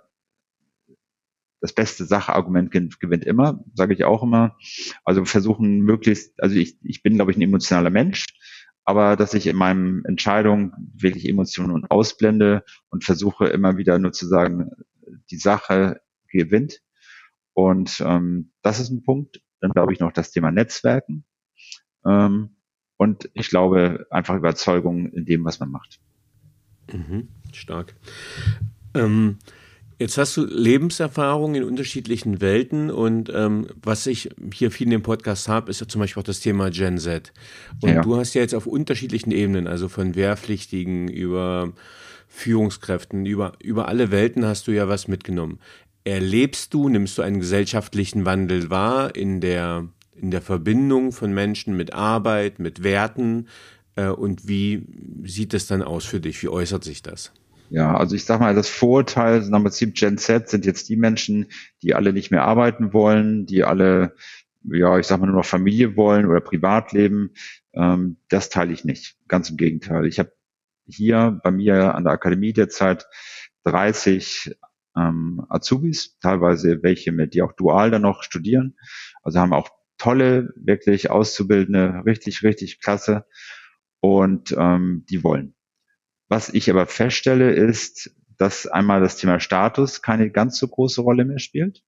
das 1.62 1.74
beste 1.74 2.06
Sachargument 2.06 2.72
gewinnt 2.72 3.26
immer, 3.26 3.64
sage 3.74 3.94
ich 3.94 4.06
auch 4.06 4.24
immer. 4.24 4.58
Also 5.04 5.26
versuchen 5.26 5.80
möglichst, 5.80 6.42
also 6.42 6.56
ich, 6.56 6.78
ich 6.84 7.04
bin, 7.04 7.16
glaube 7.16 7.32
ich, 7.32 7.38
ein 7.38 7.42
emotionaler 7.42 7.90
Mensch 7.90 8.26
aber 8.90 9.16
dass 9.16 9.36
ich 9.36 9.46
in 9.46 9.56
meinen 9.56 10.04
Entscheidungen 10.06 10.74
wirklich 10.96 11.30
Emotionen 11.30 11.86
ausblende 11.86 12.64
und 12.90 13.04
versuche 13.04 13.46
immer 13.46 13.78
wieder 13.78 14.00
nur 14.00 14.14
zu 14.14 14.26
sagen, 14.26 14.72
die 15.30 15.38
Sache 15.38 16.02
gewinnt. 16.28 16.82
Und 17.54 18.02
ähm, 18.04 18.52
das 18.64 18.80
ist 18.80 18.90
ein 18.90 19.04
Punkt. 19.04 19.44
Dann 19.60 19.74
glaube 19.74 19.94
ich 19.94 20.00
noch 20.00 20.12
das 20.12 20.32
Thema 20.32 20.52
Netzwerken. 20.52 21.24
Ähm, 22.04 22.56
und 22.98 23.30
ich 23.36 23.50
glaube 23.50 24.08
einfach 24.10 24.36
Überzeugung 24.36 25.12
in 25.12 25.24
dem, 25.24 25.46
was 25.46 25.60
man 25.60 25.70
macht. 25.70 26.00
Mhm, 26.92 27.28
stark. 27.54 27.94
Ähm, 28.96 29.38
Jetzt 30.00 30.18
hast 30.18 30.38
du 30.38 30.46
Lebenserfahrung 30.46 31.56
in 31.56 31.66
unterschiedlichen 31.66 32.40
Welten 32.40 32.90
und 32.90 33.30
ähm, 33.36 33.68
was 33.84 34.08
ich 34.08 34.30
hier 34.54 34.72
viel 34.72 34.88
in 34.88 34.92
dem 34.92 35.04
Podcast 35.04 35.50
habe, 35.50 35.70
ist 35.70 35.82
ja 35.82 35.90
zum 35.90 36.00
Beispiel 36.00 36.22
auch 36.22 36.26
das 36.26 36.40
Thema 36.40 36.72
Gen 36.72 36.98
Z. 36.98 37.34
Und 37.82 37.90
ja. 37.90 38.02
du 38.02 38.16
hast 38.16 38.34
ja 38.34 38.40
jetzt 38.40 38.56
auf 38.56 38.66
unterschiedlichen 38.66 39.32
Ebenen, 39.32 39.68
also 39.68 39.90
von 39.90 40.16
Wehrpflichtigen 40.16 41.10
über 41.10 41.74
Führungskräften, 42.30 43.26
über, 43.26 43.52
über 43.62 43.90
alle 43.90 44.10
Welten 44.10 44.46
hast 44.46 44.68
du 44.68 44.72
ja 44.72 44.88
was 44.88 45.10
mitgenommen. 45.10 45.60
Erlebst 46.06 46.74
du, 46.74 46.88
nimmst 46.88 47.18
du 47.18 47.22
einen 47.22 47.42
gesellschaftlichen 47.42 48.24
Wandel 48.24 48.70
wahr 48.70 49.14
in 49.18 49.42
der, 49.42 49.90
in 50.16 50.32
der 50.32 50.42
Verbindung 50.42 51.12
von 51.12 51.34
Menschen 51.34 51.76
mit 51.76 51.92
Arbeit, 51.92 52.60
mit 52.60 52.84
Werten? 52.84 53.50
Äh, 53.98 54.08
und 54.08 54.48
wie 54.48 54.82
sieht 55.26 55.54
es 55.54 55.68
dann 55.68 55.82
aus 55.82 56.06
für 56.06 56.22
dich? 56.22 56.42
Wie 56.42 56.48
äußert 56.48 56.86
sich 56.86 57.04
das? 57.04 57.34
Ja, 57.70 57.96
also 57.96 58.16
ich 58.16 58.26
sag 58.26 58.40
mal, 58.40 58.56
das 58.56 58.68
Vorurteil 58.68 59.44
im 59.44 59.52
Prinzip 59.52 59.94
Gen 59.96 60.18
Z 60.18 60.50
sind 60.50 60.66
jetzt 60.66 60.90
die 60.90 60.96
Menschen, 60.96 61.48
die 61.84 61.94
alle 61.94 62.14
nicht 62.14 62.32
mehr 62.32 62.44
arbeiten 62.44 62.94
wollen, 62.94 63.46
die 63.46 63.64
alle, 63.64 64.16
ja, 64.64 64.98
ich 64.98 65.06
sag 65.06 65.20
mal, 65.20 65.28
nur 65.28 65.36
noch 65.36 65.46
Familie 65.46 65.96
wollen 65.96 66.26
oder 66.26 66.42
Privatleben. 66.42 67.32
Ähm, 67.74 68.18
das 68.30 68.50
teile 68.50 68.74
ich 68.74 68.86
nicht. 68.86 69.18
Ganz 69.28 69.52
im 69.52 69.58
Gegenteil. 69.58 70.06
Ich 70.08 70.18
habe 70.18 70.34
hier 70.88 71.40
bei 71.44 71.52
mir 71.52 71.94
an 71.94 72.06
der 72.06 72.14
Akademie 72.14 72.54
derzeit 72.54 73.06
30 73.66 74.56
ähm, 74.98 75.46
Azubis, 75.50 76.18
teilweise 76.20 76.82
welche 76.82 77.12
mit, 77.12 77.36
die 77.36 77.44
auch 77.44 77.54
dual 77.54 77.92
dann 77.92 78.02
noch 78.02 78.24
studieren. 78.24 78.76
Also 79.22 79.40
haben 79.40 79.54
auch 79.54 79.70
tolle, 80.00 80.52
wirklich 80.56 81.12
Auszubildende, 81.12 82.02
richtig, 82.06 82.42
richtig 82.44 82.82
klasse. 82.82 83.26
Und 84.02 84.56
ähm, 84.58 85.06
die 85.10 85.24
wollen. 85.24 85.54
Was 86.30 86.50
ich 86.50 86.70
aber 86.70 86.88
feststelle, 86.88 87.52
ist, 87.52 88.12
dass 88.38 88.68
einmal 88.68 89.02
das 89.02 89.18
Thema 89.18 89.40
Status 89.40 90.02
keine 90.02 90.30
ganz 90.32 90.58
so 90.58 90.68
große 90.68 91.02
Rolle 91.02 91.26
mehr 91.26 91.40
spielt, 91.40 91.84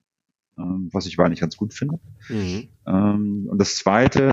ähm, 0.58 0.89
was 0.92 1.06
ich 1.06 1.18
wahrlich 1.18 1.39
ganz 1.39 1.56
gut 1.56 1.74
finde. 1.74 2.00
Mhm. 2.28 2.70
Ähm, 2.86 3.48
und 3.50 3.58
das 3.58 3.76
Zweite, 3.76 4.32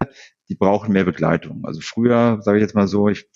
die 0.49 0.57
brauchen 0.57 0.93
mehr 0.93 1.05
Begleitung. 1.05 1.65
Also 1.65 1.81
früher, 1.81 2.41
sage 2.43 2.59
ich 2.59 2.63
jetzt 2.63 2.75
mal 2.75 2.89
so, 2.89 3.09
ich 3.09 3.29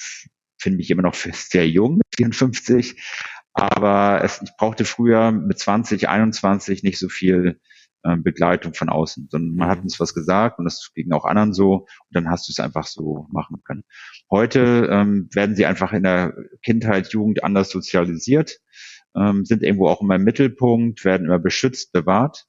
finde 0.59 0.79
mich 0.79 0.91
immer 0.91 1.03
noch 1.03 1.15
sehr 1.15 1.69
jung, 1.69 2.01
54, 2.17 3.01
aber 3.53 4.23
es, 4.25 4.41
ich 4.43 4.51
brauchte 4.57 4.85
früher 4.85 5.31
mit 5.31 5.59
20, 5.59 6.09
21 6.09 6.83
nicht 6.83 6.99
so 6.99 7.09
viel 7.09 7.61
ähm, 8.05 8.23
Begleitung 8.23 8.75
von 8.75 8.89
außen, 8.89 9.29
sondern 9.31 9.55
man 9.55 9.69
hat 9.69 9.79
mhm. 9.79 9.85
uns 9.85 10.01
was 10.01 10.15
gesagt 10.15 10.59
und 10.59 10.65
das 10.65 10.91
ging 10.95 11.13
auch 11.13 11.25
anderen 11.25 11.53
so 11.53 11.87
und 11.87 12.11
dann 12.11 12.31
hast 12.31 12.49
du 12.49 12.53
es 12.53 12.61
einfach 12.61 12.87
so 12.87 13.27
machen 13.31 13.63
können. 13.65 13.85
Heute 14.31 14.89
ähm, 14.91 15.29
werden 15.33 15.57
sie 15.57 15.67
einfach 15.67 15.93
in 15.93 16.03
der 16.03 16.35
Kindheit, 16.63 17.13
Jugend 17.13 17.45
anders 17.45 17.71
sozialisiert, 17.71 18.59
ähm, 19.17 19.45
sind 19.45 19.63
irgendwo 19.63 19.89
auch 19.89 20.01
immer 20.01 20.17
im 20.17 20.25
Mittelpunkt, 20.25 21.05
werden 21.05 21.27
immer 21.27 21.39
beschützt, 21.39 21.93
bewahrt 21.93 22.47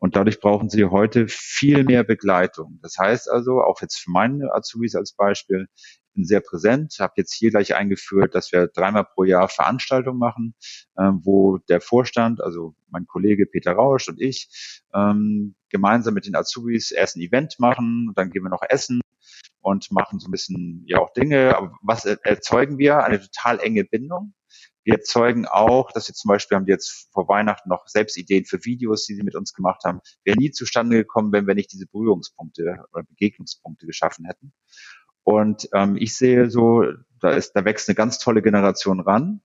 Und 0.00 0.16
dadurch 0.16 0.40
brauchen 0.40 0.70
sie 0.70 0.86
heute 0.86 1.28
viel 1.28 1.84
mehr 1.84 2.04
Begleitung. 2.04 2.78
Das 2.82 2.96
heißt 2.98 3.30
also, 3.30 3.62
auch 3.62 3.82
jetzt 3.82 3.98
für 3.98 4.10
meine 4.10 4.52
Azubis 4.52 4.94
als 4.94 5.12
Beispiel, 5.12 5.68
ich 5.74 6.14
bin 6.14 6.24
sehr 6.24 6.40
präsent, 6.40 6.96
habe 6.98 7.12
jetzt 7.18 7.34
hier 7.34 7.50
gleich 7.50 7.74
eingeführt, 7.76 8.34
dass 8.34 8.50
wir 8.50 8.66
dreimal 8.66 9.04
pro 9.04 9.24
Jahr 9.24 9.48
Veranstaltungen 9.48 10.18
machen, 10.18 10.54
ähm, 10.98 11.20
wo 11.22 11.58
der 11.68 11.82
Vorstand, 11.82 12.40
also 12.40 12.74
mein 12.88 13.06
Kollege 13.06 13.46
Peter 13.46 13.72
Rausch 13.72 14.08
und 14.08 14.20
ich, 14.20 14.48
ähm, 14.94 15.54
gemeinsam 15.68 16.14
mit 16.14 16.26
den 16.26 16.34
Azubis 16.34 16.90
erst 16.92 17.16
ein 17.16 17.20
Event 17.20 17.60
machen, 17.60 18.12
dann 18.16 18.30
gehen 18.30 18.42
wir 18.42 18.50
noch 18.50 18.64
essen 18.66 19.02
und 19.60 19.92
machen 19.92 20.18
so 20.18 20.28
ein 20.28 20.32
bisschen 20.32 20.82
ja 20.86 20.98
auch 20.98 21.12
Dinge. 21.12 21.56
Aber 21.56 21.76
was 21.82 22.06
erzeugen 22.06 22.78
wir? 22.78 23.04
Eine 23.04 23.20
total 23.20 23.60
enge 23.60 23.84
Bindung. 23.84 24.32
Wir 24.84 24.94
erzeugen 24.94 25.46
auch, 25.46 25.92
dass 25.92 26.08
wir 26.08 26.14
zum 26.14 26.28
Beispiel 26.28 26.56
haben 26.56 26.66
jetzt 26.66 27.08
vor 27.12 27.28
Weihnachten 27.28 27.68
noch 27.68 27.86
selbst 27.86 28.16
Ideen 28.16 28.44
für 28.44 28.64
Videos, 28.64 29.06
die 29.06 29.14
sie 29.14 29.22
mit 29.22 29.34
uns 29.34 29.52
gemacht 29.52 29.82
haben, 29.84 30.00
wäre 30.24 30.38
nie 30.38 30.50
zustande 30.50 30.96
gekommen, 30.96 31.32
wenn 31.32 31.46
wir 31.46 31.54
nicht 31.54 31.72
diese 31.72 31.86
Berührungspunkte 31.86 32.84
oder 32.92 33.02
Begegnungspunkte 33.04 33.86
geschaffen 33.86 34.24
hätten. 34.24 34.52
Und 35.22 35.68
ähm, 35.74 35.96
ich 35.96 36.16
sehe 36.16 36.50
so, 36.50 36.84
da 37.20 37.30
ist, 37.30 37.52
da 37.52 37.64
wächst 37.64 37.88
eine 37.88 37.94
ganz 37.94 38.18
tolle 38.18 38.42
Generation 38.42 39.00
ran, 39.00 39.42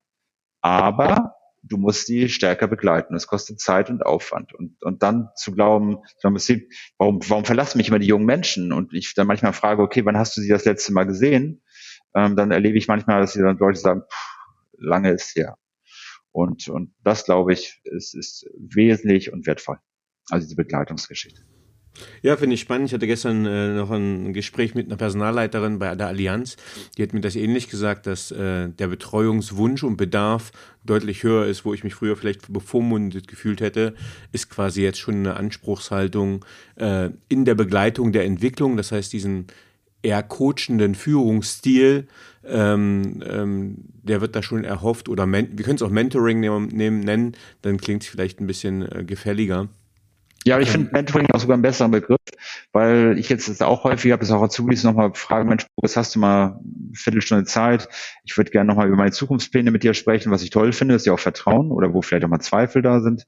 aber 0.62 1.36
du 1.64 1.78
musst 1.78 2.08
die 2.08 2.30
stärker 2.30 2.68
begleiten. 2.68 3.16
Es 3.16 3.28
kostet 3.28 3.60
Zeit 3.60 3.90
und 3.90 4.06
Aufwand. 4.06 4.54
Und, 4.54 4.82
und 4.84 5.04
dann 5.04 5.30
zu 5.36 5.52
glauben, 5.52 5.98
warum, 6.98 7.20
warum 7.28 7.46
verlassen 7.46 7.78
mich 7.78 7.90
immer 7.90 8.00
die 8.00 8.08
jungen 8.08 8.26
Menschen? 8.26 8.72
Und 8.72 8.94
ich 8.94 9.14
dann 9.16 9.28
manchmal 9.28 9.54
frage, 9.54 9.82
okay, 9.82 10.06
wann 10.06 10.18
hast 10.18 10.38
du 10.38 10.42
sie 10.42 10.50
das 10.50 10.66
letzte 10.66 10.94
Mal 10.94 11.06
gesehen? 11.06 11.64
Ähm, 12.16 12.36
dann 12.36 12.52
erlebe 12.52 12.78
ich 12.78 12.88
manchmal, 12.88 13.22
dass 13.22 13.34
sie 13.34 13.42
dann 13.42 13.58
Leute 13.58 13.80
sagen, 13.80 14.02
pff, 14.02 14.35
lange 14.78 15.12
ist 15.12 15.36
her. 15.36 15.58
Und, 16.32 16.68
und 16.68 16.94
das, 17.04 17.26
glaube 17.26 17.54
ich, 17.54 17.82
ist, 17.86 18.14
ist 18.14 18.46
wesentlich 18.58 19.32
und 19.32 19.48
wertvoll. 19.48 19.78
Also 20.30 20.46
diese 20.46 20.56
Begleitungsgeschichte. 20.56 21.42
Ja, 22.22 22.36
finde 22.36 22.56
ich 22.56 22.62
spannend. 22.62 22.88
Ich 22.90 22.94
hatte 22.94 23.08
gestern 23.08 23.46
äh, 23.46 23.74
noch 23.76 23.92
ein 23.92 24.34
Gespräch 24.34 24.76
mit 24.76 24.88
einer 24.88 24.98
Personalleiterin 24.98 25.80
bei 25.80 25.96
der 25.96 26.08
Allianz. 26.08 26.58
Die 26.98 27.04
hat 27.04 27.14
mir 27.14 27.22
das 27.22 27.36
ähnlich 27.36 27.70
gesagt, 27.70 28.08
dass 28.08 28.32
äh, 28.32 28.70
der 28.70 28.88
Betreuungswunsch 28.88 29.84
und 29.84 29.98
Bedarf 29.98 30.52
deutlich 30.84 31.24
höher 31.24 31.46
ist, 31.46 31.66
wo 31.66 31.74
ich 31.74 31.84
mich 31.84 31.96
früher 31.96 32.16
vielleicht 32.16 32.52
bevormundet 32.52 33.28
gefühlt 33.28 33.62
hätte, 33.62 33.96
ist 34.32 34.50
quasi 34.50 34.84
jetzt 34.84 35.00
schon 35.00 35.16
eine 35.16 35.36
Anspruchshaltung 35.36 36.44
äh, 36.76 37.10
in 37.30 37.46
der 37.46 37.56
Begleitung 37.56 38.12
der 38.12 38.26
Entwicklung. 38.26 38.78
Das 38.78 38.92
heißt, 38.92 39.14
diesen 39.14 39.48
eher 40.06 40.24
coachenden 40.24 40.96
Führungsstil, 40.96 42.08
ähm, 42.46 43.24
ähm, 43.28 43.76
der 44.04 44.22
wird 44.22 44.36
da 44.36 44.44
schon 44.44 44.64
erhofft 44.64 45.10
oder 45.10 45.30
wir 45.30 45.42
können 45.42 45.76
es 45.76 45.82
auch 45.82 45.90
Mentoring 45.90 46.40
nehmen, 46.40 46.70
nennen, 47.00 47.36
dann 47.64 47.78
klingt 47.78 48.04
es 48.04 48.10
vielleicht 48.10 48.40
ein 48.40 48.48
bisschen 48.48 48.84
äh, 48.84 49.04
gefälliger. 49.04 49.70
Ja, 50.48 50.60
ich 50.60 50.70
finde 50.70 50.92
Mentoring 50.92 51.28
auch 51.34 51.40
sogar 51.40 51.58
ein 51.58 51.64
besserer 51.64 51.90
Begriff, 51.90 52.20
weil 52.72 53.18
ich 53.18 53.30
jetzt 53.30 53.64
auch 53.64 53.84
häufig 53.84 54.12
habe, 54.12 54.20
das 54.20 54.30
auch 54.30 54.44
Azubis 54.44 54.84
nochmal 54.84 55.12
fragen, 55.16 55.50
Mensch, 55.50 55.66
was 55.78 55.98
hast 55.98 56.14
du 56.14 56.20
mal 56.20 56.60
eine 56.60 56.94
Viertelstunde 56.94 57.46
Zeit? 57.46 57.90
Ich 58.26 58.38
würde 58.38 58.52
gerne 58.52 58.68
nochmal 58.68 58.88
über 58.88 58.96
meine 58.96 59.12
Zukunftspläne 59.12 59.72
mit 59.72 59.82
dir 59.82 59.96
sprechen. 59.96 60.32
Was 60.32 60.44
ich 60.44 60.52
toll 60.52 60.72
finde, 60.72 60.94
ist 60.94 61.08
ja 61.08 61.14
auch 61.14 61.20
Vertrauen 61.20 61.72
oder 61.72 61.96
wo 61.96 62.04
vielleicht 62.04 62.26
auch 62.26 62.30
mal 62.30 62.42
Zweifel 62.42 62.84
da 62.84 63.00
sind 63.00 63.26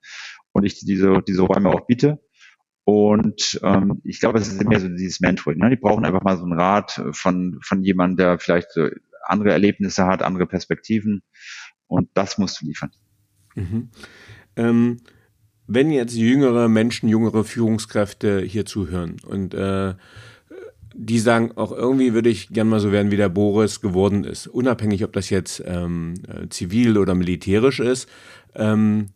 und 0.52 0.64
ich 0.64 0.80
diese, 0.86 1.24
diese 1.28 1.42
Räume 1.42 1.70
auch 1.70 1.88
biete. 1.88 2.20
Und 2.90 3.60
ähm, 3.64 4.02
ich 4.06 4.22
glaube, 4.22 4.40
es 4.40 4.48
ist 4.48 4.64
mehr 4.64 4.80
so 4.80 4.88
dieses 4.88 5.20
Mentoring. 5.20 5.60
Ne? 5.60 5.72
Die 5.72 5.76
brauchen 5.76 6.06
einfach 6.06 6.24
mal 6.24 6.38
so 6.38 6.46
einen 6.46 6.58
Rat 6.58 7.04
von, 7.12 7.60
von 7.62 7.84
jemandem, 7.84 8.16
der 8.16 8.40
vielleicht 8.40 8.72
so 8.72 8.88
andere 9.26 9.52
Erlebnisse 9.52 10.06
hat, 10.06 10.24
andere 10.24 10.48
Perspektiven. 10.48 11.22
Und 11.88 12.08
das 12.14 12.38
musst 12.38 12.62
du 12.62 12.66
liefern. 12.66 12.92
Mhm. 13.56 13.90
Ähm 14.56 14.98
wenn 15.68 15.92
jetzt 15.92 16.16
jüngere 16.16 16.70
Menschen, 16.70 17.10
jüngere 17.10 17.44
Führungskräfte 17.44 18.40
hier 18.40 18.66
zuhören 18.66 19.18
und 19.28 19.54
äh, 19.54 19.96
die 20.94 21.20
sagen, 21.20 21.52
auch 21.58 21.74
irgendwie 21.74 22.14
würde 22.14 22.30
ich 22.30 22.48
gern 22.54 22.70
mal 22.70 22.80
so 22.80 22.94
werden, 22.94 23.12
wie 23.12 23.18
der 23.18 23.28
Boris 23.28 23.82
geworden 23.82 24.24
ist, 24.24 24.48
unabhängig, 24.48 25.04
ob 25.04 25.12
das 25.12 25.30
jetzt 25.30 25.62
ähm, 25.66 26.14
äh, 26.26 26.48
zivil 26.48 26.98
oder 26.98 27.16
militärisch 27.16 27.82
ist, 27.82 28.08
ähm, 28.56 29.10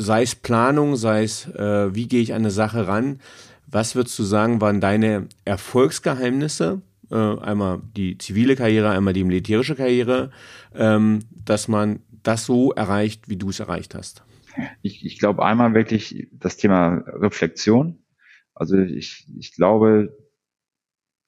sei 0.00 0.22
es 0.22 0.34
Planung, 0.34 0.96
sei 0.96 1.24
es, 1.24 1.46
äh, 1.46 1.94
wie 1.94 2.08
gehe 2.08 2.22
ich 2.22 2.32
an 2.32 2.42
eine 2.42 2.50
Sache 2.50 2.86
ran, 2.86 3.20
was 3.66 3.94
würdest 3.94 4.18
du 4.18 4.22
sagen, 4.22 4.60
waren 4.60 4.80
deine 4.80 5.28
Erfolgsgeheimnisse? 5.44 6.80
Äh, 7.10 7.14
einmal 7.14 7.80
die 7.96 8.18
zivile 8.18 8.56
Karriere, 8.56 8.90
einmal 8.90 9.12
die 9.12 9.24
militärische 9.24 9.76
Karriere, 9.76 10.30
ähm, 10.74 11.20
dass 11.30 11.68
man 11.68 12.00
das 12.22 12.44
so 12.44 12.72
erreicht, 12.72 13.28
wie 13.28 13.36
du 13.36 13.50
es 13.50 13.60
erreicht 13.60 13.94
hast. 13.94 14.24
Ich, 14.82 15.04
ich 15.04 15.18
glaube 15.18 15.44
einmal 15.44 15.74
wirklich 15.74 16.28
das 16.32 16.56
Thema 16.56 17.04
Reflexion. 17.06 17.98
Also 18.54 18.76
ich, 18.76 19.26
ich 19.38 19.54
glaube, 19.54 20.16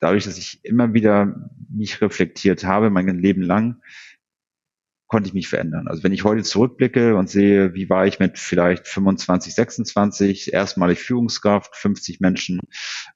dadurch, 0.00 0.24
dass 0.24 0.38
ich 0.38 0.64
immer 0.64 0.92
wieder 0.94 1.50
mich 1.68 2.00
reflektiert 2.00 2.64
habe, 2.64 2.90
mein 2.90 3.06
Leben 3.18 3.42
lang, 3.42 3.80
konnte 5.10 5.28
ich 5.28 5.34
mich 5.34 5.48
verändern. 5.48 5.88
Also 5.88 6.04
wenn 6.04 6.12
ich 6.12 6.22
heute 6.22 6.44
zurückblicke 6.44 7.16
und 7.16 7.28
sehe, 7.28 7.74
wie 7.74 7.90
war 7.90 8.06
ich 8.06 8.20
mit 8.20 8.38
vielleicht 8.38 8.86
25, 8.86 9.52
26, 9.54 10.52
erstmalig 10.52 11.00
Führungskraft, 11.00 11.74
50 11.74 12.20
Menschen 12.20 12.60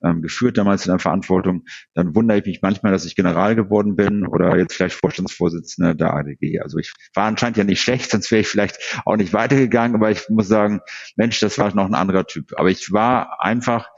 ähm, 0.04 0.20
geführt 0.20 0.58
damals 0.58 0.86
in 0.86 0.90
der 0.90 0.98
Verantwortung, 0.98 1.66
dann 1.94 2.16
wundere 2.16 2.38
ich 2.38 2.46
mich 2.46 2.62
manchmal, 2.62 2.90
dass 2.90 3.04
ich 3.04 3.14
General 3.14 3.54
geworden 3.54 3.94
bin 3.94 4.26
oder 4.26 4.58
jetzt 4.58 4.74
vielleicht 4.74 4.96
Vorstandsvorsitzender 4.96 5.94
der 5.94 6.14
ADG. 6.14 6.60
Also 6.60 6.78
ich 6.78 6.92
war 7.14 7.26
anscheinend 7.26 7.58
ja 7.58 7.64
nicht 7.64 7.80
schlecht, 7.80 8.10
sonst 8.10 8.28
wäre 8.32 8.40
ich 8.40 8.48
vielleicht 8.48 8.76
auch 9.04 9.16
nicht 9.16 9.32
weitergegangen, 9.32 9.94
aber 9.94 10.10
ich 10.10 10.28
muss 10.28 10.48
sagen, 10.48 10.80
Mensch, 11.14 11.38
das 11.38 11.58
war 11.58 11.72
noch 11.76 11.86
ein 11.86 11.94
anderer 11.94 12.26
Typ. 12.26 12.54
Aber 12.56 12.70
ich 12.70 12.90
war 12.90 13.40
einfach, 13.40 13.88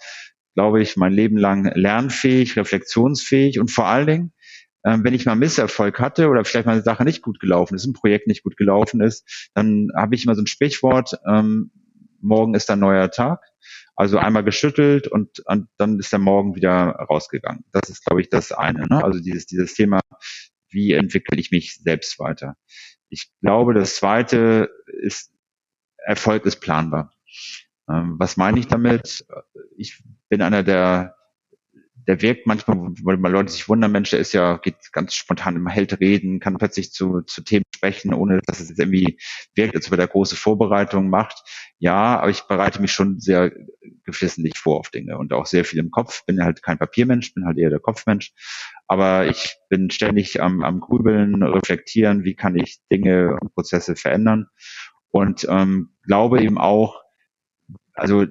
glaube 0.54 0.82
ich, 0.82 0.98
mein 0.98 1.14
Leben 1.14 1.38
lang 1.38 1.72
lernfähig, 1.74 2.56
reflexionsfähig 2.56 3.58
und 3.58 3.70
vor 3.70 3.86
allen 3.86 4.06
Dingen 4.06 4.32
ähm, 4.86 5.02
wenn 5.02 5.14
ich 5.14 5.26
mal 5.26 5.34
Misserfolg 5.34 5.98
hatte 5.98 6.28
oder 6.28 6.44
vielleicht 6.44 6.66
mal 6.66 6.74
eine 6.74 6.82
Sache 6.82 7.04
nicht 7.04 7.20
gut 7.20 7.40
gelaufen 7.40 7.74
ist, 7.74 7.84
ein 7.84 7.92
Projekt 7.92 8.28
nicht 8.28 8.44
gut 8.44 8.56
gelaufen 8.56 9.00
ist, 9.00 9.50
dann 9.54 9.90
habe 9.96 10.14
ich 10.14 10.24
immer 10.24 10.36
so 10.36 10.42
ein 10.42 10.46
Sprichwort, 10.46 11.18
ähm, 11.28 11.72
morgen 12.20 12.54
ist 12.54 12.70
ein 12.70 12.78
neuer 12.78 13.10
Tag. 13.10 13.40
Also 13.96 14.18
einmal 14.18 14.44
geschüttelt 14.44 15.08
und, 15.08 15.40
und 15.46 15.68
dann 15.78 15.98
ist 15.98 16.12
der 16.12 16.18
Morgen 16.18 16.54
wieder 16.54 16.90
rausgegangen. 17.10 17.64
Das 17.72 17.88
ist, 17.88 18.04
glaube 18.04 18.20
ich, 18.20 18.28
das 18.28 18.52
eine. 18.52 18.86
Ne? 18.86 19.02
Also 19.02 19.20
dieses, 19.20 19.46
dieses 19.46 19.74
Thema, 19.74 20.00
wie 20.68 20.92
entwickle 20.92 21.38
ich 21.38 21.50
mich 21.50 21.76
selbst 21.76 22.18
weiter. 22.18 22.56
Ich 23.08 23.30
glaube, 23.40 23.74
das 23.74 23.96
zweite 23.96 24.70
ist, 25.00 25.32
Erfolg 25.96 26.44
ist 26.44 26.60
planbar. 26.60 27.12
Ähm, 27.90 28.16
was 28.18 28.36
meine 28.36 28.60
ich 28.60 28.68
damit? 28.68 29.26
Ich 29.76 30.02
bin 30.28 30.42
einer 30.42 30.62
der 30.62 31.15
der 32.06 32.22
wirkt 32.22 32.46
manchmal, 32.46 32.76
weil 33.02 33.16
mal 33.16 33.32
Leute 33.32 33.50
sich 33.50 33.68
wundern, 33.68 33.90
Mensch, 33.90 34.10
der 34.10 34.20
ist 34.20 34.32
ja, 34.32 34.58
geht 34.58 34.92
ganz 34.92 35.14
spontan 35.14 35.56
im 35.56 35.66
Held 35.66 36.00
reden, 36.00 36.38
kann 36.38 36.56
plötzlich 36.56 36.92
zu, 36.92 37.22
zu 37.22 37.42
Themen 37.42 37.64
sprechen, 37.74 38.14
ohne 38.14 38.40
dass 38.46 38.60
es 38.60 38.68
jetzt 38.68 38.78
irgendwie 38.78 39.18
wirkt, 39.54 39.74
als 39.74 39.86
ob 39.86 39.94
er 39.94 39.98
da 39.98 40.06
große 40.06 40.36
Vorbereitungen 40.36 41.10
macht. 41.10 41.42
Ja, 41.78 42.20
aber 42.20 42.30
ich 42.30 42.42
bereite 42.42 42.80
mich 42.80 42.92
schon 42.92 43.18
sehr 43.18 43.52
geflissentlich 44.04 44.56
vor 44.56 44.78
auf 44.78 44.90
Dinge 44.90 45.18
und 45.18 45.32
auch 45.32 45.46
sehr 45.46 45.64
viel 45.64 45.80
im 45.80 45.90
Kopf. 45.90 46.24
Bin 46.26 46.42
halt 46.42 46.62
kein 46.62 46.78
Papiermensch, 46.78 47.34
bin 47.34 47.44
halt 47.44 47.58
eher 47.58 47.70
der 47.70 47.80
Kopfmensch. 47.80 48.32
Aber 48.86 49.26
ich 49.26 49.56
bin 49.68 49.90
ständig 49.90 50.40
am, 50.40 50.62
am 50.62 50.78
Grübeln, 50.78 51.42
reflektieren, 51.42 52.22
wie 52.22 52.36
kann 52.36 52.56
ich 52.56 52.78
Dinge 52.90 53.36
und 53.40 53.52
Prozesse 53.54 53.96
verändern. 53.96 54.46
Und 55.08 55.46
ähm, 55.50 55.96
glaube 56.04 56.42
eben 56.42 56.58
auch, 56.58 57.02
also 57.94 58.26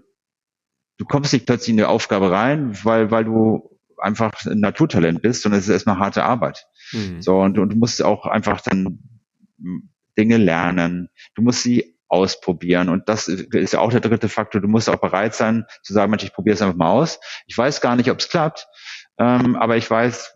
du 0.98 1.06
kommst 1.06 1.34
nicht 1.34 1.46
plötzlich 1.46 1.70
in 1.70 1.78
die 1.78 1.86
Aufgabe 1.86 2.32
rein, 2.32 2.78
weil, 2.84 3.12
weil 3.12 3.26
du 3.26 3.70
einfach 3.98 4.34
ein 4.46 4.60
Naturtalent 4.60 5.22
bist, 5.22 5.41
sondern 5.41 5.60
es 5.60 5.68
ist 5.68 5.74
erstmal 5.74 6.00
harte 6.00 6.24
Arbeit. 6.24 6.68
Mhm. 6.91 7.22
So, 7.22 7.39
und, 7.39 7.58
und 7.58 7.70
du 7.74 7.76
musst 7.78 8.02
auch 8.04 8.26
einfach 8.26 8.62
dann 8.62 9.00
Dinge 10.18 10.38
lernen. 10.38 11.10
Du 11.36 11.41
musst 11.41 11.64
sie 11.64 11.96
ausprobieren. 12.08 12.89
Und 12.89 13.10
das 13.10 13.28
ist 13.28 13.74
ja 13.74 13.80
auch 13.80 13.91
der 13.91 14.00
dritte 14.00 14.30
Faktor. 14.30 14.62
Du 14.62 14.68
musst 14.68 14.89
auch 14.89 14.98
bereit 14.98 15.36
sein 15.36 15.66
zu 15.82 15.93
sagen, 15.93 16.12
Mensch, 16.12 16.24
ich 16.24 16.34
probiere 16.34 16.54
es 16.54 16.62
einfach 16.62 16.78
mal 16.78 16.91
aus. 16.91 17.20
Ich 17.48 17.58
weiß 17.58 17.82
gar 17.82 17.96
nicht, 17.96 18.12
ob 18.12 18.20
es 18.20 18.30
klappt, 18.30 18.68
ähm, 19.18 19.56
aber 19.56 19.78
ich 19.78 19.89
weiß, 19.89 20.35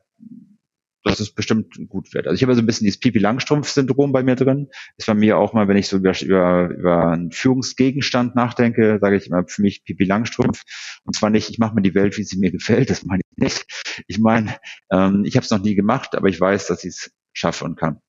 dass 1.09 1.19
es 1.19 1.31
bestimmt 1.31 1.75
gut 1.89 2.13
wird. 2.13 2.27
Also 2.27 2.35
ich 2.35 2.43
habe 2.43 2.53
so 2.55 2.61
ein 2.61 2.65
bisschen 2.65 2.85
dieses 2.85 2.99
Pipi 2.99 3.19
Langstrumpf-Syndrom 3.19 4.11
bei 4.11 4.23
mir 4.23 4.35
drin. 4.35 4.67
Ist 4.97 5.07
bei 5.07 5.13
mir 5.13 5.37
auch 5.37 5.53
mal, 5.53 5.67
wenn 5.67 5.77
ich 5.77 5.87
so 5.87 5.97
über, 5.97 6.19
über, 6.21 6.69
über 6.69 7.07
einen 7.11 7.31
Führungsgegenstand 7.31 8.35
nachdenke, 8.35 8.99
sage 9.01 9.17
ich 9.17 9.27
immer 9.27 9.43
für 9.47 9.61
mich 9.61 9.83
Pipi 9.83 10.05
Langstrumpf. 10.05 10.63
Und 11.03 11.15
zwar 11.15 11.29
nicht, 11.29 11.49
ich 11.49 11.59
mache 11.59 11.75
mir 11.75 11.81
die 11.81 11.95
Welt, 11.95 12.17
wie 12.17 12.23
sie 12.23 12.37
mir 12.37 12.51
gefällt, 12.51 12.89
das 12.89 13.05
meine 13.05 13.21
ich 13.29 13.37
nicht. 13.37 14.03
Ich 14.07 14.19
meine, 14.19 14.55
ähm, 14.91 15.23
ich 15.25 15.35
habe 15.35 15.43
es 15.43 15.51
noch 15.51 15.61
nie 15.61 15.75
gemacht, 15.75 16.15
aber 16.15 16.27
ich 16.29 16.39
weiß, 16.39 16.67
dass 16.67 16.83
ich 16.83 16.89
es 16.91 17.11
schaffe 17.33 17.65
und 17.65 17.77
kann. 17.77 17.99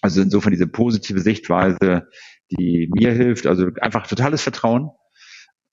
Also 0.00 0.20
insofern 0.20 0.52
diese 0.52 0.66
positive 0.66 1.20
Sichtweise, 1.20 2.08
die 2.50 2.90
mir 2.92 3.12
hilft, 3.12 3.46
also 3.46 3.68
einfach 3.80 4.06
totales 4.06 4.42
Vertrauen 4.42 4.90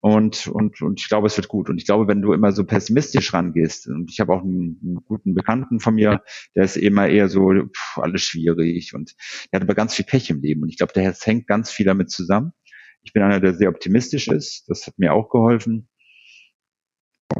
und, 0.02 0.48
und, 0.48 0.82
und 0.82 1.00
ich 1.00 1.10
glaube, 1.10 1.28
es 1.28 1.36
wird 1.36 1.50
gut. 1.50 1.70
Und 1.70 1.78
ich 1.78 1.86
glaube, 1.86 2.08
wenn 2.08 2.22
du 2.22 2.32
immer 2.32 2.54
so 2.54 2.64
pessimistisch 2.64 3.34
rangehst, 3.34 3.88
und 3.88 4.10
ich 4.10 4.20
habe 4.22 4.34
auch 4.34 4.42
einen, 4.42 4.80
einen, 4.82 5.04
guten 5.04 5.34
Bekannten 5.34 5.80
von 5.80 5.96
mir, 5.96 6.24
der 6.56 6.64
ist 6.64 6.78
immer 6.78 7.08
eher 7.08 7.28
so, 7.28 7.52
pff, 7.52 7.98
alles 7.98 8.22
schwierig 8.22 8.94
und 8.94 9.14
der 9.52 9.60
hat 9.60 9.64
aber 9.64 9.76
ganz 9.76 9.94
viel 9.94 10.06
Pech 10.06 10.30
im 10.30 10.42
Leben. 10.42 10.62
Und 10.62 10.70
ich 10.70 10.78
glaube, 10.78 10.94
der 10.94 11.14
hängt 11.14 11.48
ganz 11.48 11.70
viel 11.72 11.86
damit 11.86 12.10
zusammen. 12.12 12.54
Ich 13.02 13.12
bin 13.12 13.24
einer, 13.24 13.42
der 13.42 13.54
sehr 13.54 13.70
optimistisch 13.70 14.28
ist. 14.30 14.70
Das 14.70 14.88
hat 14.88 14.98
mir 14.98 15.14
auch 15.14 15.30
geholfen. 15.30 15.90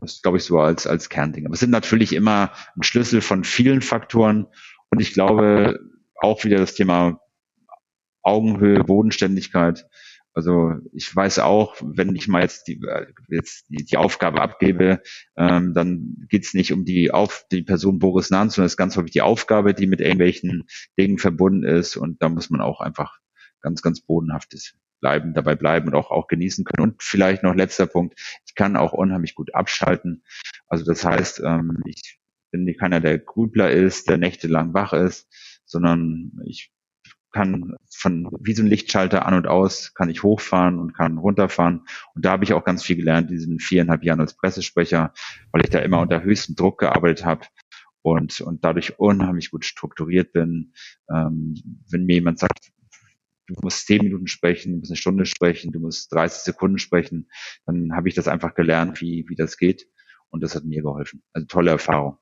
Das 0.02 0.22
glaube 0.22 0.38
ich 0.38 0.44
so 0.44 0.60
als, 0.60 0.86
als 0.86 1.10
Kernding. 1.10 1.46
Aber 1.46 1.54
es 1.54 1.60
sind 1.62 1.72
natürlich 1.72 2.14
immer 2.14 2.52
ein 2.76 2.84
Schlüssel 2.84 3.22
von 3.22 3.44
vielen 3.44 3.82
Faktoren. 3.82 4.48
Und 4.90 5.00
ich 5.00 5.14
glaube 5.14 5.80
auch 6.16 6.44
wieder 6.44 6.58
das 6.58 6.76
Thema 6.76 7.22
Augenhöhe, 8.22 8.84
Bodenständigkeit. 8.84 9.86
Also 10.40 10.72
ich 10.94 11.14
weiß 11.14 11.40
auch, 11.40 11.76
wenn 11.82 12.16
ich 12.16 12.30
mal 12.30 12.44
jetzt 12.44 12.70
die, 12.70 12.80
jetzt 13.28 13.66
die, 13.68 13.84
die 13.84 13.98
Aufgabe 13.98 14.40
abgebe, 14.40 15.02
ähm, 15.36 15.74
dann 15.74 16.16
geht's 16.30 16.54
nicht 16.54 16.72
um 16.72 16.86
die 16.86 17.12
auf 17.12 17.46
die 17.52 17.62
Person 17.62 18.00
Boris 18.00 18.30
Nahn, 18.30 18.50
sondern 18.50 18.68
es 18.68 18.72
ist 18.72 18.78
ganz 18.78 18.96
häufig 18.96 19.12
die 19.12 19.22
Aufgabe, 19.22 19.74
die 19.74 19.86
mit 19.86 20.00
irgendwelchen 20.00 20.64
Dingen 20.98 21.18
verbunden 21.18 21.64
ist. 21.66 21.98
Und 21.98 22.22
da 22.22 22.30
muss 22.30 22.50
man 22.50 22.62
auch 22.62 22.80
einfach 22.80 23.20
ganz, 23.60 23.82
ganz 23.82 24.00
bodenhaft 24.00 24.56
bleiben, 25.02 25.34
dabei 25.34 25.56
bleiben 25.56 25.90
und 25.90 25.96
auch, 25.96 26.10
auch 26.10 26.28
genießen 26.28 26.64
können. 26.64 26.92
Und 26.92 27.04
vielleicht 27.04 27.44
noch 27.44 27.54
letzter 27.54 27.86
Punkt, 27.86 28.18
ich 28.46 28.56
kann 28.56 28.78
auch 28.78 28.94
unheimlich 28.94 29.36
gut 29.36 29.54
abschalten. 29.54 30.24
Also 30.68 30.86
das 30.86 31.04
heißt, 31.04 31.42
ähm, 31.44 31.84
ich 31.86 32.18
bin 32.50 32.66
keiner, 32.78 33.02
der 33.02 33.20
Grübler 33.20 33.72
ist, 33.72 34.08
der 34.08 34.18
nächtelang 34.18 34.74
wach 34.74 34.94
ist, 34.94 35.28
sondern 35.66 36.32
ich 36.46 36.72
kann 37.32 37.76
von 37.90 38.30
wie 38.42 38.54
so 38.54 38.64
ein 38.64 38.68
Lichtschalter 38.68 39.26
an 39.26 39.34
und 39.34 39.48
aus, 39.48 39.94
kann 39.94 40.10
ich 40.10 40.24
hochfahren 40.24 40.80
und 40.80 40.94
kann 40.94 41.18
runterfahren. 41.18 41.86
Und 42.16 42.26
da 42.26 42.32
habe 42.32 42.44
ich 42.44 42.54
auch 42.54 42.64
ganz 42.64 42.84
viel 42.84 42.96
gelernt, 42.96 43.30
diesen 43.30 43.60
viereinhalb 43.60 44.04
Jahren 44.04 44.20
als 44.20 44.36
Pressesprecher, 44.36 45.14
weil 45.52 45.64
ich 45.64 45.70
da 45.70 45.80
immer 45.80 46.00
unter 46.02 46.24
höchstem 46.24 46.56
Druck 46.56 46.80
gearbeitet 46.80 47.26
habe 47.26 47.46
und, 48.02 48.42
und 48.42 48.64
dadurch 48.64 49.00
unheimlich 49.00 49.52
gut 49.52 49.66
strukturiert 49.66 50.34
bin. 50.34 50.74
Ähm, 51.14 51.56
wenn 51.90 52.06
mir 52.06 52.16
jemand 52.16 52.40
sagt, 52.40 52.72
du 53.48 53.56
musst 53.62 53.88
zehn 53.88 54.04
Minuten 54.04 54.28
sprechen, 54.28 54.74
du 54.74 54.78
musst 54.80 54.92
eine 54.92 54.98
Stunde 54.98 55.26
sprechen, 55.26 55.72
du 55.72 55.80
musst 55.80 56.12
30 56.14 56.42
Sekunden 56.44 56.78
sprechen, 56.78 57.30
dann 57.66 57.94
habe 57.96 58.10
ich 58.10 58.16
das 58.16 58.28
einfach 58.28 58.54
gelernt, 58.54 59.02
wie, 59.02 59.26
wie 59.28 59.36
das 59.36 59.58
geht. 59.58 59.88
Und 60.30 60.44
das 60.44 60.56
hat 60.56 60.64
mir 60.64 60.84
geholfen. 60.84 61.24
Also 61.34 61.48
tolle 61.48 61.72
Erfahrung. 61.72 62.18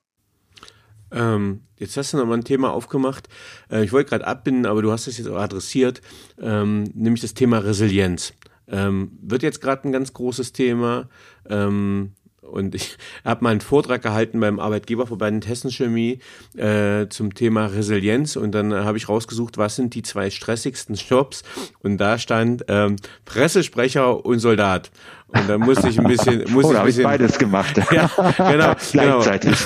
Ähm, 1.11 1.61
jetzt 1.77 1.97
hast 1.97 2.13
du 2.13 2.17
nochmal 2.17 2.37
ein 2.37 2.43
Thema 2.43 2.71
aufgemacht. 2.71 3.27
Äh, 3.71 3.83
ich 3.83 3.91
wollte 3.91 4.09
gerade 4.09 4.27
abbinden, 4.27 4.65
aber 4.65 4.81
du 4.81 4.91
hast 4.91 5.07
es 5.07 5.17
jetzt 5.17 5.27
auch 5.27 5.37
adressiert, 5.37 6.01
ähm, 6.39 6.85
nämlich 6.93 7.21
das 7.21 7.33
Thema 7.33 7.59
Resilienz. 7.59 8.33
Ähm, 8.67 9.17
wird 9.21 9.43
jetzt 9.43 9.61
gerade 9.61 9.87
ein 9.87 9.91
ganz 9.91 10.13
großes 10.13 10.51
Thema. 10.53 11.09
Ähm, 11.49 12.11
und 12.51 12.75
ich 12.75 12.97
habe 13.25 13.43
mal 13.43 13.51
einen 13.51 13.61
Vortrag 13.61 14.01
gehalten 14.01 14.39
beim 14.39 14.59
Arbeitgeberverband 14.59 15.47
Hessen 15.47 15.71
Chemie 15.71 16.19
äh, 16.55 17.07
zum 17.09 17.33
Thema 17.33 17.67
Resilienz 17.67 18.35
und 18.35 18.51
dann 18.51 18.73
habe 18.73 18.97
ich 18.97 19.09
rausgesucht, 19.09 19.57
was 19.57 19.75
sind 19.75 19.93
die 19.95 20.01
zwei 20.01 20.29
stressigsten 20.29 20.95
Jobs 20.95 21.43
und 21.81 21.97
da 21.97 22.17
stand 22.17 22.65
ähm, 22.67 22.95
Pressesprecher 23.25 24.25
und 24.25 24.39
Soldat. 24.39 24.91
Und 25.29 25.49
da 25.49 25.57
musste 25.57 25.89
ich 25.89 25.99
ein 25.99 26.07
bisschen, 26.07 26.45
musste 26.51 26.71
oh, 26.71 26.73
ich 26.73 26.79
ein 26.79 26.85
bisschen 26.85 27.01
ich 27.01 27.07
beides 27.07 27.37
gemacht. 27.37 27.77
ja, 27.91 28.09
genau, 28.37 28.75
gleichzeitig. 28.91 29.57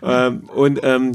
Genau. 0.00 0.26
ähm, 0.26 0.44
und 0.54 0.80
ähm, 0.84 1.12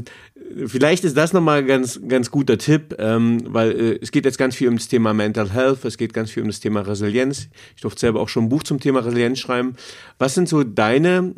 vielleicht 0.66 1.04
ist 1.04 1.16
das 1.16 1.32
nochmal 1.32 1.64
ganz, 1.64 2.00
ganz 2.06 2.30
guter 2.30 2.58
Tipp, 2.58 2.94
ähm, 2.98 3.42
weil 3.46 3.72
äh, 3.72 3.98
es 4.00 4.10
geht 4.10 4.24
jetzt 4.24 4.38
ganz 4.38 4.56
viel 4.56 4.68
um 4.68 4.76
das 4.76 4.88
Thema 4.88 5.14
Mental 5.14 5.52
Health, 5.52 5.84
es 5.84 5.98
geht 5.98 6.12
ganz 6.12 6.30
viel 6.30 6.42
um 6.42 6.48
das 6.48 6.60
Thema 6.60 6.80
Resilienz. 6.80 7.48
Ich 7.76 7.82
durfte 7.82 8.00
selber 8.00 8.20
auch 8.20 8.28
schon 8.28 8.44
ein 8.44 8.48
Buch 8.48 8.62
zum 8.62 8.80
Thema 8.80 9.00
Resilienz 9.00 9.38
schreiben. 9.38 9.76
Was 10.18 10.34
sind 10.34 10.48
so 10.48 10.64
deine, 10.64 11.34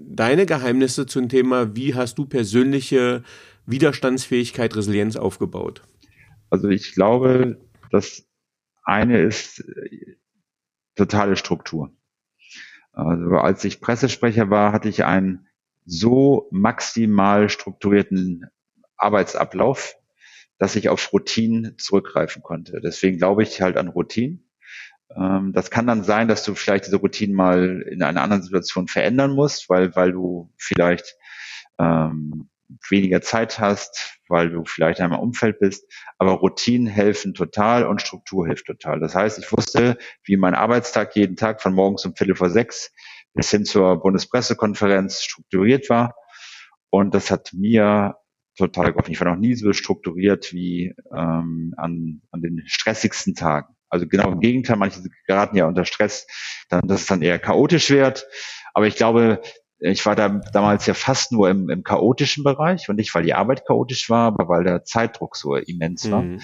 deine 0.00 0.46
Geheimnisse 0.46 1.06
zum 1.06 1.28
Thema, 1.28 1.74
wie 1.76 1.94
hast 1.94 2.18
du 2.18 2.26
persönliche 2.26 3.22
Widerstandsfähigkeit, 3.66 4.74
Resilienz 4.76 5.16
aufgebaut? 5.16 5.82
Also 6.50 6.68
ich 6.68 6.94
glaube, 6.94 7.58
das 7.90 8.26
eine 8.82 9.20
ist 9.20 9.60
äh, 9.60 10.16
totale 10.96 11.36
Struktur. 11.36 11.92
Also 12.92 13.36
als 13.36 13.64
ich 13.64 13.80
Pressesprecher 13.80 14.50
war, 14.50 14.72
hatte 14.72 14.88
ich 14.88 15.04
einen 15.04 15.46
so 15.90 16.46
maximal 16.52 17.48
strukturierten 17.48 18.46
Arbeitsablauf, 18.96 19.96
dass 20.58 20.76
ich 20.76 20.88
auf 20.88 21.12
Routinen 21.12 21.76
zurückgreifen 21.78 22.42
konnte. 22.42 22.80
Deswegen 22.80 23.18
glaube 23.18 23.42
ich 23.42 23.60
halt 23.60 23.76
an 23.76 23.88
Routinen. 23.88 24.48
Ähm, 25.16 25.52
das 25.52 25.70
kann 25.70 25.88
dann 25.88 26.04
sein, 26.04 26.28
dass 26.28 26.44
du 26.44 26.54
vielleicht 26.54 26.86
diese 26.86 26.98
Routinen 26.98 27.34
mal 27.34 27.82
in 27.90 28.02
einer 28.02 28.22
anderen 28.22 28.42
Situation 28.42 28.86
verändern 28.86 29.32
musst, 29.32 29.68
weil, 29.68 29.96
weil 29.96 30.12
du 30.12 30.52
vielleicht 30.58 31.16
ähm, 31.78 32.48
weniger 32.88 33.20
Zeit 33.20 33.58
hast, 33.58 34.20
weil 34.28 34.50
du 34.50 34.64
vielleicht 34.64 35.00
einmal 35.00 35.18
Umfeld 35.18 35.58
bist. 35.58 35.92
Aber 36.18 36.32
Routinen 36.34 36.86
helfen 36.86 37.34
total 37.34 37.84
und 37.84 38.00
Struktur 38.00 38.46
hilft 38.46 38.66
total. 38.66 39.00
Das 39.00 39.16
heißt, 39.16 39.40
ich 39.40 39.50
wusste, 39.50 39.98
wie 40.22 40.36
mein 40.36 40.54
Arbeitstag 40.54 41.16
jeden 41.16 41.34
Tag 41.34 41.60
von 41.60 41.74
morgens 41.74 42.04
um 42.04 42.14
Viertel 42.14 42.36
vor 42.36 42.50
sechs 42.50 42.92
bis 43.34 43.50
hin 43.50 43.64
zur 43.64 44.00
Bundespressekonferenz 44.00 45.22
strukturiert 45.22 45.90
war. 45.90 46.14
Und 46.90 47.14
das 47.14 47.30
hat 47.30 47.50
mir 47.52 48.16
total 48.56 48.92
geholfen. 48.92 49.12
Ich 49.12 49.20
war 49.20 49.30
noch 49.30 49.40
nie 49.40 49.54
so 49.54 49.72
strukturiert 49.72 50.52
wie 50.52 50.94
ähm, 51.16 51.74
an, 51.76 52.22
an 52.30 52.42
den 52.42 52.62
stressigsten 52.66 53.34
Tagen. 53.34 53.74
Also 53.88 54.06
genau 54.06 54.30
im 54.30 54.40
Gegenteil, 54.40 54.76
manche 54.76 55.00
geraten 55.26 55.56
ja 55.56 55.66
unter 55.66 55.84
Stress, 55.84 56.26
dann, 56.68 56.82
dass 56.86 57.02
es 57.02 57.06
dann 57.06 57.22
eher 57.22 57.38
chaotisch 57.38 57.90
wird. 57.90 58.26
Aber 58.74 58.86
ich 58.86 58.96
glaube, 58.96 59.40
ich 59.80 60.04
war 60.06 60.14
da 60.14 60.28
damals 60.52 60.86
ja 60.86 60.94
fast 60.94 61.32
nur 61.32 61.48
im, 61.48 61.70
im 61.70 61.82
chaotischen 61.82 62.44
Bereich 62.44 62.88
und 62.88 62.96
nicht, 62.96 63.14
weil 63.14 63.24
die 63.24 63.34
Arbeit 63.34 63.66
chaotisch 63.66 64.10
war, 64.10 64.26
aber 64.26 64.48
weil 64.48 64.64
der 64.64 64.84
Zeitdruck 64.84 65.36
so 65.36 65.56
immens 65.56 66.10
war, 66.10 66.22
mhm. 66.22 66.40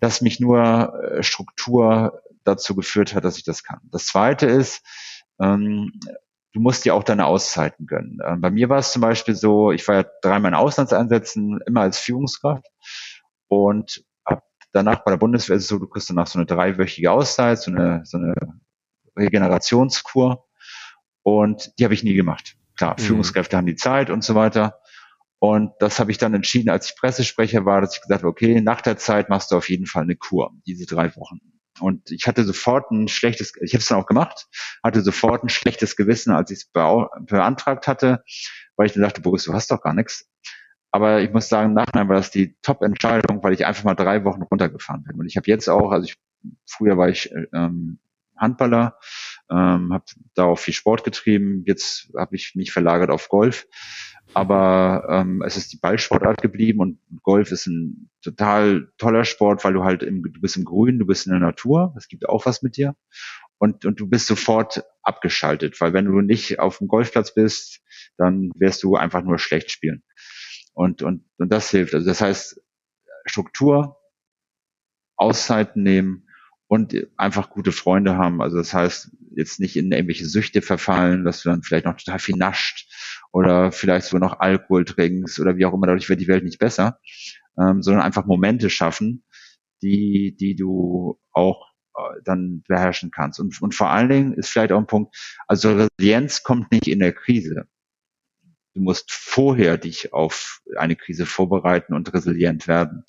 dass 0.00 0.20
mich 0.20 0.38
nur 0.38 0.92
äh, 1.02 1.22
Struktur 1.22 2.22
dazu 2.44 2.76
geführt 2.76 3.14
hat, 3.14 3.24
dass 3.24 3.38
ich 3.38 3.44
das 3.44 3.64
kann. 3.64 3.80
Das 3.90 4.06
Zweite 4.06 4.46
ist, 4.46 4.82
ähm, 5.40 5.92
du 6.52 6.60
musst 6.60 6.84
dir 6.84 6.94
auch 6.94 7.04
deine 7.04 7.26
Auszeiten 7.26 7.86
gönnen. 7.86 8.18
Ähm, 8.24 8.40
bei 8.40 8.50
mir 8.50 8.68
war 8.68 8.78
es 8.78 8.92
zum 8.92 9.02
Beispiel 9.02 9.34
so, 9.34 9.72
ich 9.72 9.86
war 9.88 9.96
ja 9.96 10.04
dreimal 10.22 10.50
in 10.50 10.56
Auslandseinsätzen, 10.56 11.60
immer 11.66 11.82
als 11.82 11.98
Führungskraft 11.98 12.66
und 13.48 14.04
ab 14.24 14.44
danach 14.72 15.04
bei 15.04 15.10
der 15.12 15.18
Bundeswehr 15.18 15.56
ist 15.56 15.64
es 15.64 15.68
so, 15.68 15.78
du 15.78 15.88
kriegst 15.88 16.10
danach 16.10 16.26
so 16.26 16.38
eine 16.38 16.46
dreiwöchige 16.46 17.10
Auszeit, 17.10 17.60
so 17.60 17.70
eine, 17.70 18.02
so 18.04 18.18
eine 18.18 18.34
Regenerationskur 19.16 20.46
und 21.22 21.72
die 21.78 21.84
habe 21.84 21.94
ich 21.94 22.04
nie 22.04 22.14
gemacht. 22.14 22.56
Klar, 22.76 22.96
mhm. 22.98 23.02
Führungskräfte 23.02 23.56
haben 23.56 23.66
die 23.66 23.76
Zeit 23.76 24.10
und 24.10 24.24
so 24.24 24.34
weiter. 24.34 24.80
Und 25.40 25.72
das 25.78 26.00
habe 26.00 26.10
ich 26.10 26.18
dann 26.18 26.34
entschieden, 26.34 26.68
als 26.68 26.90
ich 26.90 26.96
Pressesprecher 26.96 27.64
war, 27.64 27.80
dass 27.80 27.94
ich 27.94 28.02
gesagt 28.02 28.22
habe, 28.22 28.30
okay, 28.30 28.60
nach 28.60 28.80
der 28.80 28.96
Zeit 28.96 29.28
machst 29.28 29.52
du 29.52 29.56
auf 29.56 29.68
jeden 29.68 29.86
Fall 29.86 30.02
eine 30.02 30.16
Kur, 30.16 30.50
diese 30.66 30.84
drei 30.84 31.14
Wochen. 31.14 31.38
Und 31.80 32.10
ich 32.10 32.26
hatte 32.26 32.44
sofort 32.44 32.90
ein 32.90 33.08
schlechtes, 33.08 33.52
ich 33.60 33.74
habe 33.74 33.80
es 33.80 33.88
dann 33.88 33.98
auch 33.98 34.06
gemacht, 34.06 34.46
hatte 34.82 35.02
sofort 35.02 35.44
ein 35.44 35.48
schlechtes 35.48 35.96
Gewissen, 35.96 36.32
als 36.32 36.50
ich 36.50 36.58
es 36.58 36.70
beantragt 36.70 37.86
hatte, 37.86 38.22
weil 38.76 38.86
ich 38.86 38.92
dann 38.92 39.02
dachte, 39.02 39.20
Boris, 39.20 39.44
du 39.44 39.52
hast 39.52 39.70
doch 39.70 39.82
gar 39.82 39.94
nichts. 39.94 40.28
Aber 40.90 41.20
ich 41.20 41.30
muss 41.32 41.48
sagen, 41.48 41.74
nachher 41.74 42.08
war 42.08 42.16
das 42.16 42.30
die 42.30 42.56
Top-Entscheidung, 42.62 43.42
weil 43.42 43.52
ich 43.52 43.66
einfach 43.66 43.84
mal 43.84 43.94
drei 43.94 44.24
Wochen 44.24 44.42
runtergefahren 44.42 45.04
bin. 45.04 45.18
Und 45.18 45.26
ich 45.26 45.36
habe 45.36 45.46
jetzt 45.46 45.68
auch, 45.68 45.90
also 45.90 46.06
ich, 46.06 46.16
früher 46.66 46.96
war 46.96 47.08
ich 47.08 47.30
ähm, 47.52 47.98
Handballer, 48.36 48.98
ähm, 49.50 49.92
habe 49.92 50.04
da 50.34 50.44
auch 50.44 50.58
viel 50.58 50.74
Sport 50.74 51.04
getrieben. 51.04 51.64
Jetzt 51.66 52.10
habe 52.16 52.36
ich 52.36 52.54
mich 52.54 52.72
verlagert 52.72 53.10
auf 53.10 53.28
Golf 53.28 53.66
aber 54.34 55.06
ähm, 55.10 55.42
es 55.44 55.56
ist 55.56 55.72
die 55.72 55.78
Ballsportart 55.78 56.42
geblieben 56.42 56.80
und 56.80 57.00
Golf 57.22 57.50
ist 57.50 57.66
ein 57.66 58.10
total 58.22 58.92
toller 58.98 59.24
Sport, 59.24 59.64
weil 59.64 59.72
du 59.72 59.84
halt 59.84 60.02
im, 60.02 60.22
du 60.22 60.40
bist 60.40 60.56
im 60.56 60.64
Grün, 60.64 60.98
du 60.98 61.06
bist 61.06 61.26
in 61.26 61.32
der 61.32 61.40
Natur, 61.40 61.94
es 61.96 62.08
gibt 62.08 62.28
auch 62.28 62.46
was 62.46 62.62
mit 62.62 62.76
dir 62.76 62.94
und, 63.58 63.84
und 63.84 63.98
du 64.00 64.06
bist 64.06 64.26
sofort 64.26 64.84
abgeschaltet, 65.02 65.80
weil 65.80 65.92
wenn 65.92 66.04
du 66.04 66.20
nicht 66.20 66.58
auf 66.58 66.78
dem 66.78 66.88
Golfplatz 66.88 67.34
bist, 67.34 67.80
dann 68.16 68.50
wirst 68.54 68.82
du 68.82 68.96
einfach 68.96 69.22
nur 69.22 69.38
schlecht 69.38 69.70
spielen. 69.70 70.04
Und, 70.74 71.02
und, 71.02 71.24
und 71.38 71.52
das 71.52 71.70
hilft. 71.70 71.94
Also 71.94 72.06
das 72.06 72.20
heißt, 72.20 72.60
Struktur, 73.24 73.96
Auszeiten 75.16 75.82
nehmen 75.82 76.27
und 76.68 76.94
einfach 77.16 77.50
gute 77.50 77.72
Freunde 77.72 78.16
haben. 78.16 78.42
Also 78.42 78.58
das 78.58 78.74
heißt, 78.74 79.10
jetzt 79.34 79.58
nicht 79.58 79.76
in 79.76 79.90
irgendwelche 79.90 80.26
Süchte 80.26 80.62
verfallen, 80.62 81.24
dass 81.24 81.42
du 81.42 81.48
dann 81.48 81.62
vielleicht 81.62 81.86
noch 81.86 81.96
total 81.96 82.18
viel 82.18 82.36
nascht 82.36 82.92
oder 83.32 83.72
vielleicht 83.72 84.06
sogar 84.06 84.28
noch 84.28 84.40
Alkohol 84.40 84.84
trinkst 84.84 85.40
oder 85.40 85.56
wie 85.56 85.64
auch 85.64 85.72
immer, 85.72 85.86
dadurch 85.86 86.08
wird 86.08 86.20
die 86.20 86.28
Welt 86.28 86.44
nicht 86.44 86.58
besser, 86.58 87.00
ähm, 87.58 87.82
sondern 87.82 88.02
einfach 88.02 88.26
Momente 88.26 88.68
schaffen, 88.68 89.24
die, 89.82 90.36
die 90.38 90.56
du 90.56 91.18
auch 91.32 91.68
äh, 91.96 92.20
dann 92.24 92.62
beherrschen 92.68 93.10
kannst. 93.10 93.40
Und, 93.40 93.60
und 93.62 93.74
vor 93.74 93.88
allen 93.88 94.10
Dingen 94.10 94.32
ist 94.34 94.50
vielleicht 94.50 94.72
auch 94.72 94.78
ein 94.78 94.86
Punkt, 94.86 95.16
also 95.46 95.74
Resilienz 95.74 96.42
kommt 96.42 96.70
nicht 96.70 96.86
in 96.86 97.00
der 97.00 97.12
Krise. 97.12 97.66
Du 98.74 98.82
musst 98.82 99.10
vorher 99.10 99.78
dich 99.78 100.12
auf 100.12 100.60
eine 100.76 100.96
Krise 100.96 101.26
vorbereiten 101.26 101.94
und 101.94 102.12
resilient 102.12 102.68
werden. 102.68 103.04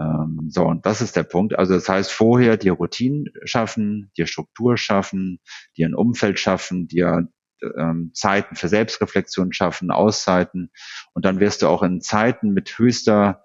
Ähm, 0.00 0.48
so, 0.48 0.64
und 0.64 0.86
das 0.86 1.02
ist 1.02 1.16
der 1.16 1.24
Punkt. 1.24 1.58
Also 1.58 1.74
das 1.74 1.88
heißt, 1.88 2.10
vorher 2.10 2.56
dir 2.56 2.72
Routinen 2.72 3.26
schaffen, 3.44 4.10
dir 4.16 4.26
Struktur 4.26 4.76
schaffen, 4.76 5.40
dir 5.76 5.86
ein 5.86 5.94
Umfeld 5.94 6.38
schaffen, 6.38 6.88
dir 6.88 7.28
ähm, 7.76 8.12
Zeiten 8.14 8.56
für 8.56 8.68
Selbstreflexion 8.68 9.52
schaffen, 9.52 9.90
Auszeiten. 9.90 10.72
Und 11.12 11.24
dann 11.24 11.40
wirst 11.40 11.62
du 11.62 11.68
auch 11.68 11.82
in 11.82 12.00
Zeiten 12.00 12.50
mit 12.50 12.78
höchster 12.78 13.44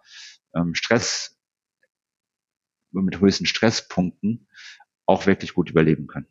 ähm, 0.56 0.74
Stress 0.74 1.32
mit 2.92 3.20
höchsten 3.20 3.46
Stresspunkten 3.46 4.48
auch 5.06 5.26
wirklich 5.26 5.54
gut 5.54 5.70
überleben 5.70 6.08
können. 6.08 6.28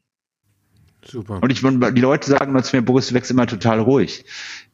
Super. 1.07 1.43
Und 1.43 1.53
ich, 1.53 1.61
die 1.61 2.01
Leute 2.01 2.31
sagen 2.31 2.51
immer 2.51 2.63
zu 2.63 2.77
mir, 2.77 2.83
Boris, 2.83 3.09
du 3.09 3.15
wächst 3.15 3.31
immer 3.31 3.47
total 3.47 3.81
ruhig. 3.81 4.25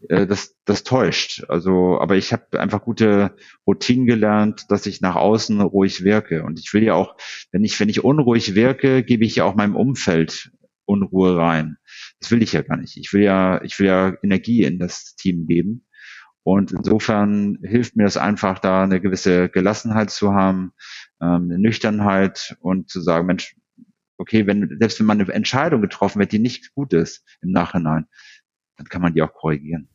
Äh, 0.08 0.26
das, 0.26 0.56
das 0.64 0.84
täuscht. 0.84 1.44
Also, 1.48 1.98
aber 2.00 2.16
ich 2.16 2.32
habe 2.32 2.60
einfach 2.60 2.82
gute 2.82 3.34
Routinen 3.66 4.06
gelernt, 4.06 4.66
dass 4.68 4.86
ich 4.86 5.00
nach 5.00 5.16
außen 5.16 5.60
ruhig 5.60 6.04
wirke. 6.04 6.42
Und 6.44 6.60
ich 6.60 6.72
will 6.72 6.82
ja 6.82 6.94
auch, 6.94 7.16
wenn 7.52 7.64
ich, 7.64 7.78
wenn 7.80 7.88
ich 7.88 8.04
unruhig 8.04 8.54
wirke, 8.54 9.02
gebe 9.02 9.24
ich 9.24 9.36
ja 9.36 9.44
auch 9.44 9.54
meinem 9.54 9.76
Umfeld 9.76 10.50
Unruhe 10.84 11.36
rein. 11.36 11.76
Das 12.18 12.30
will 12.30 12.42
ich 12.42 12.52
ja 12.52 12.62
gar 12.62 12.76
nicht. 12.76 12.96
Ich 12.96 13.12
will 13.12 13.22
ja, 13.22 13.62
ich 13.62 13.78
will 13.78 13.86
ja 13.86 14.12
Energie 14.22 14.64
in 14.64 14.78
das 14.78 15.14
Team 15.14 15.46
geben. 15.46 15.86
Und 16.42 16.72
insofern 16.72 17.58
hilft 17.62 17.96
mir 17.96 18.04
das 18.04 18.16
einfach, 18.16 18.58
da 18.58 18.82
eine 18.82 19.00
gewisse 19.00 19.48
Gelassenheit 19.48 20.10
zu 20.10 20.32
haben, 20.32 20.72
ähm, 21.20 21.44
eine 21.44 21.58
Nüchternheit 21.58 22.56
und 22.60 22.88
zu 22.88 23.00
sagen, 23.00 23.26
Mensch, 23.26 23.54
okay, 24.20 24.46
wenn, 24.46 24.76
selbst 24.78 25.00
wenn 25.00 25.06
man 25.06 25.20
eine 25.20 25.32
Entscheidung 25.32 25.80
getroffen 25.80 26.20
wird, 26.20 26.32
die 26.32 26.38
nicht 26.38 26.74
gut 26.74 26.92
ist 26.92 27.24
im 27.40 27.52
Nachhinein, 27.52 28.06
dann 28.76 28.86
kann 28.86 29.00
man 29.00 29.14
die 29.14 29.22
auch 29.22 29.32
korrigieren. 29.32 29.88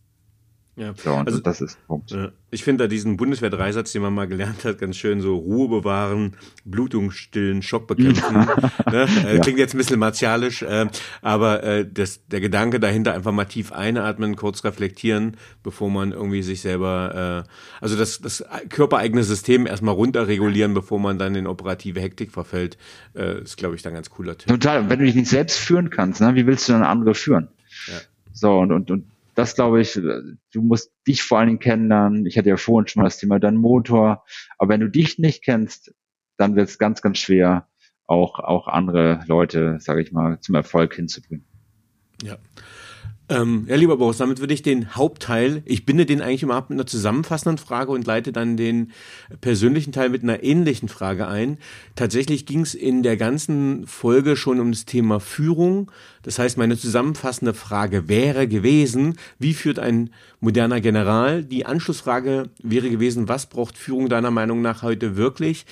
Ja, 0.77 0.93
so, 0.93 1.13
also 1.13 1.39
das 1.39 1.61
ist 1.61 1.77
Punkt. 1.87 2.13
Ich 2.51 2.65
finde 2.65 2.83
da 2.83 2.87
diesen 2.89 3.15
Bundeswehr-Dreisatz, 3.15 3.93
den 3.93 4.01
man 4.01 4.13
mal 4.13 4.27
gelernt 4.27 4.65
hat, 4.65 4.77
ganz 4.77 4.97
schön 4.97 5.21
so 5.21 5.37
Ruhe 5.37 5.69
bewahren, 5.69 6.35
Blutung 6.65 7.11
stillen, 7.11 7.61
Schock 7.61 7.87
bekämpfen. 7.87 8.35
ne? 8.91 9.07
äh, 9.25 9.35
ja. 9.35 9.41
Klingt 9.41 9.57
jetzt 9.57 9.73
ein 9.73 9.77
bisschen 9.77 9.99
martialisch, 9.99 10.63
äh, 10.63 10.87
aber 11.21 11.63
äh, 11.63 11.87
das, 11.89 12.27
der 12.27 12.41
Gedanke 12.41 12.81
dahinter 12.81 13.13
einfach 13.13 13.31
mal 13.31 13.45
tief 13.45 13.71
einatmen, 13.71 14.35
kurz 14.35 14.65
reflektieren, 14.65 15.37
bevor 15.63 15.89
man 15.89 16.11
irgendwie 16.11 16.43
sich 16.43 16.59
selber, 16.59 17.45
äh, 17.45 17.49
also 17.79 17.95
das, 17.95 18.19
das 18.19 18.43
körpereigene 18.67 19.23
System 19.23 19.67
erstmal 19.67 19.93
runterregulieren, 19.93 20.73
bevor 20.73 20.99
man 20.99 21.17
dann 21.17 21.35
in 21.35 21.47
operative 21.47 22.01
Hektik 22.01 22.31
verfällt, 22.31 22.77
äh, 23.15 23.41
ist, 23.43 23.55
glaube 23.55 23.75
ich, 23.75 23.81
dann 23.81 23.93
ganz 23.93 24.09
cooler 24.09 24.37
Tipp. 24.37 24.49
Total. 24.49 24.89
Wenn 24.89 24.99
du 24.99 25.05
dich 25.05 25.15
nicht 25.15 25.29
selbst 25.29 25.57
führen 25.57 25.89
kannst, 25.89 26.19
ne? 26.19 26.35
wie 26.35 26.45
willst 26.45 26.67
du 26.67 26.73
dann 26.73 26.83
andere 26.83 27.15
führen? 27.15 27.47
Ja. 27.87 27.99
So, 28.33 28.59
und, 28.59 28.73
und, 28.73 28.91
und 28.91 29.05
das 29.35 29.55
glaube 29.55 29.81
ich, 29.81 29.93
du 29.93 30.61
musst 30.61 30.93
dich 31.07 31.21
vor 31.21 31.39
allen 31.39 31.47
Dingen 31.47 31.59
kennenlernen. 31.59 32.25
Ich 32.25 32.37
hatte 32.37 32.49
ja 32.49 32.57
vorhin 32.57 32.87
schon 32.87 33.01
mal 33.01 33.07
das 33.07 33.17
Thema 33.17 33.39
dein 33.39 33.57
Motor. 33.57 34.23
Aber 34.57 34.69
wenn 34.69 34.79
du 34.79 34.89
dich 34.89 35.19
nicht 35.19 35.43
kennst, 35.43 35.93
dann 36.37 36.55
wird 36.55 36.69
es 36.69 36.79
ganz, 36.79 37.01
ganz 37.01 37.19
schwer, 37.19 37.67
auch, 38.07 38.39
auch 38.39 38.67
andere 38.67 39.23
Leute, 39.27 39.77
sage 39.79 40.01
ich 40.01 40.11
mal, 40.11 40.39
zum 40.39 40.55
Erfolg 40.55 40.95
hinzubringen. 40.95 41.45
Ja. 42.23 42.37
Ähm, 43.27 43.65
ja, 43.67 43.75
lieber 43.75 43.97
Boris, 43.97 44.17
damit 44.17 44.39
würde 44.39 44.53
ich 44.53 44.61
den 44.61 44.95
Hauptteil, 44.95 45.63
ich 45.65 45.83
binde 45.83 46.05
den 46.05 46.21
eigentlich 46.21 46.43
immer 46.43 46.53
ab 46.53 46.69
mit 46.69 46.77
einer 46.77 46.85
zusammenfassenden 46.85 47.57
Frage 47.57 47.91
und 47.91 48.05
leite 48.05 48.31
dann 48.31 48.55
den 48.55 48.91
persönlichen 49.41 49.91
Teil 49.91 50.09
mit 50.09 50.21
einer 50.21 50.43
ähnlichen 50.43 50.89
Frage 50.89 51.27
ein. 51.27 51.57
Tatsächlich 51.95 52.45
ging 52.45 52.61
es 52.61 52.75
in 52.75 53.01
der 53.01 53.17
ganzen 53.17 53.87
Folge 53.87 54.35
schon 54.35 54.59
um 54.59 54.71
das 54.71 54.85
Thema 54.85 55.19
Führung. 55.19 55.91
Das 56.21 56.37
heißt, 56.37 56.59
meine 56.59 56.77
zusammenfassende 56.77 57.55
Frage 57.55 58.07
wäre 58.07 58.47
gewesen, 58.47 59.17
wie 59.39 59.55
führt 59.55 59.79
ein 59.79 60.11
moderner 60.39 60.79
General? 60.79 61.43
Die 61.43 61.65
Anschlussfrage 61.65 62.49
wäre 62.61 62.91
gewesen, 62.91 63.27
was 63.27 63.47
braucht 63.47 63.75
Führung 63.75 64.07
deiner 64.07 64.31
Meinung 64.31 64.61
nach 64.61 64.83
heute 64.83 65.15
wirklich? 65.15 65.65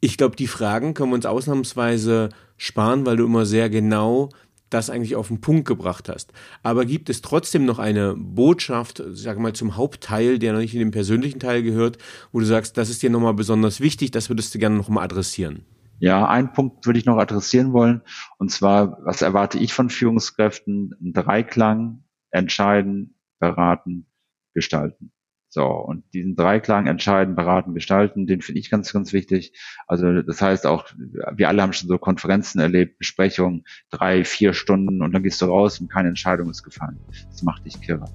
Ich 0.00 0.16
glaube, 0.16 0.36
die 0.36 0.46
Fragen 0.46 0.94
können 0.94 1.10
wir 1.10 1.16
uns 1.16 1.26
ausnahmsweise 1.26 2.30
sparen, 2.56 3.04
weil 3.04 3.18
du 3.18 3.26
immer 3.26 3.44
sehr 3.44 3.68
genau 3.68 4.30
das 4.74 4.90
eigentlich 4.90 5.16
auf 5.16 5.28
den 5.28 5.40
Punkt 5.40 5.66
gebracht 5.66 6.08
hast. 6.08 6.32
Aber 6.62 6.84
gibt 6.84 7.08
es 7.08 7.22
trotzdem 7.22 7.64
noch 7.64 7.78
eine 7.78 8.14
Botschaft, 8.16 9.02
sag 9.12 9.38
mal, 9.38 9.52
zum 9.52 9.76
Hauptteil, 9.76 10.38
der 10.38 10.52
noch 10.52 10.60
nicht 10.60 10.74
in 10.74 10.80
den 10.80 10.90
persönlichen 10.90 11.40
Teil 11.40 11.62
gehört, 11.62 11.98
wo 12.32 12.40
du 12.40 12.44
sagst, 12.44 12.76
das 12.76 12.90
ist 12.90 13.02
dir 13.02 13.10
nochmal 13.10 13.34
besonders 13.34 13.80
wichtig, 13.80 14.10
das 14.10 14.28
würdest 14.28 14.54
du 14.54 14.58
gerne 14.58 14.76
nochmal 14.76 15.04
adressieren? 15.04 15.64
Ja, 16.00 16.28
einen 16.28 16.52
Punkt 16.52 16.84
würde 16.84 16.98
ich 16.98 17.06
noch 17.06 17.16
adressieren 17.16 17.72
wollen. 17.72 18.02
Und 18.38 18.50
zwar, 18.50 18.98
was 19.04 19.22
erwarte 19.22 19.58
ich 19.58 19.72
von 19.72 19.88
Führungskräften? 19.88 20.94
Ein 21.00 21.12
Dreiklang, 21.12 22.04
entscheiden, 22.30 23.14
beraten, 23.38 24.06
gestalten. 24.54 25.13
So, 25.54 25.66
und 25.66 26.02
diesen 26.12 26.34
Dreiklang 26.34 26.88
entscheiden, 26.88 27.36
beraten, 27.36 27.74
gestalten, 27.74 28.26
den 28.26 28.40
finde 28.40 28.58
ich 28.58 28.70
ganz, 28.70 28.92
ganz 28.92 29.12
wichtig. 29.12 29.52
Also 29.86 30.20
das 30.20 30.42
heißt 30.42 30.66
auch, 30.66 30.84
wir 31.32 31.48
alle 31.48 31.62
haben 31.62 31.72
schon 31.72 31.88
so 31.88 31.96
Konferenzen 31.96 32.58
erlebt, 32.58 32.98
Besprechungen, 32.98 33.62
drei, 33.88 34.24
vier 34.24 34.52
Stunden 34.52 35.00
und 35.00 35.12
dann 35.12 35.22
gehst 35.22 35.40
du 35.40 35.44
raus 35.46 35.78
und 35.78 35.88
keine 35.88 36.08
Entscheidung 36.08 36.50
ist 36.50 36.64
gefallen. 36.64 36.98
Das 37.30 37.44
macht 37.44 37.64
dich 37.66 37.80
kirre. 37.80 38.06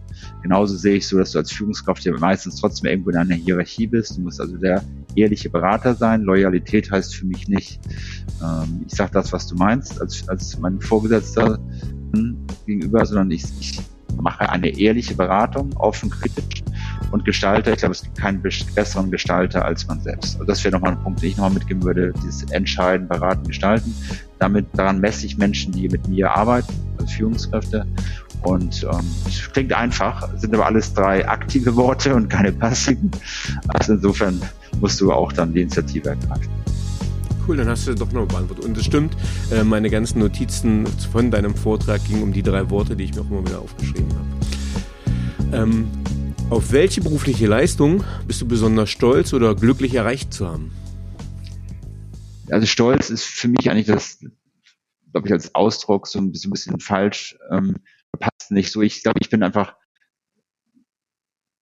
Genauso 0.44 0.76
sehe 0.76 0.98
ich 0.98 1.08
so, 1.08 1.18
dass 1.18 1.32
du 1.32 1.38
als 1.38 1.54
Führungskraft 1.54 2.04
ja 2.04 2.12
meistens 2.20 2.60
trotzdem 2.60 2.90
irgendwo 2.90 3.12
in 3.12 3.16
einer 3.16 3.36
Hierarchie 3.36 3.88
bist. 3.88 4.18
Du 4.18 4.22
musst 4.22 4.42
also 4.42 4.58
der 4.58 4.84
ehrliche 5.16 5.50
Berater 5.50 5.96
sein. 5.96 6.24
Loyalität 6.24 6.92
heißt 6.92 7.16
für 7.16 7.26
mich 7.26 7.48
nicht, 7.48 7.80
ähm, 8.44 8.84
ich 8.86 8.94
sage 8.94 9.12
das, 9.14 9.32
was 9.32 9.48
du 9.48 9.56
meinst, 9.56 10.02
als, 10.02 10.28
als 10.28 10.60
mein 10.60 10.82
Vorgesetzter 10.82 11.58
gegenüber, 12.66 13.06
sondern 13.06 13.32
ich, 13.32 13.46
ich 13.62 13.80
mache 14.22 14.50
eine 14.50 14.78
ehrliche 14.78 15.16
Beratung, 15.16 15.72
offen, 15.78 16.10
kritisch 16.10 16.64
und 17.12 17.26
Gestalter. 17.26 17.72
Ich 17.74 17.80
glaube, 17.80 17.93
es 17.93 18.04
gibt 18.04 18.18
keinen 18.18 18.41
besseren 18.41 19.12
Gestalter 19.12 19.66
als 19.66 19.88
man 19.88 20.00
selbst. 20.02 20.36
Also 20.36 20.45
das 20.45 20.64
wäre 20.64 20.76
nochmal 20.76 20.91
ein 20.91 21.04
Punkt, 21.04 21.22
den 21.22 21.30
ich 21.30 21.38
nochmal 21.38 21.54
mitgeben 21.54 21.84
würde, 21.84 22.14
dieses 22.24 22.43
Entscheiden, 22.52 23.08
Beraten, 23.08 23.45
Gestalten. 23.47 23.93
Damit, 24.39 24.68
daran 24.74 25.00
messe 25.00 25.26
ich 25.26 25.38
Menschen, 25.38 25.74
die 25.74 25.89
mit 25.89 26.08
mir 26.08 26.32
arbeiten, 26.32 26.74
als 26.97 27.12
Führungskräfte. 27.12 27.86
Und 28.43 28.84
ähm, 28.84 29.06
es 29.28 29.52
klingt 29.52 29.74
einfach, 29.74 30.30
sind 30.38 30.54
aber 30.54 30.66
alles 30.66 30.93
drei 30.93 31.28
aktive 31.28 31.76
Worte 31.76 32.16
und 32.16 32.30
keine 32.30 32.52
passiven. 32.52 33.12
Also 33.68 33.93
insofern 33.93 34.41
musst 34.80 35.02
du 35.02 35.12
auch 35.12 35.34
dann 35.34 35.54
die 35.54 35.62
Initiative 35.62 36.10
ergreifen 36.10 36.50
cool, 37.50 37.58
dann 37.58 37.68
hast 37.68 37.88
du 37.88 37.95
doch 37.95 38.12
noch 38.12 38.28
beantwortet. 38.28 38.64
Und 38.64 38.78
es 38.78 38.86
stimmt, 38.86 39.18
äh, 39.52 39.64
meine 39.64 39.89
ganzen 39.89 40.20
Notizen 40.20 40.86
von 41.12 41.32
deinem 41.32 41.56
Vortrag 41.56 42.04
gingen 42.06 42.22
um 42.22 42.32
die 42.32 42.43
drei 42.43 42.70
Worte, 42.70 42.95
die 42.95 43.06
ich 43.06 43.16
mir 43.16 43.22
auch 43.22 43.30
immer 43.32 43.45
wieder 43.45 43.60
aufgeschrieben 43.60 44.10
habe. 44.14 45.64
Ähm, 45.64 45.88
auf 46.50 46.72
welche 46.72 47.02
berufliche 47.02 47.45
Leistung 47.45 48.04
bist 48.28 48.41
du 48.41 48.47
besonders 48.47 48.89
stolz 48.89 49.34
oder 49.34 49.56
glücklich 49.56 49.93
erreicht 49.93 50.34
zu 50.34 50.47
haben? 50.47 50.72
Also 52.50 52.66
Stolz 52.66 53.12
ist 53.12 53.24
für 53.24 53.47
mich 53.47 53.70
eigentlich 53.70 53.86
das, 53.86 54.20
glaube 55.12 55.28
ich, 55.28 55.34
als 55.34 55.54
Ausdruck 55.54 56.08
so 56.08 56.20
ein 56.20 56.32
bisschen, 56.32 56.80
falsch, 56.80 57.38
ähm, 57.52 57.78
passt 58.20 58.50
nicht 58.50 58.72
so. 58.72 58.82
Ich 58.82 59.04
glaube, 59.04 59.20
ich 59.22 59.30
bin 59.30 59.43
einfach 59.43 59.76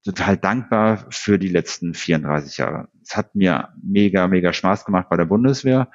total 0.06 0.38
dankbar 0.38 1.06
für 1.10 1.38
die 1.38 1.50
letzten 1.50 1.94
34 1.94 2.58
Jahre. 2.58 2.88
Es 3.04 3.18
hat 3.18 3.36
mir 3.36 3.74
mega, 3.84 4.28
mega 4.28 4.54
Spaß 4.54 4.86
gemacht 4.86 5.10
bei 5.10 5.18
der 5.18 5.26
Bundeswehr 5.26 5.92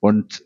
und 0.00 0.44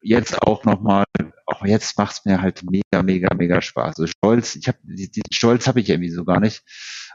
jetzt 0.00 0.40
auch 0.42 0.64
nochmal, 0.64 1.04
auch 1.44 1.66
jetzt 1.66 1.98
macht 1.98 2.12
es 2.12 2.24
mir 2.24 2.40
halt 2.40 2.62
mega, 2.62 3.02
mega, 3.02 3.34
mega 3.34 3.60
Spaß. 3.60 3.98
Also 3.98 4.06
Stolz, 4.06 4.56
ich 4.56 4.66
habe 4.66 4.78
diesen 4.82 5.22
Stolz 5.30 5.66
habe 5.66 5.80
ich 5.80 5.90
irgendwie 5.90 6.10
so 6.10 6.24
gar 6.24 6.40
nicht 6.40 6.62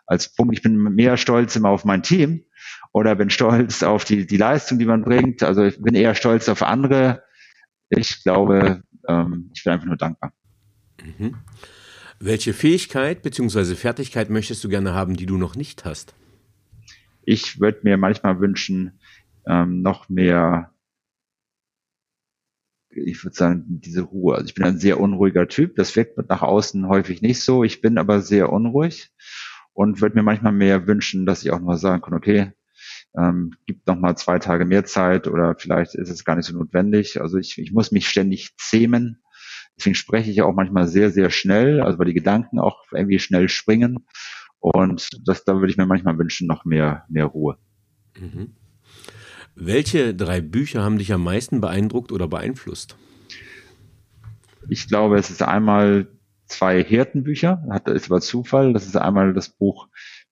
als 0.07 0.33
Punkt. 0.33 0.55
Ich 0.55 0.63
bin 0.63 0.77
mehr 0.77 1.17
stolz 1.17 1.55
immer 1.55 1.69
auf 1.69 1.85
mein 1.85 2.01
Team 2.01 2.45
oder 2.93 3.15
bin 3.15 3.29
stolz 3.29 3.83
auf 3.83 4.05
die, 4.05 4.25
die 4.25 4.37
Leistung, 4.37 4.79
die 4.79 4.85
man 4.85 5.03
bringt. 5.03 5.43
Also 5.43 5.63
ich 5.63 5.79
bin 5.79 5.93
eher 5.93 6.15
stolz 6.15 6.49
auf 6.49 6.63
andere. 6.63 7.23
Ich 7.89 8.23
glaube, 8.23 8.81
ähm, 9.07 9.51
ich 9.53 9.63
bin 9.63 9.73
einfach 9.73 9.85
nur 9.85 9.97
dankbar. 9.97 10.33
Mhm. 11.19 11.35
Welche 12.19 12.53
Fähigkeit 12.53 13.21
bzw. 13.21 13.75
Fertigkeit 13.75 14.29
möchtest 14.29 14.63
du 14.63 14.69
gerne 14.69 14.93
haben, 14.93 15.15
die 15.15 15.27
du 15.27 15.37
noch 15.37 15.55
nicht 15.55 15.85
hast? 15.85 16.15
Ich 17.21 17.59
würde 17.59 17.81
mir 17.83 17.97
manchmal 17.97 18.39
wünschen, 18.39 18.99
ähm, 19.45 19.81
noch 19.81 20.09
mehr, 20.09 20.73
ich 22.89 23.23
würde 23.23 23.35
sagen, 23.35 23.65
diese 23.67 24.01
Ruhe. 24.01 24.35
Also 24.35 24.47
ich 24.47 24.55
bin 24.55 24.63
ein 24.63 24.79
sehr 24.79 24.99
unruhiger 24.99 25.47
Typ. 25.47 25.75
Das 25.75 25.95
wirkt 25.95 26.17
nach 26.29 26.41
außen 26.41 26.87
häufig 26.87 27.21
nicht 27.21 27.41
so. 27.41 27.63
Ich 27.63 27.81
bin 27.81 27.97
aber 27.97 28.21
sehr 28.21 28.51
unruhig 28.51 29.11
und 29.77 30.01
würde 30.01 30.15
mir 30.15 30.23
manchmal 30.23 30.53
mehr 30.53 30.87
wünschen, 30.87 31.27
dass 31.27 31.43
ich 31.43 31.51
auch 31.51 31.59
mal 31.59 31.77
sagen 31.77 32.01
kann, 32.01 32.15
okay, 32.15 32.51
ähm, 33.15 33.53
gibt 33.67 33.85
noch 33.85 33.95
mal 33.95 34.15
zwei 34.15 34.39
Tage 34.39 34.65
mehr 34.65 34.85
Zeit 34.85 35.27
oder 35.27 35.53
vielleicht 35.55 35.93
ist 35.93 36.09
es 36.09 36.25
gar 36.25 36.35
nicht 36.35 36.47
so 36.47 36.57
notwendig. 36.57 37.21
Also 37.21 37.37
ich, 37.37 37.59
ich 37.59 37.71
muss 37.71 37.91
mich 37.91 38.09
ständig 38.09 38.57
zähmen. 38.57 39.21
Deswegen 39.77 39.93
spreche 39.93 40.31
ich 40.31 40.41
auch 40.41 40.55
manchmal 40.55 40.87
sehr, 40.87 41.11
sehr 41.11 41.29
schnell, 41.29 41.79
also 41.79 41.99
weil 41.99 42.07
die 42.07 42.15
Gedanken 42.15 42.57
auch 42.57 42.85
irgendwie 42.91 43.19
schnell 43.19 43.49
springen. 43.49 44.07
Und 44.57 45.09
das, 45.27 45.45
da 45.45 45.53
würde 45.53 45.69
ich 45.69 45.77
mir 45.77 45.85
manchmal 45.85 46.17
wünschen, 46.17 46.47
noch 46.47 46.65
mehr, 46.65 47.05
mehr 47.07 47.25
Ruhe. 47.25 47.59
Mhm. 48.19 48.55
Welche 49.53 50.15
drei 50.15 50.41
Bücher 50.41 50.83
haben 50.83 50.97
dich 50.97 51.13
am 51.13 51.23
meisten 51.23 51.61
beeindruckt 51.61 52.11
oder 52.11 52.27
beeinflusst? 52.27 52.97
Ich 54.69 54.87
glaube, 54.87 55.19
es 55.19 55.29
ist 55.29 55.43
einmal 55.43 56.07
zwei 56.47 56.83
Hirtenbücher, 56.83 57.65
hat, 57.69 57.87
ist 57.87 58.09
aber 58.09 58.21
Zufall. 58.21 58.73
Das 58.73 58.85
ist 58.85 58.95
einmal 58.95 59.33
das 59.33 59.49
Buch 59.49 59.87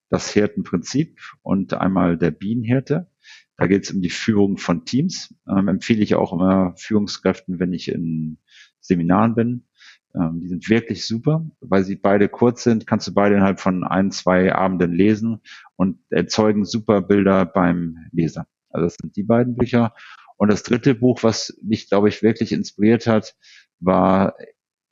Das 0.08 0.30
Hirtenprinzip 0.30 1.18
und 1.42 1.74
einmal 1.74 2.16
der 2.16 2.30
Bienenhirte. 2.30 3.10
Da 3.56 3.66
geht 3.66 3.84
es 3.84 3.90
um 3.90 4.02
die 4.02 4.10
Führung 4.10 4.58
von 4.58 4.84
Teams. 4.84 5.34
Ähm, 5.48 5.68
empfehle 5.68 6.02
ich 6.02 6.14
auch 6.14 6.32
immer 6.32 6.74
Führungskräften, 6.76 7.58
wenn 7.58 7.72
ich 7.72 7.88
in 7.88 8.38
Seminaren 8.80 9.34
bin. 9.34 9.66
Ähm, 10.14 10.40
die 10.40 10.48
sind 10.48 10.68
wirklich 10.68 11.06
super, 11.06 11.44
weil 11.60 11.84
sie 11.84 11.96
beide 11.96 12.28
kurz 12.28 12.62
sind, 12.62 12.86
kannst 12.86 13.08
du 13.08 13.14
beide 13.14 13.34
innerhalb 13.34 13.60
von 13.60 13.84
ein, 13.84 14.10
zwei 14.10 14.54
Abenden 14.54 14.92
lesen 14.92 15.40
und 15.76 15.98
erzeugen 16.10 16.64
super 16.64 17.02
Bilder 17.02 17.44
beim 17.46 17.96
Leser. 18.12 18.46
Also 18.70 18.86
das 18.86 18.96
sind 19.00 19.16
die 19.16 19.24
beiden 19.24 19.56
Bücher. 19.56 19.94
Und 20.36 20.50
das 20.50 20.62
dritte 20.62 20.94
Buch, 20.94 21.22
was 21.22 21.58
mich, 21.62 21.88
glaube 21.88 22.08
ich, 22.08 22.22
wirklich 22.22 22.52
inspiriert 22.52 23.06
hat, 23.06 23.36
war 23.80 24.36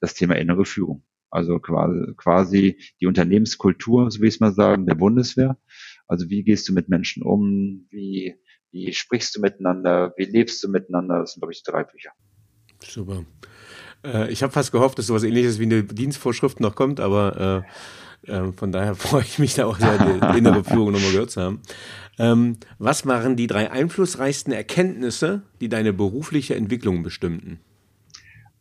das 0.00 0.14
Thema 0.14 0.36
innere 0.36 0.64
Führung. 0.64 1.04
Also 1.34 1.58
quasi, 1.58 2.78
die 3.00 3.06
Unternehmenskultur, 3.08 4.08
so 4.08 4.22
wie 4.22 4.28
ich 4.28 4.34
es 4.34 4.40
mal 4.40 4.54
sagen, 4.54 4.86
der 4.86 4.94
Bundeswehr. 4.94 5.58
Also 6.06 6.30
wie 6.30 6.44
gehst 6.44 6.68
du 6.68 6.72
mit 6.72 6.88
Menschen 6.88 7.24
um? 7.24 7.88
Wie, 7.90 8.36
wie 8.70 8.92
sprichst 8.92 9.34
du 9.34 9.40
miteinander? 9.40 10.14
Wie 10.16 10.26
lebst 10.26 10.62
du 10.62 10.68
miteinander? 10.68 11.18
Das 11.18 11.32
sind, 11.32 11.40
glaube 11.40 11.52
ich, 11.52 11.64
drei 11.64 11.82
Bücher. 11.82 12.12
Super. 12.80 13.24
Äh, 14.04 14.30
ich 14.30 14.44
habe 14.44 14.52
fast 14.52 14.70
gehofft, 14.70 14.96
dass 14.96 15.08
sowas 15.08 15.24
ähnliches 15.24 15.58
wie 15.58 15.64
eine 15.64 15.82
Dienstvorschrift 15.82 16.60
noch 16.60 16.76
kommt, 16.76 17.00
aber 17.00 17.64
äh, 18.26 18.30
äh, 18.30 18.52
von 18.52 18.70
daher 18.70 18.94
freue 18.94 19.22
ich 19.22 19.40
mich 19.40 19.54
da 19.54 19.66
auch 19.66 19.80
sehr, 19.80 19.98
die 19.98 20.38
innere 20.38 20.62
Führung 20.62 20.92
nochmal 20.92 21.10
gehört 21.10 21.32
zu 21.32 21.42
haben. 21.42 21.62
Ähm, 22.16 22.58
was 22.78 23.06
waren 23.06 23.34
die 23.34 23.48
drei 23.48 23.72
einflussreichsten 23.72 24.52
Erkenntnisse, 24.52 25.42
die 25.60 25.68
deine 25.68 25.92
berufliche 25.92 26.54
Entwicklung 26.54 27.02
bestimmten? 27.02 27.58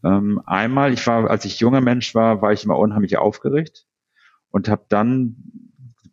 Ähm, 0.04 0.42
einmal, 0.46 0.94
ich 0.94 1.06
war, 1.08 1.30
als 1.30 1.46
ich 1.46 1.60
junger 1.60 1.82
Mensch 1.82 2.16
war, 2.16 2.42
war 2.42 2.52
ich 2.52 2.66
immer 2.66 2.78
unheimlich 2.78 3.18
aufgeregt 3.18 3.86
und 4.50 4.68
habe 4.68 4.86
dann 4.90 5.36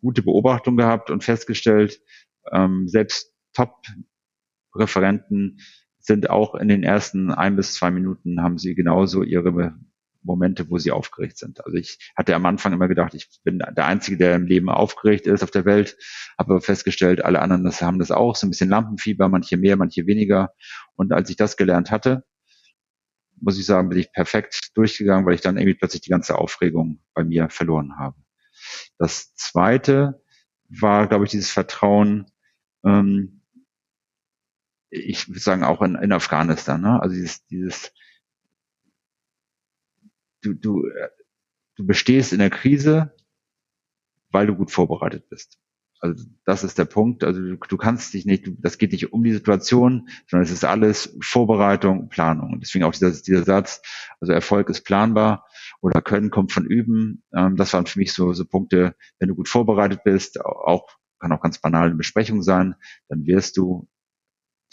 gute 0.01 0.23
Beobachtung 0.23 0.77
gehabt 0.77 1.09
und 1.09 1.23
festgestellt, 1.23 2.01
ähm, 2.51 2.87
selbst 2.87 3.33
Top-Referenten 3.53 5.59
sind 5.99 6.29
auch 6.29 6.55
in 6.55 6.67
den 6.67 6.83
ersten 6.83 7.31
ein 7.31 7.55
bis 7.55 7.73
zwei 7.73 7.91
Minuten 7.91 8.41
haben 8.41 8.57
sie 8.57 8.73
genauso 8.73 9.23
ihre 9.23 9.75
Momente, 10.23 10.69
wo 10.69 10.77
sie 10.77 10.91
aufgeregt 10.91 11.37
sind. 11.37 11.63
Also 11.65 11.77
ich 11.77 12.11
hatte 12.15 12.35
am 12.35 12.45
Anfang 12.45 12.73
immer 12.73 12.87
gedacht, 12.87 13.13
ich 13.13 13.27
bin 13.43 13.59
der 13.59 13.85
Einzige, 13.85 14.17
der 14.17 14.35
im 14.35 14.45
Leben 14.45 14.69
aufgeregt 14.69 15.27
ist 15.27 15.43
auf 15.43 15.51
der 15.51 15.65
Welt, 15.65 15.97
habe 16.37 16.53
aber 16.53 16.61
festgestellt, 16.61 17.23
alle 17.23 17.41
anderen 17.41 17.63
das 17.63 17.81
haben 17.81 17.99
das 17.99 18.11
auch, 18.11 18.35
so 18.35 18.47
ein 18.47 18.51
bisschen 18.51 18.69
Lampenfieber, 18.69 19.29
manche 19.29 19.57
mehr, 19.57 19.77
manche 19.77 20.05
weniger. 20.07 20.53
Und 20.95 21.11
als 21.11 21.29
ich 21.29 21.37
das 21.37 21.57
gelernt 21.57 21.91
hatte, 21.91 22.23
muss 23.41 23.59
ich 23.59 23.65
sagen, 23.65 23.89
bin 23.89 23.97
ich 23.97 24.11
perfekt 24.13 24.71
durchgegangen, 24.75 25.25
weil 25.25 25.33
ich 25.33 25.41
dann 25.41 25.57
irgendwie 25.57 25.77
plötzlich 25.77 26.01
die 26.01 26.09
ganze 26.09 26.37
Aufregung 26.37 27.01
bei 27.13 27.23
mir 27.23 27.49
verloren 27.49 27.97
habe. 27.97 28.15
Das 28.97 29.33
zweite 29.35 30.21
war, 30.69 31.07
glaube 31.07 31.25
ich, 31.25 31.31
dieses 31.31 31.51
Vertrauen, 31.51 32.31
ähm, 32.85 33.41
ich 34.89 35.27
würde 35.27 35.39
sagen 35.39 35.63
auch 35.63 35.81
in, 35.81 35.95
in 35.95 36.11
Afghanistan, 36.11 36.81
ne? 36.81 37.01
also 37.01 37.15
dieses, 37.15 37.45
dieses 37.47 37.91
du, 40.41 40.53
du, 40.53 40.87
äh, 40.87 41.09
du 41.75 41.85
bestehst 41.85 42.33
in 42.33 42.39
der 42.39 42.49
Krise, 42.49 43.15
weil 44.29 44.47
du 44.47 44.55
gut 44.55 44.71
vorbereitet 44.71 45.29
bist. 45.29 45.59
Also 46.01 46.25
das 46.45 46.63
ist 46.63 46.77
der 46.79 46.85
Punkt. 46.85 47.23
Also 47.23 47.39
du, 47.39 47.55
du 47.55 47.77
kannst 47.77 48.13
dich 48.13 48.25
nicht, 48.25 48.49
das 48.59 48.77
geht 48.77 48.91
nicht 48.91 49.13
um 49.13 49.23
die 49.23 49.33
Situation, 49.33 50.09
sondern 50.27 50.45
es 50.45 50.51
ist 50.51 50.65
alles 50.65 51.15
Vorbereitung, 51.21 52.09
Planung. 52.09 52.53
Und 52.53 52.61
deswegen 52.61 52.85
auch 52.85 52.91
dieser, 52.91 53.11
dieser 53.11 53.43
Satz, 53.43 53.81
also 54.19 54.33
Erfolg 54.33 54.69
ist 54.69 54.81
planbar 54.81 55.47
oder 55.79 56.01
Können 56.01 56.31
kommt 56.31 56.51
von 56.51 56.65
Üben. 56.65 57.23
Ähm, 57.33 57.55
das 57.55 57.73
waren 57.73 57.85
für 57.85 57.99
mich 57.99 58.13
so, 58.13 58.33
so 58.33 58.45
Punkte, 58.45 58.95
wenn 59.19 59.29
du 59.29 59.35
gut 59.35 59.47
vorbereitet 59.47 60.03
bist, 60.03 60.43
auch 60.43 60.87
kann 61.21 61.31
auch 61.31 61.41
ganz 61.41 61.59
banal 61.59 61.87
eine 61.87 61.95
Besprechung 61.95 62.41
sein, 62.41 62.75
dann 63.07 63.25
wirst 63.25 63.55
du 63.55 63.87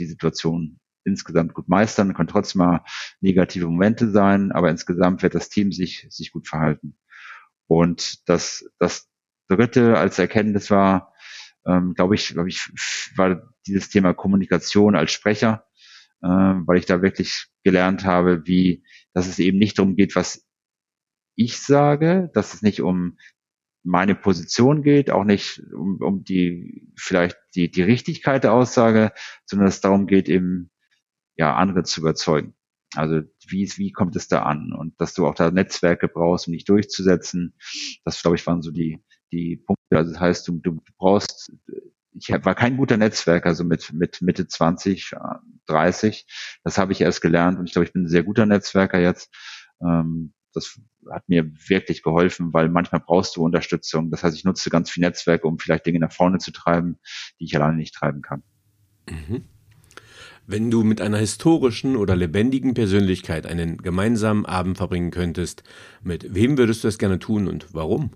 die 0.01 0.07
Situation 0.07 0.81
insgesamt 1.05 1.55
gut 1.55 1.69
meistern, 1.69 2.15
kann 2.15 2.27
trotzdem 2.27 2.61
mal 2.61 2.85
negative 3.21 3.67
Momente 3.67 4.11
sein, 4.11 4.51
aber 4.53 4.71
insgesamt 4.71 5.23
wird 5.23 5.35
das 5.35 5.49
Team 5.49 5.73
sich, 5.73 6.07
sich 6.11 6.33
gut 6.33 6.49
verhalten. 6.49 6.99
Und 7.67 8.29
das, 8.29 8.69
das 8.79 9.09
dritte 9.49 9.99
als 9.99 10.19
Erkenntnis 10.19 10.71
war, 10.71 11.15
ähm, 11.67 11.95
glaube 11.95 12.15
ich, 12.15 12.29
glaube 12.29 12.49
ich, 12.49 12.71
war 13.17 13.53
dieses 13.67 13.89
Thema 13.89 14.15
Kommunikation 14.15 14.97
als 14.97 15.13
Sprecher, 15.13 15.67
äh, 16.23 16.29
weil 16.29 16.79
ich 16.79 16.87
da 16.87 17.03
wirklich 17.03 17.47
gelernt 17.65 18.05
habe, 18.05 18.47
wie, 18.47 18.85
dass 19.13 19.27
es 19.27 19.39
eben 19.39 19.59
nicht 19.59 19.79
darum 19.79 19.97
geht, 19.97 20.17
was 20.17 20.47
ich 21.35 21.59
sage, 21.59 22.31
dass 22.35 22.55
es 22.55 22.63
nicht 22.63 22.81
um 22.81 23.19
meine 23.85 24.15
Position 24.15 24.83
geht, 24.83 25.11
auch 25.11 25.25
nicht 25.25 25.63
um, 25.73 25.99
um 26.01 26.25
die 26.25 26.91
vielleicht 26.97 27.37
die, 27.55 27.71
die 27.71 27.83
Richtigkeit 27.83 28.45
der 28.45 28.53
Aussage, 28.53 29.13
sondern 29.47 29.69
es 29.69 29.81
darum 29.81 30.07
geht, 30.07 30.29
eben 30.29 30.71
ja 31.37 31.55
andere 31.55 31.85
zu 31.85 32.01
überzeugen. 32.01 32.55
Also 32.95 33.23
wie, 33.47 33.71
wie 33.77 33.93
kommt 33.93 34.17
es 34.17 34.29
da 34.29 34.43
an? 34.43 34.73
Und 34.73 35.01
dass 35.01 35.15
du 35.15 35.27
auch 35.27 35.35
da 35.35 35.51
Netzwerke 35.51 36.09
brauchst, 36.09 36.49
um 36.49 36.55
dich 36.55 36.65
durchzusetzen. 36.65 37.55
Das, 38.05 38.21
glaube 38.21 38.37
ich, 38.37 38.47
waren 38.47 38.63
so 38.63 38.71
die, 38.71 39.03
die 39.33 39.57
Punkte. 39.57 39.97
Also 39.97 40.13
das 40.13 40.21
heißt, 40.21 40.49
du, 40.49 40.59
du 40.59 40.79
brauchst, 40.97 41.53
ich 42.13 42.31
war 42.31 42.55
kein 42.55 42.77
guter 42.77 42.97
Netzwerker, 42.97 43.49
also 43.49 43.65
mit, 43.65 43.93
mit 43.93 44.23
Mitte 44.23 44.47
20, 44.47 45.13
30. 45.67 46.27
Das 46.65 46.79
habe 46.79 46.93
ich 46.93 47.01
erst 47.01 47.21
gelernt 47.21 47.59
und 47.59 47.67
ich 47.67 47.73
glaube, 47.73 47.87
ich 47.87 47.93
bin 47.93 48.05
ein 48.05 48.09
sehr 48.09 48.23
guter 48.23 48.47
Netzwerker 48.47 48.99
jetzt. 48.99 49.33
Ähm, 49.83 50.33
das 50.55 50.81
hat 51.11 51.29
mir 51.29 51.51
wirklich 51.69 52.03
geholfen, 52.03 52.53
weil 52.53 52.69
manchmal 52.69 53.01
brauchst 53.01 53.37
du 53.37 53.45
Unterstützung. 53.45 54.11
Das 54.11 54.23
heißt, 54.25 54.37
ich 54.37 54.45
nutze 54.45 54.71
ganz 54.71 54.91
viel 54.91 55.03
Netzwerke, 55.03 55.47
um 55.47 55.59
vielleicht 55.59 55.87
Dinge 55.87 56.01
nach 56.01 56.13
vorne 56.13 56.39
zu 56.39 56.53
treiben, 56.53 56.99
die 57.39 57.45
ich 57.45 57.57
alleine 57.57 57.77
nicht 57.77 57.95
treiben 57.95 58.23
kann. 58.23 58.43
Mhm. 59.09 59.45
Wenn 60.47 60.71
du 60.71 60.83
mit 60.83 61.03
einer 61.03 61.19
historischen 61.19 61.95
oder 61.95 62.17
lebendigen 62.17 62.73
Persönlichkeit 62.73 63.47
einen 63.47 63.77
gemeinsamen 63.79 64.47
Abend 64.47 64.79
verbringen 64.79 65.11
könntest, 65.11 65.63
mit 66.03 66.35
wem 66.35 66.57
würdest 66.57 66.83
du 66.83 66.89
das 66.89 66.99
gerne 66.99 67.19
tun 67.19 67.49
und 67.49 67.75
warum? 67.75 68.13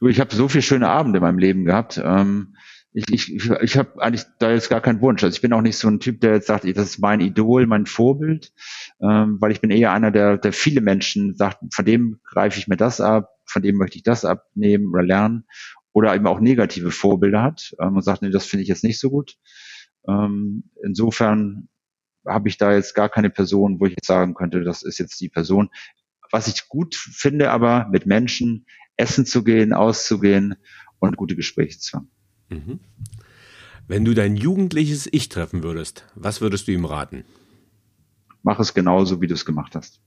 Ich 0.00 0.20
habe 0.20 0.34
so 0.34 0.48
viele 0.48 0.62
schöne 0.62 0.88
Abende 0.88 1.18
in 1.18 1.22
meinem 1.22 1.38
Leben 1.38 1.64
gehabt. 1.64 2.00
Ähm, 2.02 2.56
ich 2.92 3.04
ich, 3.10 3.50
ich 3.50 3.76
habe 3.76 4.00
eigentlich 4.00 4.24
da 4.38 4.50
jetzt 4.50 4.70
gar 4.70 4.80
keinen 4.80 5.00
Wunsch. 5.00 5.22
Also 5.22 5.34
ich 5.34 5.42
bin 5.42 5.52
auch 5.52 5.60
nicht 5.60 5.76
so 5.76 5.88
ein 5.88 6.00
Typ, 6.00 6.20
der 6.20 6.34
jetzt 6.34 6.46
sagt, 6.46 6.64
das 6.64 6.90
ist 6.90 6.98
mein 6.98 7.20
Idol, 7.20 7.66
mein 7.66 7.86
Vorbild, 7.86 8.52
ähm, 9.00 9.36
weil 9.40 9.52
ich 9.52 9.60
bin 9.60 9.70
eher 9.70 9.92
einer, 9.92 10.10
der, 10.10 10.38
der 10.38 10.52
viele 10.52 10.80
Menschen 10.80 11.36
sagt, 11.36 11.58
von 11.72 11.84
dem 11.84 12.20
greife 12.24 12.58
ich 12.58 12.68
mir 12.68 12.76
das 12.76 13.00
ab, 13.00 13.30
von 13.46 13.62
dem 13.62 13.76
möchte 13.76 13.96
ich 13.98 14.02
das 14.02 14.24
abnehmen 14.24 14.88
oder 14.92 15.02
lernen 15.02 15.44
oder 15.92 16.14
eben 16.14 16.26
auch 16.26 16.40
negative 16.40 16.90
Vorbilder 16.90 17.42
hat 17.42 17.74
ähm, 17.80 17.96
und 17.96 18.02
sagt, 18.02 18.22
nee, 18.22 18.30
das 18.30 18.46
finde 18.46 18.62
ich 18.62 18.68
jetzt 18.68 18.84
nicht 18.84 19.00
so 19.00 19.10
gut. 19.10 19.36
Ähm, 20.08 20.70
insofern 20.82 21.68
habe 22.26 22.48
ich 22.48 22.58
da 22.58 22.72
jetzt 22.72 22.94
gar 22.94 23.08
keine 23.08 23.30
Person, 23.30 23.80
wo 23.80 23.86
ich 23.86 23.92
jetzt 23.92 24.06
sagen 24.06 24.34
könnte, 24.34 24.62
das 24.62 24.82
ist 24.82 24.98
jetzt 24.98 25.20
die 25.20 25.28
Person. 25.28 25.70
Was 26.30 26.46
ich 26.46 26.68
gut 26.68 26.94
finde, 26.94 27.50
aber 27.50 27.88
mit 27.90 28.06
Menschen 28.06 28.66
essen 28.98 29.24
zu 29.24 29.42
gehen, 29.42 29.72
auszugehen 29.72 30.56
und 30.98 31.16
gute 31.16 31.36
Gespräche 31.36 31.78
zu 31.78 31.96
haben. 31.98 32.10
Mhm. 32.50 32.80
Wenn 33.86 34.04
du 34.04 34.12
dein 34.12 34.36
jugendliches 34.36 35.08
Ich 35.10 35.30
treffen 35.30 35.62
würdest, 35.62 36.04
was 36.14 36.42
würdest 36.42 36.68
du 36.68 36.72
ihm 36.72 36.84
raten? 36.84 37.24
Mach 38.42 38.60
es 38.60 38.74
genauso, 38.74 39.22
wie 39.22 39.26
du 39.26 39.34
es 39.34 39.46
gemacht 39.46 39.74
hast. 39.74 40.02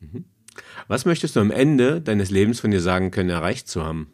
Mhm. 0.00 0.26
Was 0.86 1.06
möchtest 1.06 1.36
du 1.36 1.40
am 1.40 1.50
Ende 1.50 2.02
deines 2.02 2.30
Lebens 2.30 2.60
von 2.60 2.70
dir 2.70 2.80
sagen 2.82 3.10
können, 3.10 3.30
erreicht 3.30 3.68
zu 3.68 3.82
haben? 3.82 4.12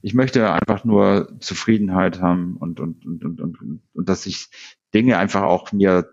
ich 0.00 0.14
möchte 0.14 0.52
einfach 0.52 0.84
nur 0.84 1.36
Zufriedenheit 1.40 2.20
haben 2.20 2.56
und, 2.56 2.80
und, 2.80 3.04
und, 3.04 3.24
und, 3.24 3.40
und, 3.40 3.82
und 3.92 4.08
dass 4.08 4.26
ich 4.26 4.48
Dinge 4.94 5.18
einfach 5.18 5.42
auch 5.42 5.72
mir 5.72 6.08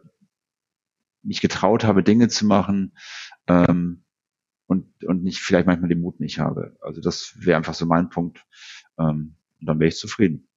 mich 1.22 1.42
getraut 1.42 1.84
habe, 1.84 2.04
Dinge 2.04 2.28
zu 2.28 2.46
machen 2.46 2.96
ähm, 3.48 4.04
und, 4.68 5.04
und 5.04 5.24
nicht 5.24 5.40
vielleicht 5.40 5.68
manchmal 5.68 5.90
den 5.90 6.02
Mut 6.02 6.20
nicht 6.20 6.40
habe. 6.40 6.76
Also 6.82 7.02
das 7.02 7.36
wäre 7.40 7.58
einfach 7.58 7.74
so 7.74 7.86
mein 7.86 8.10
Punkt. 8.10 8.46
Ähm, 9.00 9.36
und 9.60 9.68
dann 9.68 9.80
wäre 9.80 9.90
ich 9.90 9.98
zufrieden. 9.98 10.48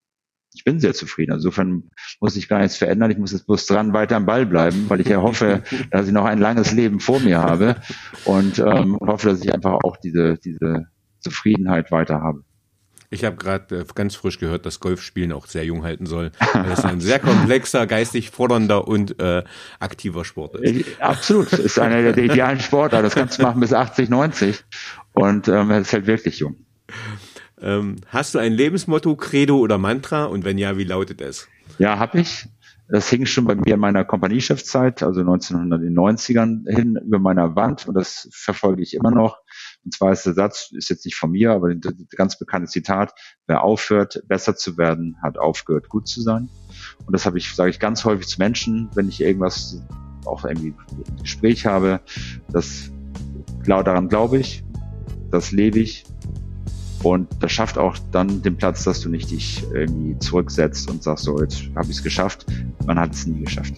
Ich 0.55 0.65
bin 0.65 0.81
sehr 0.81 0.95
zufrieden. 0.95 1.35
Insofern 1.35 1.91
muss 2.21 2.37
ich 2.37 2.49
gar 2.49 2.61
nichts 2.61 2.79
verändern. 2.79 3.11
Ich 3.11 3.19
muss 3.19 3.33
jetzt 3.33 3.47
bloß 3.47 3.67
dran 3.67 3.93
weiter 3.93 4.17
am 4.17 4.27
Ball 4.27 4.47
bleiben, 4.47 4.89
weil 4.89 5.01
ich 5.01 5.09
ja 5.09 5.21
hoffe, 5.21 5.63
dass 5.91 6.07
ich 6.07 6.13
noch 6.13 6.25
ein 6.25 6.39
langes 6.39 6.73
Leben 6.73 7.01
vor 7.01 7.21
mir 7.21 7.39
habe 7.39 7.77
und 8.25 8.59
ähm, 8.59 8.99
hoffe, 9.01 9.29
dass 9.29 9.45
ich 9.45 9.53
einfach 9.53 9.79
auch 9.85 9.97
diese, 9.99 10.39
diese 10.39 10.89
Zufriedenheit 11.21 11.91
weiter 11.91 12.23
habe. 12.23 12.45
Ich 13.11 13.25
habe 13.25 13.37
gerade 13.37 13.81
äh, 13.81 13.85
ganz 13.95 14.15
frisch 14.15 14.39
gehört, 14.39 14.67
dass 14.67 14.81
Golfspielen 14.81 15.33
auch 15.33 15.47
sehr 15.47 15.65
jung 15.65 15.83
halten 15.83 16.07
soll. 16.07 16.31
Weil 16.53 16.73
es 16.73 16.85
ein 16.85 17.01
sehr 17.01 17.19
komplexer, 17.19 17.87
geistig 17.87 18.31
fordernder 18.31 18.87
und 18.87 19.19
äh, 19.19 19.45
aktiver 19.79 20.25
Sport 20.25 20.57
ist. 20.57 20.87
Äh, 20.87 21.01
absolut. 21.01 21.53
Das 21.53 21.61
ist 21.61 21.79
einer 21.79 22.13
der 22.13 22.23
idealen 22.23 22.61
Sportler. 22.61 23.03
Das 23.03 23.15
kannst 23.15 23.39
du 23.39 23.43
machen 23.43 23.61
bis 23.61 23.73
80, 23.73 24.11
90. 24.11 24.63
Und 25.13 25.49
ähm, 25.49 25.71
es 25.71 25.89
ist 25.89 25.93
halt 25.95 26.07
wirklich 26.07 26.39
jung. 26.41 26.57
Ähm, 27.61 27.97
hast 28.09 28.35
du 28.35 28.39
ein 28.39 28.53
Lebensmotto, 28.53 29.17
Credo 29.17 29.59
oder 29.59 29.79
Mantra? 29.79 30.25
Und 30.25 30.45
wenn 30.45 30.59
ja, 30.59 30.77
wie 30.77 30.85
lautet 30.85 31.21
es? 31.21 31.49
Ja, 31.79 31.99
habe 31.99 32.21
ich. 32.21 32.47
Das 32.91 33.11
hing 33.11 33.27
schon 33.27 33.45
bei 33.45 33.55
mir 33.55 33.75
in 33.75 33.81
meiner 33.81 34.05
Kompaniechefzeit, 34.05 35.03
also 35.03 35.21
1990ern 35.21 36.71
hin 36.75 36.99
über 37.05 37.19
meiner 37.19 37.55
Wand 37.55 37.87
und 37.87 37.95
das 37.95 38.29
verfolge 38.33 38.83
ich 38.83 38.95
immer 38.95 39.11
noch. 39.11 39.37
Und 39.85 39.95
zwar 39.95 40.13
ist 40.13 40.27
der 40.27 40.35
Satz, 40.35 40.71
ist 40.73 40.91
jetzt 40.91 41.05
nicht 41.05 41.17
von 41.17 41.31
mir, 41.31 41.53
aber 41.53 41.69
ein 41.69 41.81
ganz 42.17 42.39
bekanntes 42.39 42.73
Zitat, 42.73 43.13
wer 43.47 43.63
aufhört, 43.63 44.23
besser 44.27 44.57
zu 44.57 44.77
werden, 44.77 45.17
hat 45.23 45.39
aufgehört, 45.39 45.89
gut 45.89 46.09
zu 46.09 46.21
sein. 46.21 46.49
Und 47.07 47.13
das 47.13 47.27
habe 47.27 47.39
ich, 47.39 47.55
sage 47.55 47.71
ich 47.71 47.81
ganz 47.81 48.05
häufig 48.05 48.27
zu 48.27 48.39
Menschen, 48.39 48.91
wenn 48.95 49.09
ich 49.09 49.21
irgendwas 49.21 49.83
auch 50.27 50.45
irgendwie 50.45 50.75
ein 51.09 51.23
Gespräch 51.23 51.67
habe, 51.67 52.01
das 52.53 52.91
daran 53.65 54.09
glaube 54.09 54.39
ich, 54.39 54.65
das 55.31 55.53
lebe 55.53 55.79
ich 55.79 56.05
und 57.03 57.29
das 57.41 57.53
schafft 57.53 57.79
auch 57.79 57.97
dann 58.13 58.43
den 58.43 58.57
Platz, 58.57 58.85
dass 58.85 59.01
du 59.01 59.09
nicht 59.09 59.31
dich 59.31 59.63
irgendwie 59.73 60.19
zurücksetzt 60.19 60.91
und 60.91 61.03
sagst, 61.03 61.25
so, 61.25 61.41
jetzt 61.41 61.65
habe 61.77 61.85
ich 61.85 61.99
es 61.99 62.03
geschafft. 62.03 62.47
man 62.87 62.99
hat 62.99 63.13
es 63.13 63.27
nie 63.27 63.45
geschafft. 63.45 63.75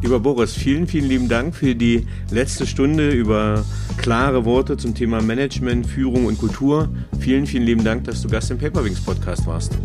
Lieber 0.00 0.20
Boris, 0.20 0.54
vielen, 0.54 0.86
vielen 0.86 1.08
lieben 1.08 1.28
Dank 1.28 1.56
für 1.56 1.74
die 1.74 2.06
letzte 2.30 2.68
Stunde 2.68 3.10
über 3.10 3.64
klare 3.96 4.44
Worte 4.44 4.76
zum 4.76 4.94
Thema 4.94 5.20
Management, 5.20 5.86
Führung 5.86 6.26
und 6.26 6.38
Kultur. 6.38 6.88
Vielen, 7.18 7.46
vielen 7.46 7.64
lieben 7.64 7.82
Dank, 7.82 8.04
dass 8.04 8.22
du 8.22 8.28
Gast 8.28 8.50
im 8.52 8.58
Paperwings 8.58 9.00
Podcast 9.00 9.44
warst. 9.46 9.76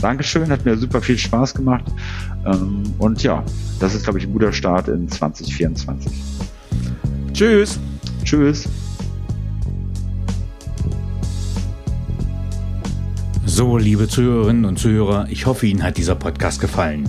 Dankeschön, 0.00 0.48
hat 0.48 0.64
mir 0.64 0.76
super 0.78 1.02
viel 1.02 1.18
Spaß 1.18 1.54
gemacht. 1.54 1.84
Ähm, 2.46 2.84
und 2.98 3.20
ja, 3.24 3.42
das 3.80 3.96
ist, 3.96 4.04
glaube 4.04 4.20
ich, 4.20 4.26
ein 4.26 4.32
guter 4.32 4.52
Start 4.52 4.86
in 4.86 5.08
2024. 5.08 6.12
Tschüss. 7.32 7.80
Tschüss. 8.22 8.68
So, 13.44 13.76
liebe 13.76 14.06
Zuhörerinnen 14.06 14.64
und 14.66 14.78
Zuhörer, 14.78 15.26
ich 15.28 15.46
hoffe, 15.46 15.66
Ihnen 15.66 15.82
hat 15.82 15.96
dieser 15.96 16.14
Podcast 16.14 16.60
gefallen. 16.60 17.08